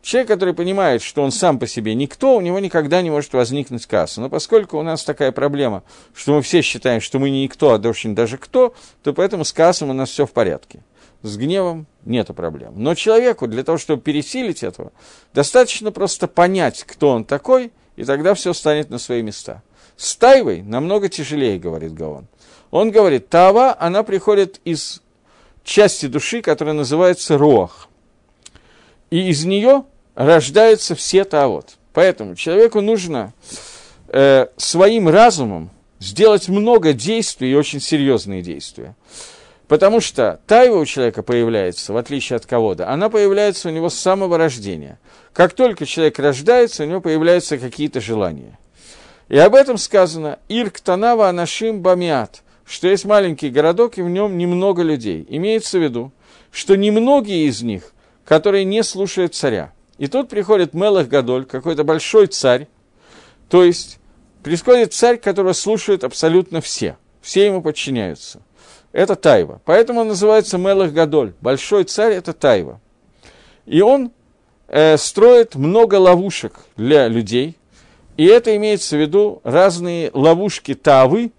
Человек, 0.01 0.29
который 0.29 0.55
понимает, 0.55 1.03
что 1.03 1.23
он 1.23 1.31
сам 1.31 1.59
по 1.59 1.67
себе 1.67 1.95
никто, 1.95 2.35
у 2.35 2.41
него 2.41 2.59
никогда 2.61 3.03
не 3.03 3.11
может 3.11 3.35
возникнуть 3.35 3.85
касса. 3.85 4.23
Но 4.23 4.31
поскольку 4.31 4.79
у 4.79 4.83
нас 4.83 5.05
такая 5.05 5.31
проблема, 5.31 5.83
что 6.15 6.33
мы 6.33 6.41
все 6.41 6.63
считаем, 6.63 7.03
что 7.03 7.19
мы 7.19 7.29
не 7.29 7.43
никто, 7.43 7.75
а 7.75 7.79
очень 7.79 8.15
даже 8.15 8.39
кто, 8.39 8.75
то 9.03 9.13
поэтому 9.13 9.45
с 9.45 9.53
кассом 9.53 9.91
у 9.91 9.93
нас 9.93 10.09
все 10.09 10.25
в 10.25 10.33
порядке. 10.33 10.81
С 11.21 11.37
гневом 11.37 11.87
нет 12.07 12.29
проблем. 12.29 12.73
Но 12.77 12.95
человеку 12.95 13.47
для 13.49 13.65
того, 13.65 13.77
чтобы 13.77 14.01
пересилить 14.01 14.63
этого, 14.63 14.91
достаточно 15.35 15.93
просто 15.93 16.27
понять, 16.27 16.85
кто 16.85 17.11
он 17.11 17.27
такой, 17.27 17.71
и 17.97 18.05
тогда 18.05 18.33
все 18.33 18.55
станет 18.55 18.89
на 18.89 18.97
свои 18.97 19.21
места. 19.21 19.63
С 19.99 20.17
тайвой 20.17 20.63
намного 20.63 21.11
тяжелее, 21.11 21.59
говорит 21.59 21.93
Гаон. 21.93 22.29
Он 22.71 22.91
говорит, 22.91 23.29
тава, 23.29 23.77
она 23.79 24.03
приходит 24.05 24.63
из 24.65 25.03
части 25.69 26.07
души, 26.07 26.41
которая 26.41 26.75
называется 26.75 27.37
рох 27.39 27.89
и 29.11 29.29
из 29.29 29.45
нее 29.45 29.85
рождаются 30.15 30.95
все 30.95 31.25
таавот. 31.25 31.77
Поэтому 31.93 32.35
человеку 32.35 32.81
нужно 32.81 33.33
э, 34.09 34.47
своим 34.57 35.09
разумом 35.09 35.71
сделать 36.01 36.49
много 36.49 36.93
действий 36.93 37.53
и 37.53 37.55
очень 37.55 37.81
серьезные 37.81 38.43
действия. 38.43 38.97
Потому 39.67 40.01
что 40.01 40.41
тайва 40.47 40.79
у 40.79 40.87
человека 40.87 41.23
появляется, 41.23 41.93
в 41.93 41.97
отличие 41.99 42.37
от 42.37 42.47
кого-то, 42.47 42.89
она 42.89 43.11
появляется 43.11 43.69
у 43.69 43.73
него 43.73 43.91
с 43.91 43.95
самого 43.95 44.39
рождения. 44.39 44.99
Как 45.35 45.53
только 45.53 45.85
человек 45.85 46.19
рождается, 46.19 46.85
у 46.85 46.87
него 46.87 47.03
появляются 47.03 47.59
какие-то 47.59 48.01
желания. 48.01 48.59
И 49.29 49.37
об 49.37 49.55
этом 49.55 49.77
сказано 49.77 50.39
«Ирк 50.49 50.81
Танава 50.81 51.29
Анашим 51.29 51.83
Бамиат», 51.83 52.43
что 52.69 52.89
есть 52.89 53.05
маленький 53.05 53.49
городок, 53.49 53.99
и 53.99 54.03
в 54.03 54.09
нем 54.09 54.37
немного 54.37 54.83
людей. 54.83 55.27
Имеется 55.29 55.79
в 55.79 55.83
виду, 55.83 56.13
что 56.53 56.77
немногие 56.77 57.47
из 57.47 57.63
них, 57.63 57.93
которые 58.25 58.65
не 58.65 58.83
слушают 58.83 59.35
царя. 59.35 59.73
И 59.97 60.07
тут 60.07 60.29
приходит 60.29 60.75
Мелах 60.75 61.09
Гадоль, 61.09 61.47
какой-то 61.47 61.83
большой 61.83 62.27
царь, 62.27 62.69
то 63.49 63.65
есть 63.65 63.99
приходит 64.43 64.93
царь, 64.93 65.17
которого 65.17 65.55
слушают 65.55 66.05
абсолютно 66.05 66.61
все, 66.61 66.99
все 67.23 67.47
ему 67.47 67.63
подчиняются. 67.63 68.43
Это 68.93 69.17
Тайва. 69.17 69.61
Поэтому 69.65 70.01
он 70.01 70.09
называется 70.09 70.59
Мелах 70.59 70.93
Гадоль. 70.93 71.33
Большой 71.41 71.85
царь– 71.85 72.13
это 72.15 72.33
Тайва. 72.33 72.81
И 73.67 73.81
он 73.81 74.13
э, 74.69 74.97
строит 74.97 75.55
много 75.55 75.97
ловушек 75.97 76.55
для 76.77 77.09
людей, 77.09 77.57
и 78.17 78.25
это 78.27 78.55
имеется 78.57 78.97
в 78.97 79.01
виду 79.01 79.41
разные 79.45 80.11
ловушки 80.13 80.75
Тавы, 80.75 81.31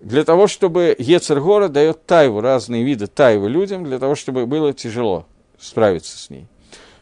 для 0.00 0.24
того, 0.24 0.46
чтобы 0.46 0.96
Ецергора 0.98 1.68
дает 1.68 2.06
тайву, 2.06 2.40
разные 2.40 2.82
виды 2.84 3.06
тайвы 3.06 3.48
людям, 3.50 3.84
для 3.84 3.98
того, 3.98 4.14
чтобы 4.14 4.46
было 4.46 4.72
тяжело 4.72 5.26
справиться 5.58 6.16
с 6.16 6.30
ней. 6.30 6.46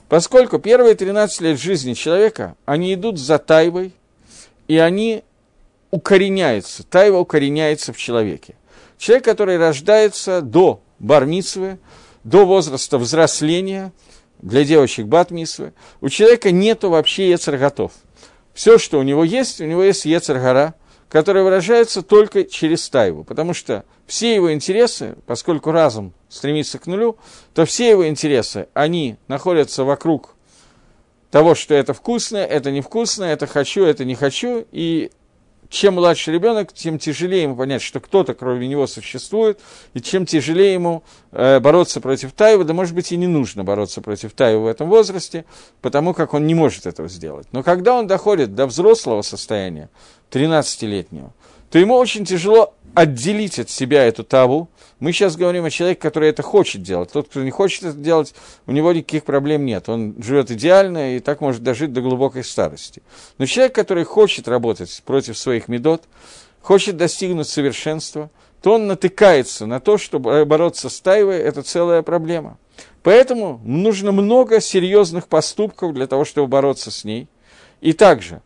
Поскольку 0.08 0.58
первые 0.58 0.94
13 0.94 1.40
лет 1.42 1.60
жизни 1.60 1.94
человека, 1.94 2.56
они 2.64 2.94
идут 2.94 3.18
за 3.18 3.38
тайвой, 3.38 3.92
и 4.66 4.78
они 4.78 5.22
укореняются, 5.90 6.82
тайва 6.82 7.18
укореняется 7.18 7.92
в 7.92 7.98
человеке. 7.98 8.54
Человек, 8.98 9.24
который 9.24 9.58
рождается 9.58 10.40
до 10.40 10.80
бармицвы, 10.98 11.78
до 12.24 12.44
возраста 12.44 12.98
взросления, 12.98 13.92
для 14.40 14.64
девочек 14.64 15.06
батмисвы, 15.06 15.72
у 16.00 16.08
человека 16.08 16.50
нет 16.50 16.84
вообще 16.84 17.30
ецерготов. 17.30 17.92
Все, 18.54 18.78
что 18.78 18.98
у 18.98 19.02
него 19.02 19.24
есть, 19.24 19.60
у 19.60 19.64
него 19.64 19.82
есть 19.82 20.04
ецергора, 20.04 20.74
который 21.08 21.42
выражается 21.42 22.02
только 22.02 22.44
через 22.44 22.88
тайву, 22.88 23.24
потому 23.24 23.54
что 23.54 23.84
все 24.06 24.34
его 24.34 24.52
интересы, 24.52 25.16
поскольку 25.26 25.70
разум 25.70 26.12
стремится 26.28 26.78
к 26.78 26.86
нулю, 26.86 27.16
то 27.54 27.64
все 27.64 27.90
его 27.90 28.06
интересы, 28.08 28.68
они 28.74 29.16
находятся 29.26 29.84
вокруг 29.84 30.34
того, 31.30 31.54
что 31.54 31.74
это 31.74 31.92
вкусное, 31.92 32.44
это 32.44 32.70
невкусное, 32.70 33.32
это 33.32 33.46
хочу, 33.46 33.84
это 33.84 34.04
не 34.04 34.14
хочу, 34.14 34.66
и 34.72 35.10
чем 35.68 35.94
младше 35.94 36.32
ребенок, 36.32 36.72
тем 36.72 36.98
тяжелее 36.98 37.42
ему 37.42 37.56
понять, 37.56 37.82
что 37.82 38.00
кто-то 38.00 38.34
кроме 38.34 38.68
него 38.68 38.86
существует, 38.86 39.60
и 39.92 40.00
чем 40.00 40.24
тяжелее 40.24 40.72
ему 40.72 41.02
э, 41.32 41.60
бороться 41.60 42.00
против 42.00 42.32
Таева, 42.32 42.64
да, 42.64 42.72
может 42.72 42.94
быть, 42.94 43.12
и 43.12 43.16
не 43.16 43.26
нужно 43.26 43.64
бороться 43.64 44.00
против 44.00 44.32
Таева 44.32 44.60
в 44.60 44.66
этом 44.66 44.88
возрасте, 44.88 45.44
потому 45.82 46.14
как 46.14 46.32
он 46.32 46.46
не 46.46 46.54
может 46.54 46.86
этого 46.86 47.08
сделать. 47.08 47.46
Но 47.52 47.62
когда 47.62 47.94
он 47.94 48.06
доходит 48.06 48.54
до 48.54 48.66
взрослого 48.66 49.22
состояния, 49.22 49.90
13-летнего, 50.30 51.32
то 51.70 51.78
ему 51.78 51.94
очень 51.94 52.24
тяжело 52.24 52.74
отделить 52.94 53.58
от 53.58 53.70
себя 53.70 54.04
эту 54.04 54.24
таву. 54.24 54.68
Мы 54.98 55.12
сейчас 55.12 55.36
говорим 55.36 55.64
о 55.64 55.70
человеке, 55.70 56.00
который 56.00 56.30
это 56.30 56.42
хочет 56.42 56.82
делать. 56.82 57.12
Тот, 57.12 57.28
кто 57.28 57.42
не 57.42 57.50
хочет 57.50 57.84
это 57.84 57.98
делать, 57.98 58.34
у 58.66 58.72
него 58.72 58.92
никаких 58.92 59.24
проблем 59.24 59.64
нет. 59.64 59.88
Он 59.88 60.14
живет 60.20 60.50
идеально 60.50 61.16
и 61.16 61.20
так 61.20 61.40
может 61.40 61.62
дожить 61.62 61.92
до 61.92 62.00
глубокой 62.00 62.42
старости. 62.42 63.02
Но 63.36 63.46
человек, 63.46 63.74
который 63.74 64.04
хочет 64.04 64.48
работать 64.48 65.02
против 65.04 65.38
своих 65.38 65.68
медот, 65.68 66.04
хочет 66.60 66.96
достигнуть 66.96 67.48
совершенства, 67.48 68.30
то 68.62 68.74
он 68.74 68.88
натыкается 68.88 69.66
на 69.66 69.78
то, 69.78 69.98
что 69.98 70.18
бороться 70.18 70.88
с 70.88 71.00
тайвой– 71.00 71.36
это 71.38 71.62
целая 71.62 72.02
проблема. 72.02 72.58
Поэтому 73.04 73.60
нужно 73.64 74.10
много 74.10 74.60
серьезных 74.60 75.28
поступков 75.28 75.94
для 75.94 76.08
того, 76.08 76.24
чтобы 76.24 76.48
бороться 76.48 76.90
с 76.90 77.04
ней. 77.04 77.28
И 77.80 77.92
также 77.92 78.42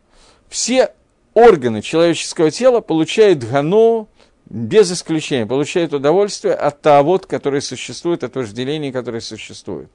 все 0.49 0.93
органы 1.33 1.81
человеческого 1.81 2.51
тела 2.51 2.81
получают 2.81 3.43
гано, 3.43 4.07
без 4.45 4.91
исключения, 4.91 5.45
получают 5.45 5.93
удовольствие 5.93 6.53
от 6.53 6.81
того, 6.81 7.19
который 7.19 7.61
существует, 7.61 8.23
от 8.23 8.35
вожделений, 8.35 8.91
которые 8.91 9.21
существуют. 9.21 9.89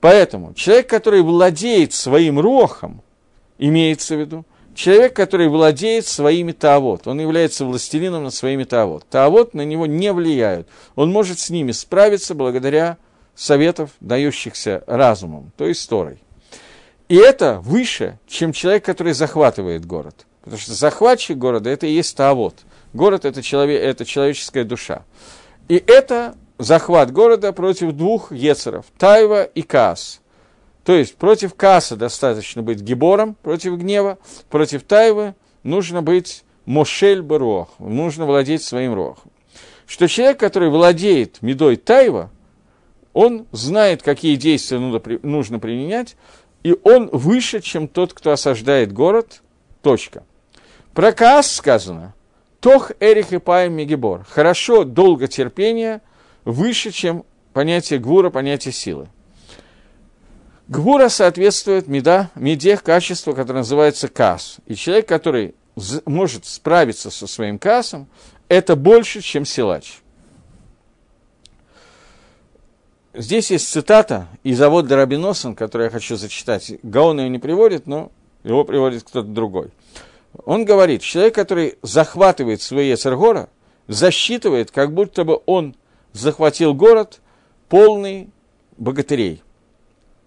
Поэтому 0.00 0.54
человек, 0.54 0.88
который 0.88 1.22
владеет 1.22 1.92
своим 1.92 2.38
рохом, 2.38 3.02
имеется 3.58 4.16
в 4.16 4.20
виду, 4.20 4.44
человек, 4.74 5.14
который 5.14 5.48
владеет 5.48 6.06
своими 6.06 6.52
таавот, 6.52 7.06
он 7.06 7.20
является 7.20 7.64
властелином 7.64 8.24
над 8.24 8.34
своими 8.34 8.64
таавот. 8.64 9.04
Таавот 9.10 9.54
на 9.54 9.62
него 9.62 9.86
не 9.86 10.12
влияют. 10.12 10.68
Он 10.94 11.12
может 11.12 11.38
с 11.38 11.50
ними 11.50 11.72
справиться 11.72 12.34
благодаря 12.34 12.96
советов, 13.34 13.90
дающихся 14.00 14.84
разумом, 14.86 15.52
то 15.56 15.66
есть 15.66 15.88
Торой. 15.88 16.18
И 17.08 17.16
это 17.16 17.60
выше, 17.60 18.18
чем 18.28 18.52
человек, 18.52 18.84
который 18.84 19.14
захватывает 19.14 19.84
город. 19.84 20.26
Потому 20.42 20.58
что 20.58 20.72
захватчик 20.72 21.36
города– 21.36 21.68
это 21.70 21.86
и 21.86 21.92
есть 21.92 22.16
Таавот. 22.16 22.56
Город– 22.92 23.24
это, 23.26 23.42
человек, 23.42 23.82
это 23.82 24.04
человеческая 24.04 24.64
душа. 24.64 25.04
И 25.68 25.82
это 25.86 26.34
захват 26.58 27.12
города 27.12 27.52
против 27.52 27.92
двух 27.92 28.32
ецеров– 28.32 28.86
Тайва 28.98 29.44
и 29.44 29.62
Каас. 29.62 30.20
То 30.84 30.94
есть 30.94 31.16
против 31.16 31.54
Кааса 31.54 31.96
достаточно 31.96 32.62
быть 32.62 32.80
гибором, 32.80 33.36
против 33.42 33.76
гнева, 33.76 34.18
против 34.48 34.82
Тайвы 34.82 35.34
нужно 35.62 36.02
быть 36.02 36.42
Мошель 36.64 37.22
Барох, 37.22 37.68
нужно 37.78 38.26
владеть 38.26 38.62
своим 38.62 38.94
рохом. 38.94 39.30
Что 39.86 40.08
человек, 40.08 40.40
который 40.40 40.70
владеет 40.70 41.42
медой 41.42 41.76
Тайва, 41.76 42.30
он 43.12 43.46
знает, 43.52 44.02
какие 44.02 44.36
действия 44.36 44.78
нужно 44.78 45.58
применять, 45.58 46.16
и 46.62 46.76
он 46.82 47.08
выше, 47.12 47.60
чем 47.60 47.88
тот, 47.88 48.12
кто 48.12 48.32
осаждает 48.32 48.92
город. 48.92 49.42
Точка. 49.82 50.24
Про 50.94 51.12
Каас 51.12 51.52
сказано, 51.52 52.14
Тох 52.60 52.92
Эрих 53.00 53.32
и 53.32 53.38
Паем 53.38 53.74
Мегибор. 53.74 54.24
Хорошо, 54.28 54.84
долго 54.84 55.28
терпение, 55.28 56.02
выше, 56.44 56.90
чем 56.90 57.24
понятие 57.52 57.98
гвура, 58.00 58.30
понятие 58.30 58.72
силы. 58.72 59.08
Гвура 60.68 61.08
соответствует 61.08 61.88
меда, 61.88 62.30
меде 62.34 62.76
качеству, 62.76 63.34
которое 63.34 63.60
называется 63.60 64.08
кас. 64.08 64.58
И 64.66 64.74
человек, 64.74 65.08
который 65.08 65.54
может 66.06 66.46
справиться 66.46 67.10
со 67.10 67.26
своим 67.26 67.58
касом, 67.58 68.06
это 68.48 68.76
больше, 68.76 69.20
чем 69.20 69.44
силач. 69.44 69.98
Здесь 73.14 73.50
есть 73.50 73.68
цитата 73.68 74.28
из 74.44 74.58
завода 74.58 74.94
Рабиносан, 74.94 75.56
которую 75.56 75.86
я 75.86 75.90
хочу 75.90 76.16
зачитать. 76.16 76.72
Гаон 76.82 77.20
ее 77.20 77.28
не 77.28 77.38
приводит, 77.38 77.86
но 77.88 78.12
его 78.44 78.64
приводит 78.64 79.02
кто-то 79.02 79.28
другой. 79.28 79.70
Он 80.44 80.64
говорит, 80.64 81.02
человек, 81.02 81.34
который 81.34 81.78
захватывает 81.82 82.62
свои 82.62 82.94
Эцергора, 82.94 83.48
засчитывает, 83.88 84.70
как 84.70 84.92
будто 84.92 85.24
бы 85.24 85.40
он 85.46 85.74
захватил 86.12 86.74
город 86.74 87.20
полный 87.68 88.30
богатырей. 88.76 89.42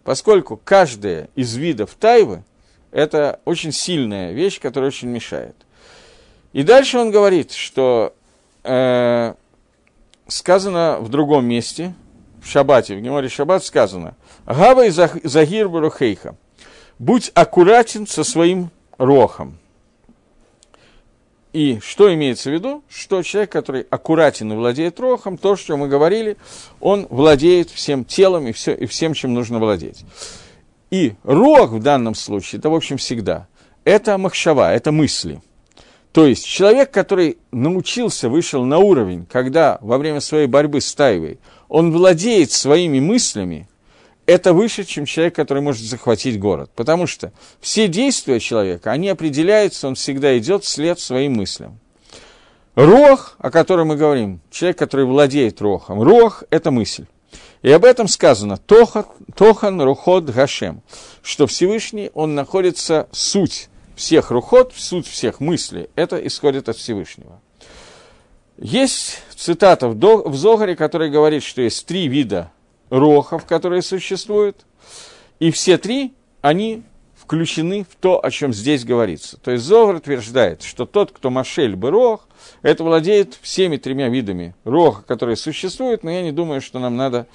Поскольку 0.04 0.60
каждая 0.64 1.30
из 1.36 1.56
видов 1.56 1.96
тайвы– 1.98 2.44
это 2.92 3.40
очень 3.46 3.72
сильная 3.72 4.34
вещь, 4.34 4.60
которая 4.60 4.90
очень 4.90 5.08
мешает. 5.08 5.56
И 6.52 6.64
дальше 6.64 7.00
он 7.00 7.10
говорит, 7.10 7.52
что 7.52 8.14
э, 8.64 9.34
сказано 10.28 10.98
в 11.00 11.10
другом 11.10 11.46
месте, 11.46 11.96
в 12.42 12.48
Шабате, 12.50 12.96
в 12.96 13.02
Геморе 13.02 13.30
Шаббат 13.30 13.64
сказано, 13.64 14.16
«Гава 14.46 14.86
и 14.86 14.90
Загир 14.90 15.70
Барухейха, 15.70 16.36
будь 17.00 17.32
аккуратен 17.34 18.06
со 18.06 18.24
своим 18.24 18.70
рохом». 18.98 19.58
И 21.54 21.80
что 21.82 22.12
имеется 22.12 22.50
в 22.50 22.54
виду? 22.54 22.84
Что 22.90 23.22
человек, 23.22 23.52
который 23.52 23.86
аккуратен 23.90 24.52
и 24.52 24.56
владеет 24.56 25.00
рохом, 25.00 25.38
то, 25.38 25.56
что 25.56 25.78
мы 25.78 25.88
говорили, 25.88 26.36
он 26.80 27.06
владеет 27.12 27.70
всем 27.70 28.06
телом 28.06 28.48
и, 28.48 28.52
все, 28.52 28.74
и 28.74 28.88
всем, 28.88 29.14
чем 29.14 29.36
нужно 29.36 29.60
владеть. 29.60 30.04
И 30.90 31.14
рох 31.24 31.72
в 31.72 31.80
данном 31.80 32.16
случае, 32.16 32.60
это, 32.60 32.72
в 32.72 32.76
общем, 32.76 32.98
всегда, 32.98 33.48
это 33.84 34.18
махшава, 34.18 34.74
это 34.74 34.92
мысли. 34.92 35.42
То 36.12 36.26
есть 36.26 36.46
человек, 36.46 36.92
который 36.92 37.38
научился, 37.52 38.30
вышел 38.30 38.66
на 38.66 38.80
уровень, 38.80 39.26
когда 39.26 39.78
во 39.82 39.98
время 39.98 40.22
своей 40.22 40.48
борьбы 40.48 40.82
с 40.82 40.94
Тайвой 40.94 41.40
он 41.68 41.92
владеет 41.92 42.52
своими 42.52 43.00
мыслями, 43.00 43.68
это 44.26 44.54
выше, 44.54 44.84
чем 44.84 45.06
человек, 45.06 45.36
который 45.36 45.62
может 45.62 45.84
захватить 45.84 46.40
город. 46.40 46.72
Потому 46.76 47.08
что 47.08 47.32
все 47.60 47.88
действия 47.88 48.40
человека, 48.40 48.92
они 48.92 49.10
определяются, 49.10 49.88
он 49.88 49.96
всегда 49.96 50.38
идет 50.38 50.64
вслед 50.64 51.00
своим 51.00 51.34
мыслям. 51.34 51.80
Рох, 52.76 53.36
о 53.38 53.52
котором 53.52 53.90
мы 53.90 53.96
говорим, 53.96 54.42
человек, 54.50 54.78
который 54.78 55.06
владеет 55.06 55.62
рохом, 55.62 56.02
рох– 56.02 56.44
это 56.50 56.72
мысль. 56.72 57.06
И 57.62 57.72
об 57.72 57.86
этом 57.86 58.08
сказано 58.08 58.58
Тохан, 58.58 59.06
Тохан 59.36 59.82
Рухот 59.82 60.26
Гашем, 60.26 60.82
что 61.22 61.48
Всевышний, 61.48 62.12
он 62.14 62.36
находится 62.36 63.08
суть 63.12 63.70
всех 63.96 64.32
рухот, 64.32 64.74
суть 64.76 65.08
всех 65.08 65.40
мыслей, 65.40 65.90
это 65.96 66.18
исходит 66.18 66.68
от 66.68 66.78
Всевышнего. 66.78 67.40
Есть 68.58 69.20
цитата 69.36 69.88
в, 69.88 70.36
Зогаре, 70.36 70.76
которая 70.76 71.10
говорит, 71.10 71.44
что 71.44 71.62
есть 71.62 71.86
три 71.86 72.08
вида 72.08 72.52
рохов, 72.94 73.46
которые 73.46 73.82
существуют, 73.82 74.68
и 75.40 75.50
все 75.50 75.80
три, 75.80 76.14
они 76.42 76.84
включены 77.16 77.86
в 77.90 77.96
то, 77.96 78.24
о 78.24 78.30
чем 78.30 78.54
здесь 78.54 78.86
говорится. 78.86 79.38
То 79.38 79.50
есть 79.52 79.64
Зогар 79.64 79.96
утверждает, 79.96 80.62
что 80.62 80.86
тот, 80.86 81.12
кто 81.12 81.32
Машель 81.32 81.76
бы 81.76 81.90
рох, 81.90 82.28
это 82.62 82.84
владеет 82.84 83.40
всеми 83.42 83.78
тремя 83.78 84.10
видами 84.10 84.54
роха, 84.64 85.02
которые 85.02 85.38
существуют, 85.38 86.04
но 86.04 86.12
я 86.12 86.22
не 86.22 86.32
думаю, 86.32 86.62
что 86.62 86.78
нам 86.78 86.96
надо 86.96 87.26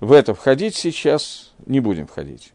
в 0.00 0.12
это 0.12 0.34
входить 0.34 0.76
сейчас, 0.76 1.52
не 1.66 1.80
будем 1.80 2.06
входить. 2.06 2.52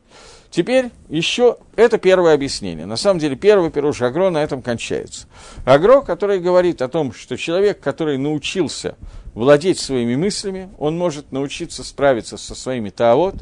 Теперь 0.50 0.92
еще, 1.10 1.58
это 1.76 1.98
первое 1.98 2.34
объяснение. 2.34 2.86
На 2.86 2.96
самом 2.96 3.20
деле, 3.20 3.36
первый 3.36 3.70
пируш 3.70 4.02
Агро 4.02 4.30
на 4.30 4.44
этом 4.44 4.62
кончается. 4.62 5.28
Агро, 5.66 6.02
который 6.02 6.40
говорит 6.40 6.82
о 6.82 6.88
том, 6.88 7.14
что 7.14 7.38
человек, 7.38 7.80
который 7.80 8.18
научился 8.18 8.96
владеть 9.34 9.80
своими 9.80 10.16
мыслями, 10.16 10.70
он 10.80 10.98
может 10.98 11.32
научиться 11.32 11.84
справиться 11.84 12.38
со 12.38 12.56
своими 12.56 12.90
таавот, 12.90 13.36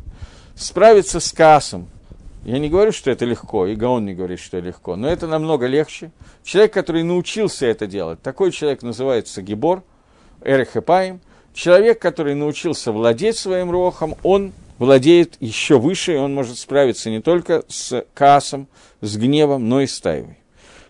справиться 0.56 1.20
с 1.20 1.32
кассом. 1.32 1.88
Я 2.44 2.60
не 2.60 2.70
говорю, 2.70 2.92
что 2.92 3.10
это 3.10 3.26
легко, 3.26 3.66
и 3.66 3.76
Гаон 3.76 4.06
не 4.06 4.14
говорит, 4.14 4.40
что 4.40 4.58
это 4.58 4.68
легко, 4.68 4.96
но 4.96 5.08
это 5.08 5.26
намного 5.26 5.66
легче. 5.68 6.12
Человек, 6.44 6.74
который 6.74 7.04
научился 7.04 7.66
это 7.66 7.88
делать, 7.88 8.22
такой 8.22 8.52
человек 8.52 8.84
называется 8.84 9.42
Гибор, 9.42 9.84
Эрехепаим. 10.44 11.22
Человек, 11.54 12.00
который 12.00 12.36
научился 12.36 12.92
владеть 12.92 13.38
своим 13.38 13.72
рохом, 13.72 14.16
он 14.24 14.52
владеет 14.78 15.38
еще 15.40 15.80
выше, 15.80 16.14
и 16.14 16.18
он 16.18 16.34
может 16.34 16.58
справиться 16.58 17.10
не 17.10 17.22
только 17.22 17.64
с 17.68 18.06
кассом, 18.14 18.68
с 19.02 19.18
гневом, 19.18 19.70
но 19.70 19.82
и 19.82 19.88
с 19.88 20.00
тайвой. 20.00 20.38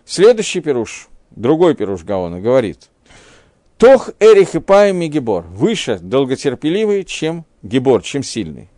Следующий 0.04 0.60
пируш, 0.60 1.08
другой 1.30 1.74
пируш 1.74 2.04
Гаона, 2.04 2.40
говорит, 2.40 2.88
Тох 3.78 4.10
Эрих 4.20 4.54
и 4.54 4.60
Паем 4.60 5.02
и 5.02 5.08
Гебор, 5.08 5.44
выше 5.48 5.98
долготерпеливый, 5.98 7.04
чем 7.04 7.44
Гебор, 7.62 8.02
чем 8.02 8.22
сильный. 8.22 8.70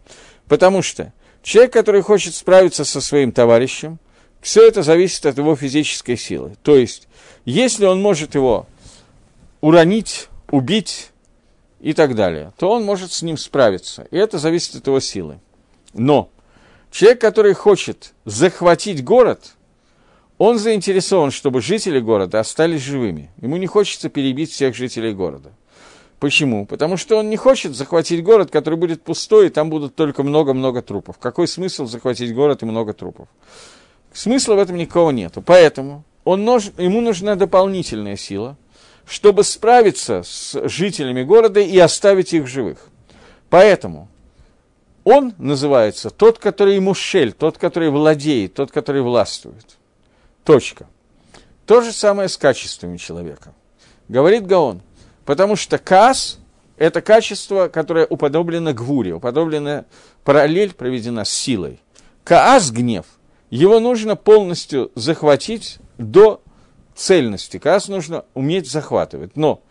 Потому 0.48 0.82
что 0.82 1.12
человек, 1.42 1.72
который 1.72 2.02
хочет 2.02 2.34
справиться 2.34 2.84
со 2.84 3.00
своим 3.00 3.30
товарищем, 3.30 3.98
все 4.40 4.66
это 4.66 4.82
зависит 4.82 5.26
от 5.26 5.38
его 5.38 5.54
физической 5.54 6.16
силы. 6.16 6.56
То 6.62 6.76
есть, 6.76 7.06
если 7.44 7.86
он 7.86 8.00
может 8.00 8.34
его 8.34 8.66
уронить, 9.60 10.28
убить, 10.50 11.10
и 11.80 11.92
так 11.92 12.14
далее, 12.14 12.52
то 12.58 12.70
он 12.70 12.84
может 12.84 13.12
с 13.12 13.22
ним 13.22 13.36
справиться. 13.36 14.06
И 14.10 14.16
это 14.16 14.38
зависит 14.38 14.76
от 14.76 14.86
его 14.86 15.00
силы. 15.00 15.40
Но 15.94 16.30
человек, 16.90 17.20
который 17.20 17.54
хочет 17.54 18.14
захватить 18.24 19.04
город, 19.04 19.54
он 20.38 20.58
заинтересован, 20.58 21.30
чтобы 21.30 21.60
жители 21.60 22.00
города 22.00 22.40
остались 22.40 22.82
живыми. 22.82 23.30
Ему 23.40 23.56
не 23.56 23.66
хочется 23.66 24.08
перебить 24.08 24.52
всех 24.52 24.74
жителей 24.74 25.12
города. 25.12 25.52
Почему? 26.20 26.66
Потому 26.66 26.96
что 26.96 27.16
он 27.16 27.30
не 27.30 27.36
хочет 27.36 27.76
захватить 27.76 28.24
город, 28.24 28.50
который 28.50 28.78
будет 28.78 29.02
пустой, 29.02 29.46
и 29.46 29.50
там 29.50 29.70
будут 29.70 29.94
только 29.94 30.24
много-много 30.24 30.82
трупов. 30.82 31.18
Какой 31.18 31.46
смысл 31.46 31.86
захватить 31.86 32.34
город 32.34 32.62
и 32.62 32.66
много 32.66 32.92
трупов? 32.92 33.28
Смысла 34.12 34.54
в 34.54 34.58
этом 34.58 34.76
никого 34.76 35.12
нету. 35.12 35.42
Поэтому 35.42 36.04
он 36.24 36.40
ему 36.40 37.00
нужна 37.00 37.36
дополнительная 37.36 38.16
сила– 38.16 38.56
чтобы 39.08 39.42
справиться 39.42 40.22
с 40.22 40.68
жителями 40.68 41.22
города 41.22 41.60
и 41.60 41.78
оставить 41.78 42.34
их 42.34 42.46
живых. 42.46 42.78
Поэтому 43.48 44.08
он 45.04 45.34
называется 45.38 46.10
тот, 46.10 46.38
который 46.38 46.78
мушель, 46.80 47.32
тот, 47.32 47.56
который 47.56 47.90
владеет, 47.90 48.54
тот, 48.54 48.70
который 48.70 49.00
властвует. 49.00 49.78
Точка. 50.44 50.86
То 51.64 51.80
же 51.80 51.92
самое 51.92 52.28
с 52.28 52.36
качествами 52.36 52.98
человека. 52.98 53.54
Говорит 54.08 54.46
Гаон. 54.46 54.82
Потому 55.24 55.56
что 55.56 55.78
каас– 55.78 56.38
это 56.76 57.00
качество, 57.00 57.68
которое 57.68 58.06
уподоблено 58.06 58.72
гвуре, 58.72 59.14
уподоблено, 59.14 59.84
параллель 60.24 60.74
проведена 60.74 61.24
с 61.24 61.30
силой. 61.30 61.80
Каас– 62.24 62.70
гнев. 62.72 63.06
Его 63.50 63.80
нужно 63.80 64.16
полностью 64.16 64.90
захватить 64.94 65.78
до 65.96 66.42
цельности. 66.98 67.58
Каас 67.58 67.88
нужно 67.88 68.24
уметь 68.34 68.70
захватывать. 68.70 69.36
Но 69.36 69.62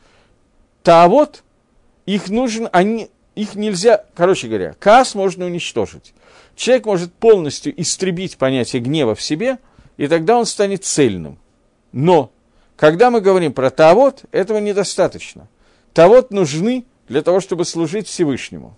вот 0.85 1.43
их 2.05 2.29
нужен, 2.29 2.69
они, 2.71 3.09
их 3.35 3.55
нельзя, 3.55 4.05
короче 4.15 4.47
говоря, 4.47 4.73
каас 4.79 5.13
можно 5.13 5.45
уничтожить. 5.45 6.13
Человек 6.55 6.85
может 6.85 7.13
полностью 7.13 7.79
истребить 7.79 8.37
понятие 8.37 8.81
гнева 8.81 9.13
в 9.13 9.21
себе, 9.21 9.59
и 9.97 10.07
тогда 10.07 10.37
он 10.37 10.45
станет 10.45 10.85
цельным. 10.85 11.37
Но, 11.91 12.31
когда 12.77 13.11
мы 13.11 13.19
говорим 13.19 13.51
про 13.51 13.69
тавод, 13.69 14.23
этого 14.31 14.59
недостаточно. 14.59 15.49
Тавод 15.93 16.31
нужны 16.31 16.85
для 17.09 17.21
того, 17.21 17.41
чтобы 17.41 17.65
служить 17.65 18.07
Всевышнему. 18.07 18.77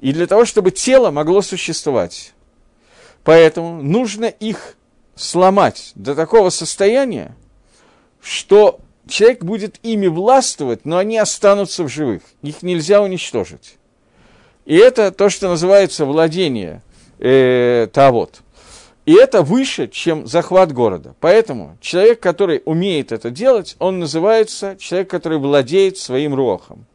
И 0.00 0.12
для 0.12 0.26
того, 0.26 0.44
чтобы 0.44 0.70
тело 0.70 1.10
могло 1.10 1.40
существовать. 1.40 2.34
Поэтому 3.22 3.82
нужно 3.82 4.24
их 4.24 4.76
сломать 5.16 5.92
до 5.94 6.14
такого 6.14 6.50
состояния, 6.50 7.34
что 8.20 8.80
человек 9.08 9.44
будет 9.44 9.78
ими 9.82 10.06
властвовать, 10.06 10.84
но 10.84 10.98
они 10.98 11.18
останутся 11.18 11.84
в 11.84 11.88
живых. 11.88 12.22
Их 12.42 12.62
нельзя 12.62 13.02
уничтожить. 13.02 13.76
И 14.64 14.76
это 14.76 15.12
то, 15.12 15.28
что 15.28 15.48
называется 15.48 16.06
владение 16.06 16.82
э, 17.18 17.88
Тавод. 17.92 18.40
И 19.04 19.12
это 19.12 19.42
выше, 19.42 19.88
чем 19.88 20.26
захват 20.26 20.72
города. 20.72 21.14
Поэтому 21.20 21.76
человек, 21.82 22.20
который 22.20 22.62
умеет 22.64 23.12
это 23.12 23.30
делать, 23.30 23.76
он 23.78 23.98
называется 23.98 24.76
человек, 24.78 25.10
который 25.10 25.38
владеет 25.38 25.98
своим 25.98 26.34
рохом. 26.34 26.86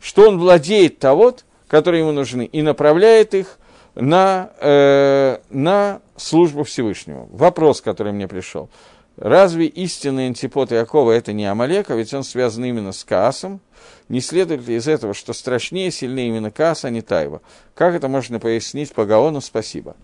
Что 0.00 0.28
он 0.28 0.38
владеет 0.38 0.98
Тавод, 0.98 1.46
которые 1.66 2.02
ему 2.02 2.12
нужны, 2.12 2.44
и 2.44 2.60
направляет 2.60 3.32
их 3.32 3.58
на, 3.96 4.50
э, 4.60 5.38
на 5.50 6.00
службу 6.16 6.62
Всевышнему. 6.64 7.28
Вопрос, 7.32 7.80
который 7.80 8.12
мне 8.12 8.28
пришел. 8.28 8.68
Разве 9.16 9.66
истинный 9.66 10.26
антипод 10.26 10.72
Иакова 10.72 11.12
это 11.12 11.32
не 11.32 11.46
Амалека, 11.46 11.94
ведь 11.94 12.12
он 12.12 12.22
связан 12.22 12.64
именно 12.66 12.92
с 12.92 13.02
Каасом? 13.02 13.60
Не 14.08 14.20
следует 14.20 14.68
ли 14.68 14.76
из 14.76 14.86
этого, 14.86 15.14
что 15.14 15.32
страшнее, 15.32 15.90
сильнее 15.90 16.28
именно 16.28 16.50
Каас, 16.50 16.84
а 16.84 16.90
не 16.90 17.00
Тайва? 17.00 17.40
Как 17.74 17.94
это 17.94 18.08
можно 18.08 18.38
пояснить 18.38 18.92
по 18.92 19.06
Гаону? 19.06 19.40
Спасибо. 19.40 19.96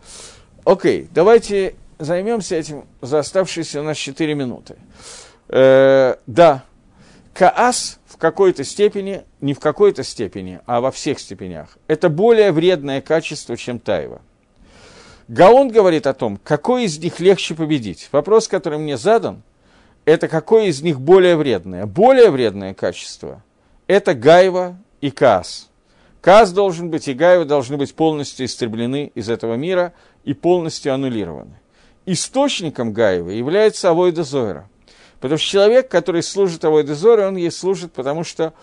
Окей, 0.65 1.09
давайте 1.13 1.75
займемся 1.99 2.57
этим 2.57 2.87
за 3.03 3.19
оставшиеся 3.19 3.81
у 3.81 3.85
нас 3.85 3.99
4 3.99 4.35
минуты. 4.35 4.77
Э, 5.49 6.17
да, 6.27 6.65
Каас 7.35 7.99
в 8.07 8.17
какой-то 8.19 8.65
степени, 8.65 9.23
не 9.41 9.55
в 9.55 9.61
какой-то 9.61 10.03
степени, 10.03 10.61
а 10.67 10.81
во 10.81 10.91
всех 10.91 11.19
степенях, 11.19 11.79
это 11.87 12.09
более 12.09 12.53
вредное 12.53 13.01
качество, 13.01 13.57
чем 13.57 13.79
Тайва– 13.79 14.21
Гаон 15.29 15.69
говорит 15.69 16.07
о 16.07 16.15
том, 16.15 16.39
какой 16.43 16.85
из 16.85 16.99
них 16.99 17.21
легче 17.21 17.55
победить. 17.55 18.09
Вопрос, 18.13 18.49
который 18.49 18.79
мне 18.79 18.97
задан, 18.97 19.43
это 20.05 20.29
какое 20.29 20.67
из 20.67 20.83
них 20.83 21.01
более 21.01 21.37
вредное. 21.37 21.87
Более 21.87 22.31
вредное 22.31 22.75
качество– 22.75 23.43
это 23.87 24.15
гайва 24.15 24.77
и 25.01 25.11
каас. 25.11 25.71
Каас 26.21 26.53
должен 26.53 26.91
быть 26.91 27.09
и 27.09 27.15
гайва 27.15 27.45
должны 27.47 27.79
быть 27.79 27.95
полностью 27.95 28.47
истреблены 28.47 29.11
из 29.15 29.31
этого 29.31 29.55
мира 29.55 29.95
и 30.25 30.35
полностью 30.35 30.93
аннулированы. 30.93 31.59
Источником 32.05 32.93
гайва 32.93 33.31
является 33.31 33.91
авойда 33.91 34.25
Зойра. 34.25 34.69
Потому 35.23 35.39
что 35.39 35.49
человек, 35.49 35.89
который 35.89 36.21
служит 36.21 36.65
авойда 36.65 36.97
Зойра, 36.97 37.29
он 37.29 37.37
ей 37.37 37.53
служит, 37.53 37.93
потому 37.93 38.25
что 38.25 38.55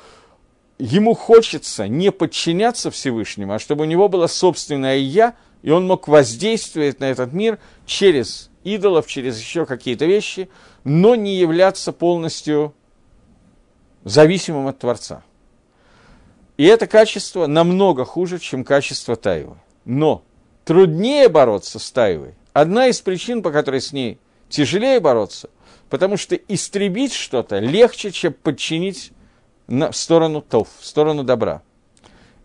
ему 0.77 1.13
хочется 1.13 1.87
не 1.87 2.11
подчиняться 2.11 2.91
Всевышнему, 2.91 3.53
а 3.53 3.59
чтобы 3.59 3.83
у 3.83 3.87
него 3.87 4.09
было 4.09 4.27
собственное 4.27 4.97
«я», 4.97 5.35
и 5.61 5.71
он 5.71 5.87
мог 5.87 6.09
воздействовать 6.09 6.99
на 6.99 7.05
этот 7.05 7.31
мир 7.31 7.59
через 7.85 8.49
идолов, 8.65 9.07
через 9.07 9.39
еще 9.39 9.65
какие-то 9.65 10.05
вещи, 10.05 10.49
но 10.83 11.15
не 11.15 11.37
являться 11.37 11.93
полностью 11.93 12.73
зависимым 14.03 14.67
от 14.67 14.79
Творца. 14.79 15.23
И 16.57 16.65
это 16.65 16.87
качество 16.87 17.47
намного 17.47 18.03
хуже, 18.03 18.37
чем 18.37 18.65
качество 18.65 19.15
Таевы. 19.15 19.55
Но 19.85 20.23
труднее 20.65 21.29
бороться 21.29 21.79
с 21.79 21.89
Таевой. 21.89 22.35
Одна 22.51 22.87
из 22.87 22.99
причин, 22.99 23.41
по 23.43 23.51
которой 23.51 23.79
с 23.79 23.93
ней 23.93 24.19
тяжелее 24.49 24.99
бороться, 24.99 25.49
потому 25.89 26.17
что 26.17 26.35
истребить 26.35 27.13
что-то 27.13 27.59
легче, 27.59 28.11
чем 28.11 28.33
подчинить 28.33 29.11
на, 29.67 29.91
в 29.91 29.97
сторону 29.97 30.41
тов, 30.41 30.67
в 30.79 30.85
сторону 30.85 31.23
добра. 31.23 31.61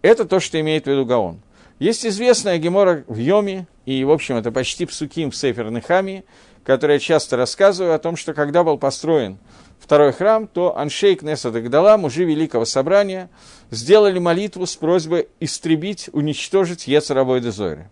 Это 0.02 0.24
то, 0.24 0.40
что 0.40 0.60
имеет 0.60 0.84
в 0.84 0.86
виду 0.88 1.04
Гаон. 1.04 1.40
Есть 1.78 2.06
известная 2.06 2.58
гемора 2.58 3.04
в 3.08 3.16
Йоме, 3.16 3.66
и, 3.84 4.04
в 4.04 4.10
общем, 4.10 4.36
это 4.36 4.52
почти 4.52 4.86
псуким 4.86 5.30
в 5.30 5.36
Сефер 5.36 5.70
Нехами, 5.70 6.24
который 6.64 6.94
я 6.94 6.98
часто 6.98 7.36
рассказываю 7.36 7.94
о 7.94 7.98
том, 7.98 8.16
что 8.16 8.32
когда 8.32 8.64
был 8.64 8.78
построен 8.78 9.38
второй 9.78 10.12
храм, 10.12 10.46
то 10.46 10.78
Аншейк 10.78 11.22
Неса 11.22 11.50
Дагдала, 11.50 11.98
мужи 11.98 12.24
Великого 12.24 12.64
Собрания, 12.64 13.28
сделали 13.70 14.18
молитву 14.18 14.66
с 14.66 14.76
просьбой 14.76 15.28
истребить, 15.40 16.08
уничтожить 16.12 16.86
Ецарабой 16.86 17.40
Дезойры. 17.40 17.90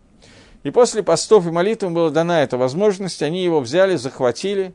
И 0.62 0.70
после 0.70 1.02
постов 1.02 1.46
и 1.46 1.50
молитв 1.50 1.90
была 1.90 2.10
дана 2.10 2.42
эта 2.42 2.56
возможность, 2.56 3.22
они 3.22 3.44
его 3.44 3.60
взяли, 3.60 3.96
захватили 3.96 4.74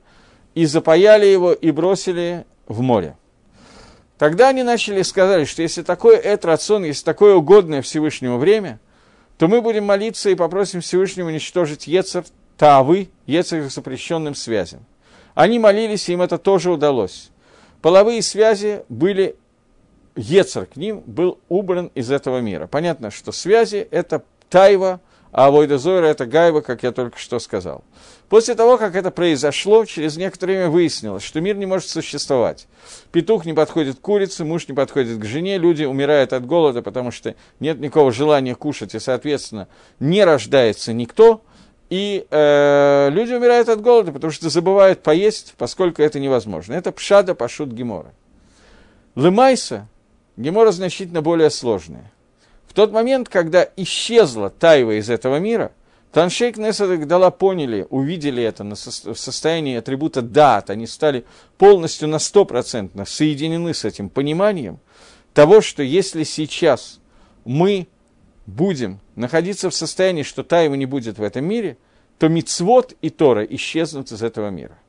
и 0.57 0.65
запаяли 0.65 1.27
его 1.27 1.53
и 1.53 1.69
бросили 1.69 2.43
в 2.67 2.81
море. 2.81 3.15
Тогда 4.17 4.49
они 4.49 4.63
начали 4.63 5.03
сказать, 5.03 5.47
что 5.47 5.61
если 5.61 5.83
такое 5.83 6.17
этрацон, 6.17 6.83
если 6.83 7.05
такое 7.05 7.35
угодное 7.35 7.83
Всевышнему 7.83 8.39
время, 8.39 8.79
то 9.37 9.47
мы 9.47 9.61
будем 9.61 9.85
молиться 9.85 10.31
и 10.31 10.35
попросим 10.35 10.81
Всевышнего 10.81 11.27
уничтожить 11.27 11.85
Ецер 11.85 12.25
Тавы, 12.57 13.09
Ецер 13.27 13.69
запрещенным 13.69 14.33
связям. 14.33 14.83
Они 15.35 15.59
молились, 15.59 16.09
и 16.09 16.13
им 16.13 16.23
это 16.23 16.39
тоже 16.39 16.71
удалось. 16.71 17.29
Половые 17.83 18.23
связи 18.23 18.81
были, 18.89 19.35
Ецер 20.15 20.65
к 20.65 20.75
ним 20.75 21.03
был 21.05 21.37
убран 21.49 21.91
из 21.93 22.09
этого 22.09 22.39
мира. 22.39 22.65
Понятно, 22.65 23.11
что 23.11 23.31
связи– 23.31 23.87
это 23.91 24.23
тайва, 24.49 25.01
а 25.37 25.45
Авойда 25.45 25.77
Зойра– 25.77 26.05
это 26.07 26.25
гайва, 26.25 26.61
как 26.61 26.81
я 26.81 26.91
только 26.91 27.19
что 27.19 27.37
сказал. 27.37 27.83
После 28.27 28.55
того, 28.55 28.79
как 28.79 28.95
это 28.95 29.11
произошло, 29.11 29.85
через 29.85 30.17
некоторое 30.17 30.55
время 30.55 30.69
выяснилось, 30.71 31.21
что 31.21 31.39
мир 31.41 31.55
не 31.55 31.67
может 31.67 31.87
существовать. 31.89 32.65
Петух 33.11 33.45
не 33.45 33.53
подходит 33.53 33.97
к 33.97 34.01
курице, 34.01 34.45
муж 34.45 34.67
не 34.67 34.73
подходит 34.73 35.19
к 35.19 35.25
жене, 35.25 35.59
люди 35.59 35.83
умирают 35.83 36.33
от 36.33 36.47
голода, 36.47 36.81
потому 36.81 37.11
что 37.11 37.35
нет 37.59 37.79
никакого 37.79 38.11
желания 38.11 38.55
кушать, 38.55 38.95
и, 38.95 38.99
соответственно, 38.99 39.67
не 39.99 40.23
рождается 40.23 40.91
никто. 40.91 41.43
И 41.91 42.25
э, 42.31 43.09
люди 43.11 43.33
умирают 43.33 43.69
от 43.69 43.79
голода, 43.79 44.11
потому 44.11 44.33
что 44.33 44.49
забывают 44.49 45.03
поесть, 45.03 45.53
поскольку 45.55 46.01
это 46.01 46.19
невозможно. 46.19 46.73
Это 46.73 46.91
пшада 46.91 47.35
пашут 47.35 47.69
гемора. 47.69 48.11
Лымайса, 49.13 49.87
гемора 50.35 50.71
значительно 50.71 51.21
более 51.21 51.51
сложная. 51.51 52.11
В 52.67 52.73
тот 52.73 52.91
момент, 52.91 53.29
когда 53.29 53.67
исчезла 53.75 54.49
тайва 54.49 54.99
из 54.99 55.09
этого 55.09 55.37
мира– 55.37 55.71
Таншейк 56.11 56.57
Несад 56.57 56.99
Гдала 56.99 57.29
поняли, 57.31 57.85
увидели 57.89 58.41
это 58.41 58.63
на 58.63 58.75
со- 58.75 59.13
в 59.13 59.19
состоянии 59.19 59.77
атрибута 59.77 60.21
дат, 60.21 60.69
они 60.69 60.87
стали 60.87 61.25
полностью 61.57 62.07
на 62.07 62.17
стопроцентно 62.17 63.05
соединены 63.05 63.73
с 63.73 63.85
этим 63.85 64.09
пониманием 64.09 64.79
того, 65.33 65.61
что 65.61 65.83
если 65.83 66.23
сейчас 66.23 66.99
мы 67.45 67.87
будем 68.47 68.99
находиться 69.15 69.69
в 69.69 69.75
состоянии, 69.75 70.23
что 70.23 70.43
Таева 70.43 70.73
не 70.75 70.85
будет 70.85 71.19
в 71.19 71.23
этом 71.23 71.45
мире, 71.45 71.77
то 72.17 72.29
Мицвод 72.29 72.93
и 73.01 73.09
Тора 73.09 73.43
исчезнут 73.43 74.11
из 74.11 74.23
этого 74.23 74.49
мира. 74.49 74.79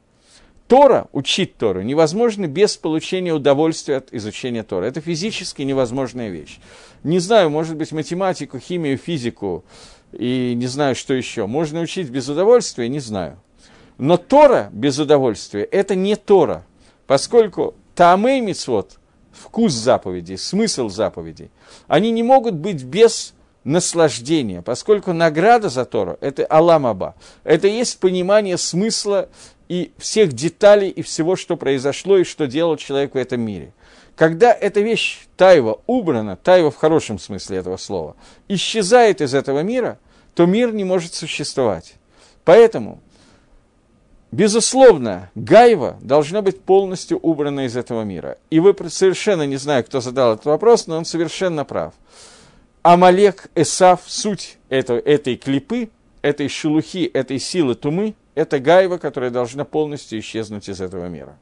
Тора, 0.69 1.09
учить 1.13 1.57
Тору, 1.57 1.81
невозможно 1.81 2.47
без 2.47 2.77
получения 2.77 3.33
удовольствия 3.33 3.97
от 3.97 4.13
изучения 4.13 4.63
Тора. 4.63 4.85
Это 4.85 5.01
физически 5.01 5.63
невозможная 5.63 6.29
вещь. 6.29 6.61
Не 7.03 7.19
знаю, 7.21 7.49
может 7.49 7.77
быть, 7.77 7.91
математику, 7.91 8.59
химию, 8.59 8.99
физику, 8.99 9.65
и 10.13 10.53
не 10.55 10.67
знаю, 10.67 10.95
что 10.95 11.15
еще. 11.15 11.47
Можно 11.47 11.81
учить 11.81 12.11
без 12.11 12.29
удовольствия, 12.29 12.89
не 12.89 13.01
знаю. 13.01 13.39
Но 13.97 14.19
Тора 14.19 14.69
без 14.73 14.99
удовольствия– 14.99 15.63
это 15.73 15.95
не 15.95 16.17
Тора, 16.17 16.67
поскольку 17.07 17.75
Таамей 17.95 18.41
Мицвод, 18.41 18.99
вкус 19.33 19.73
заповедей, 19.73 20.37
смысл 20.37 20.91
заповедей, 20.91 21.51
они 21.89 22.11
не 22.11 22.23
могут 22.23 22.55
быть 22.55 22.85
без 22.85 23.35
наслаждения, 23.65 24.63
поскольку 24.63 25.13
награда 25.13 25.69
за 25.69 25.85
Тору– 25.85 26.19
это 26.21 26.45
Аламаба. 26.47 27.15
Это 27.43 27.69
есть 27.69 27.99
понимание 27.99 28.57
смысла 28.57 29.29
и 29.69 29.93
всех 29.99 30.33
деталей 30.33 30.89
и 30.89 31.03
всего, 31.03 31.37
что 31.37 31.57
произошло 31.57 32.19
и 32.19 32.25
что 32.25 32.47
делал 32.47 32.77
человек 32.77 33.15
в 33.15 33.19
этом 33.19 33.41
мире. 33.41 33.73
Когда 34.17 34.53
эта 34.53 34.81
вещь 34.81 35.27
Тайва 35.37 35.81
убрана, 35.87 36.37
Тайва 36.37 36.71
в 36.71 36.77
хорошем 36.77 37.19
смысле 37.19 37.59
этого 37.59 37.77
слова, 37.77 38.17
исчезает 38.49 39.21
из 39.21 39.35
этого 39.35 39.61
мира, 39.61 39.99
то 40.35 40.47
мир 40.47 40.73
не 40.73 40.85
может 40.85 41.15
существовать. 41.15 41.95
Поэтому, 42.45 43.01
безусловно, 44.33 45.31
Гайва 45.35 45.99
должна 46.01 46.43
быть 46.43 46.61
полностью 46.63 47.19
убрана 47.19 47.67
из 47.67 47.77
этого 47.77 48.03
мира. 48.03 48.39
И 48.51 48.59
вы 48.59 48.75
совершенно 48.89 49.47
не 49.47 49.57
знаю, 49.57 49.85
кто 49.85 50.01
задал 50.01 50.35
этот 50.35 50.47
вопрос, 50.47 50.87
но 50.87 50.97
он 50.97 51.05
совершенно 51.05 51.65
прав. 51.65 51.95
Амалек, 52.83 53.51
Эсав, 53.55 54.01
суть 54.07 54.57
этого, 54.69 54.99
этой 54.99 55.37
клипы, 55.37 55.91
этой 56.23 56.49
шелухи, 56.49 57.05
этой 57.05 57.39
силы 57.39 57.75
тумы, 57.75 58.15
это 58.39 58.61
Гайва, 58.61 58.99
которая 58.99 59.31
должна 59.31 59.65
полностью 59.65 60.21
исчезнуть 60.21 60.69
из 60.69 60.81
этого 60.81 61.07
мира. 61.09 61.37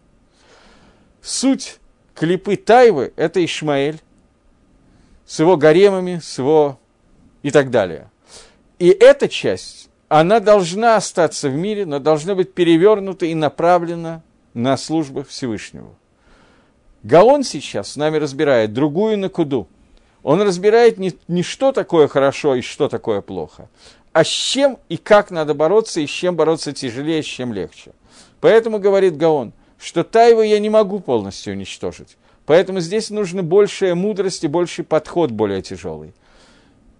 Суть 1.20 1.78
клипы 2.14 2.56
Тайвы– 2.56 3.12
это 3.16 3.44
Ишмаэль 3.44 4.00
с 5.26 5.38
его 5.38 5.58
гаремами, 5.58 6.20
с 6.22 6.38
его 6.38 6.78
и 7.42 7.50
так 7.50 7.70
далее. 7.70 8.10
И 8.78 8.88
эта 8.88 9.28
часть, 9.28 9.90
она 10.08 10.40
должна 10.40 10.96
остаться 10.96 11.50
в 11.50 11.54
мире, 11.54 11.84
но 11.84 11.98
должна 11.98 12.34
быть 12.34 12.54
перевернута 12.54 13.26
и 13.26 13.34
направлена 13.34 14.22
на 14.54 14.78
службу 14.78 15.22
Всевышнего. 15.22 15.94
Гаон 17.02 17.44
сейчас 17.44 17.90
с 17.92 17.96
нами 17.96 18.16
разбирает 18.16 18.72
другую 18.72 19.18
накуду. 19.18 19.68
Он 20.22 20.40
разбирает 20.40 20.96
не, 20.96 21.12
не 21.28 21.42
что 21.42 21.72
такое 21.72 22.08
хорошо 22.08 22.54
и 22.54 22.62
что 22.62 22.88
такое 22.88 23.20
плохо, 23.20 23.68
а 24.16 24.24
с 24.24 24.28
чем 24.28 24.78
и 24.88 24.96
как 24.96 25.30
надо 25.30 25.54
бороться, 25.54 26.00
и 26.00 26.06
с 26.06 26.10
чем 26.10 26.36
бороться 26.36 26.72
тяжелее, 26.72 27.22
с 27.22 27.26
чем 27.26 27.52
легче. 27.52 27.92
Поэтому 28.40 28.78
говорит 28.78 29.16
Гаон– 29.16 29.52
что 29.78 30.04
Тайву 30.04 30.42
я 30.42 30.58
не 30.58 30.70
могу 30.70 31.00
полностью 31.00 31.52
уничтожить. 31.52 32.16
Поэтому 32.44 32.80
здесь 32.80 33.10
нужна 33.10 33.42
большая 33.42 33.94
мудрость 33.94 34.44
и 34.44 34.48
больший 34.48 34.84
подход 34.84 35.30
более 35.30 35.62
тяжелый. 35.62 36.14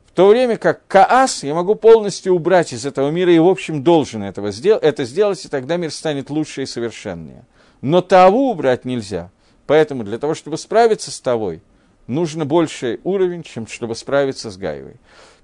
В 0.07 0.13
то 0.13 0.29
время 0.29 0.57
как 0.57 0.87
Каас 0.87 1.45
я 1.45 1.55
могу 1.55 1.75
полностью 1.75 2.35
убрать 2.35 2.73
из 2.73 2.87
этого 2.87 3.11
мира 3.11 3.33
и, 3.33 3.39
в 3.39 3.47
общем, 3.47 3.83
должен 3.83 4.23
этого 4.23 4.51
сделать, 4.51 4.83
это 4.83 5.05
сделать, 5.05 5.45
и 5.45 5.49
тогда 5.49 5.77
мир 5.77 5.91
станет 5.91 6.31
лучше 6.31 6.63
и 6.63 6.67
совершеннее. 6.67 7.45
Но 7.83 8.01
Таву 8.01 8.51
убрать 8.51 8.85
нельзя. 8.85 9.31
Поэтому 9.67 10.05
для 10.05 10.19
того, 10.19 10.35
чтобы 10.35 10.57
справиться 10.57 11.11
с 11.11 11.21
Тавой, 11.21 11.61
нужно 12.07 12.45
больший 12.45 13.01
уровень, 13.05 13.43
чем 13.43 13.67
чтобы 13.67 13.95
справиться 13.95 14.51
с 14.51 14.57
Гаевой. 14.57 14.97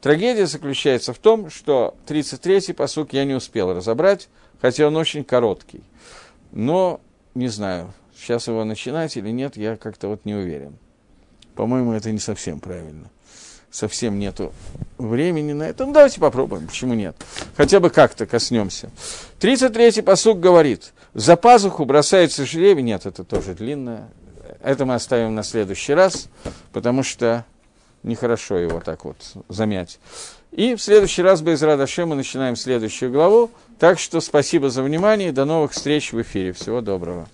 Трагедия 0.03 0.47
заключается 0.47 1.15
в 1.15 1.19
том, 1.19 1.49
что 1.49 1.95
33-й 2.09 2.75
посук 2.75 3.13
я 3.13 3.25
не 3.25 3.35
успел 3.35 3.73
разобрать, 3.73 4.29
хотя 4.61 4.89
он 4.89 4.97
очень 4.97 5.23
короткий. 5.23 5.85
Но 6.51 7.01
не 7.37 7.47
знаю, 7.47 7.95
сейчас 8.17 8.49
его 8.49 8.65
начинать 8.65 9.17
или 9.17 9.31
нет, 9.31 9.57
я 9.57 9.77
как-то 9.77 10.09
вот 10.09 10.25
не 10.25 10.35
уверен. 10.35 10.77
По-моему, 11.55 11.93
это 11.93 12.11
не 12.11 12.19
совсем 12.19 12.59
правильно. 12.59 13.11
Совсем 13.71 14.19
нету 14.19 14.53
времени 14.99 15.53
на 15.53 15.63
это. 15.63 15.87
Ну, 15.87 15.93
давайте 15.93 16.19
попробуем, 16.19 16.67
почему 16.67 16.95
нет. 16.95 17.17
Хотя 17.57 17.79
бы 17.79 17.89
как-то 17.89 18.27
коснемся. 18.27 18.91
33-й 19.39 20.03
посуг 20.03 20.41
говорит, 20.41 20.93
за 21.15 21.37
пазуху 21.37 21.85
бросается 21.85 22.45
жребий. 22.45 22.83
Нет, 22.83 23.07
это 23.07 23.23
тоже 23.23 23.55
длинно. 23.55 24.09
Это 24.63 24.85
мы 24.85 24.95
оставим 24.95 25.37
на 25.37 25.45
следующий 25.45 25.95
раз, 25.95 26.29
потому 26.73 27.05
что 27.05 27.47
нехорошо 28.03 28.57
его 28.59 28.81
так 28.81 29.05
вот 29.05 29.17
замять. 29.49 29.99
И 30.51 30.75
в 30.75 30.83
следующий 30.83 31.23
раз, 31.23 31.41
без 31.41 31.63
Радашем, 31.63 32.11
мы 32.11 32.17
начинаем 32.17 32.57
следующую 32.57 33.11
главу. 33.11 33.51
Так 33.79 33.99
что 33.99 34.21
спасибо 34.21 34.69
за 34.71 34.83
внимание, 34.83 35.33
до 35.33 35.45
новых 35.45 35.73
встреч 35.73 36.13
в 36.13 36.21
эфире. 36.21 36.53
Всего 36.53 36.81
доброго. 36.81 37.29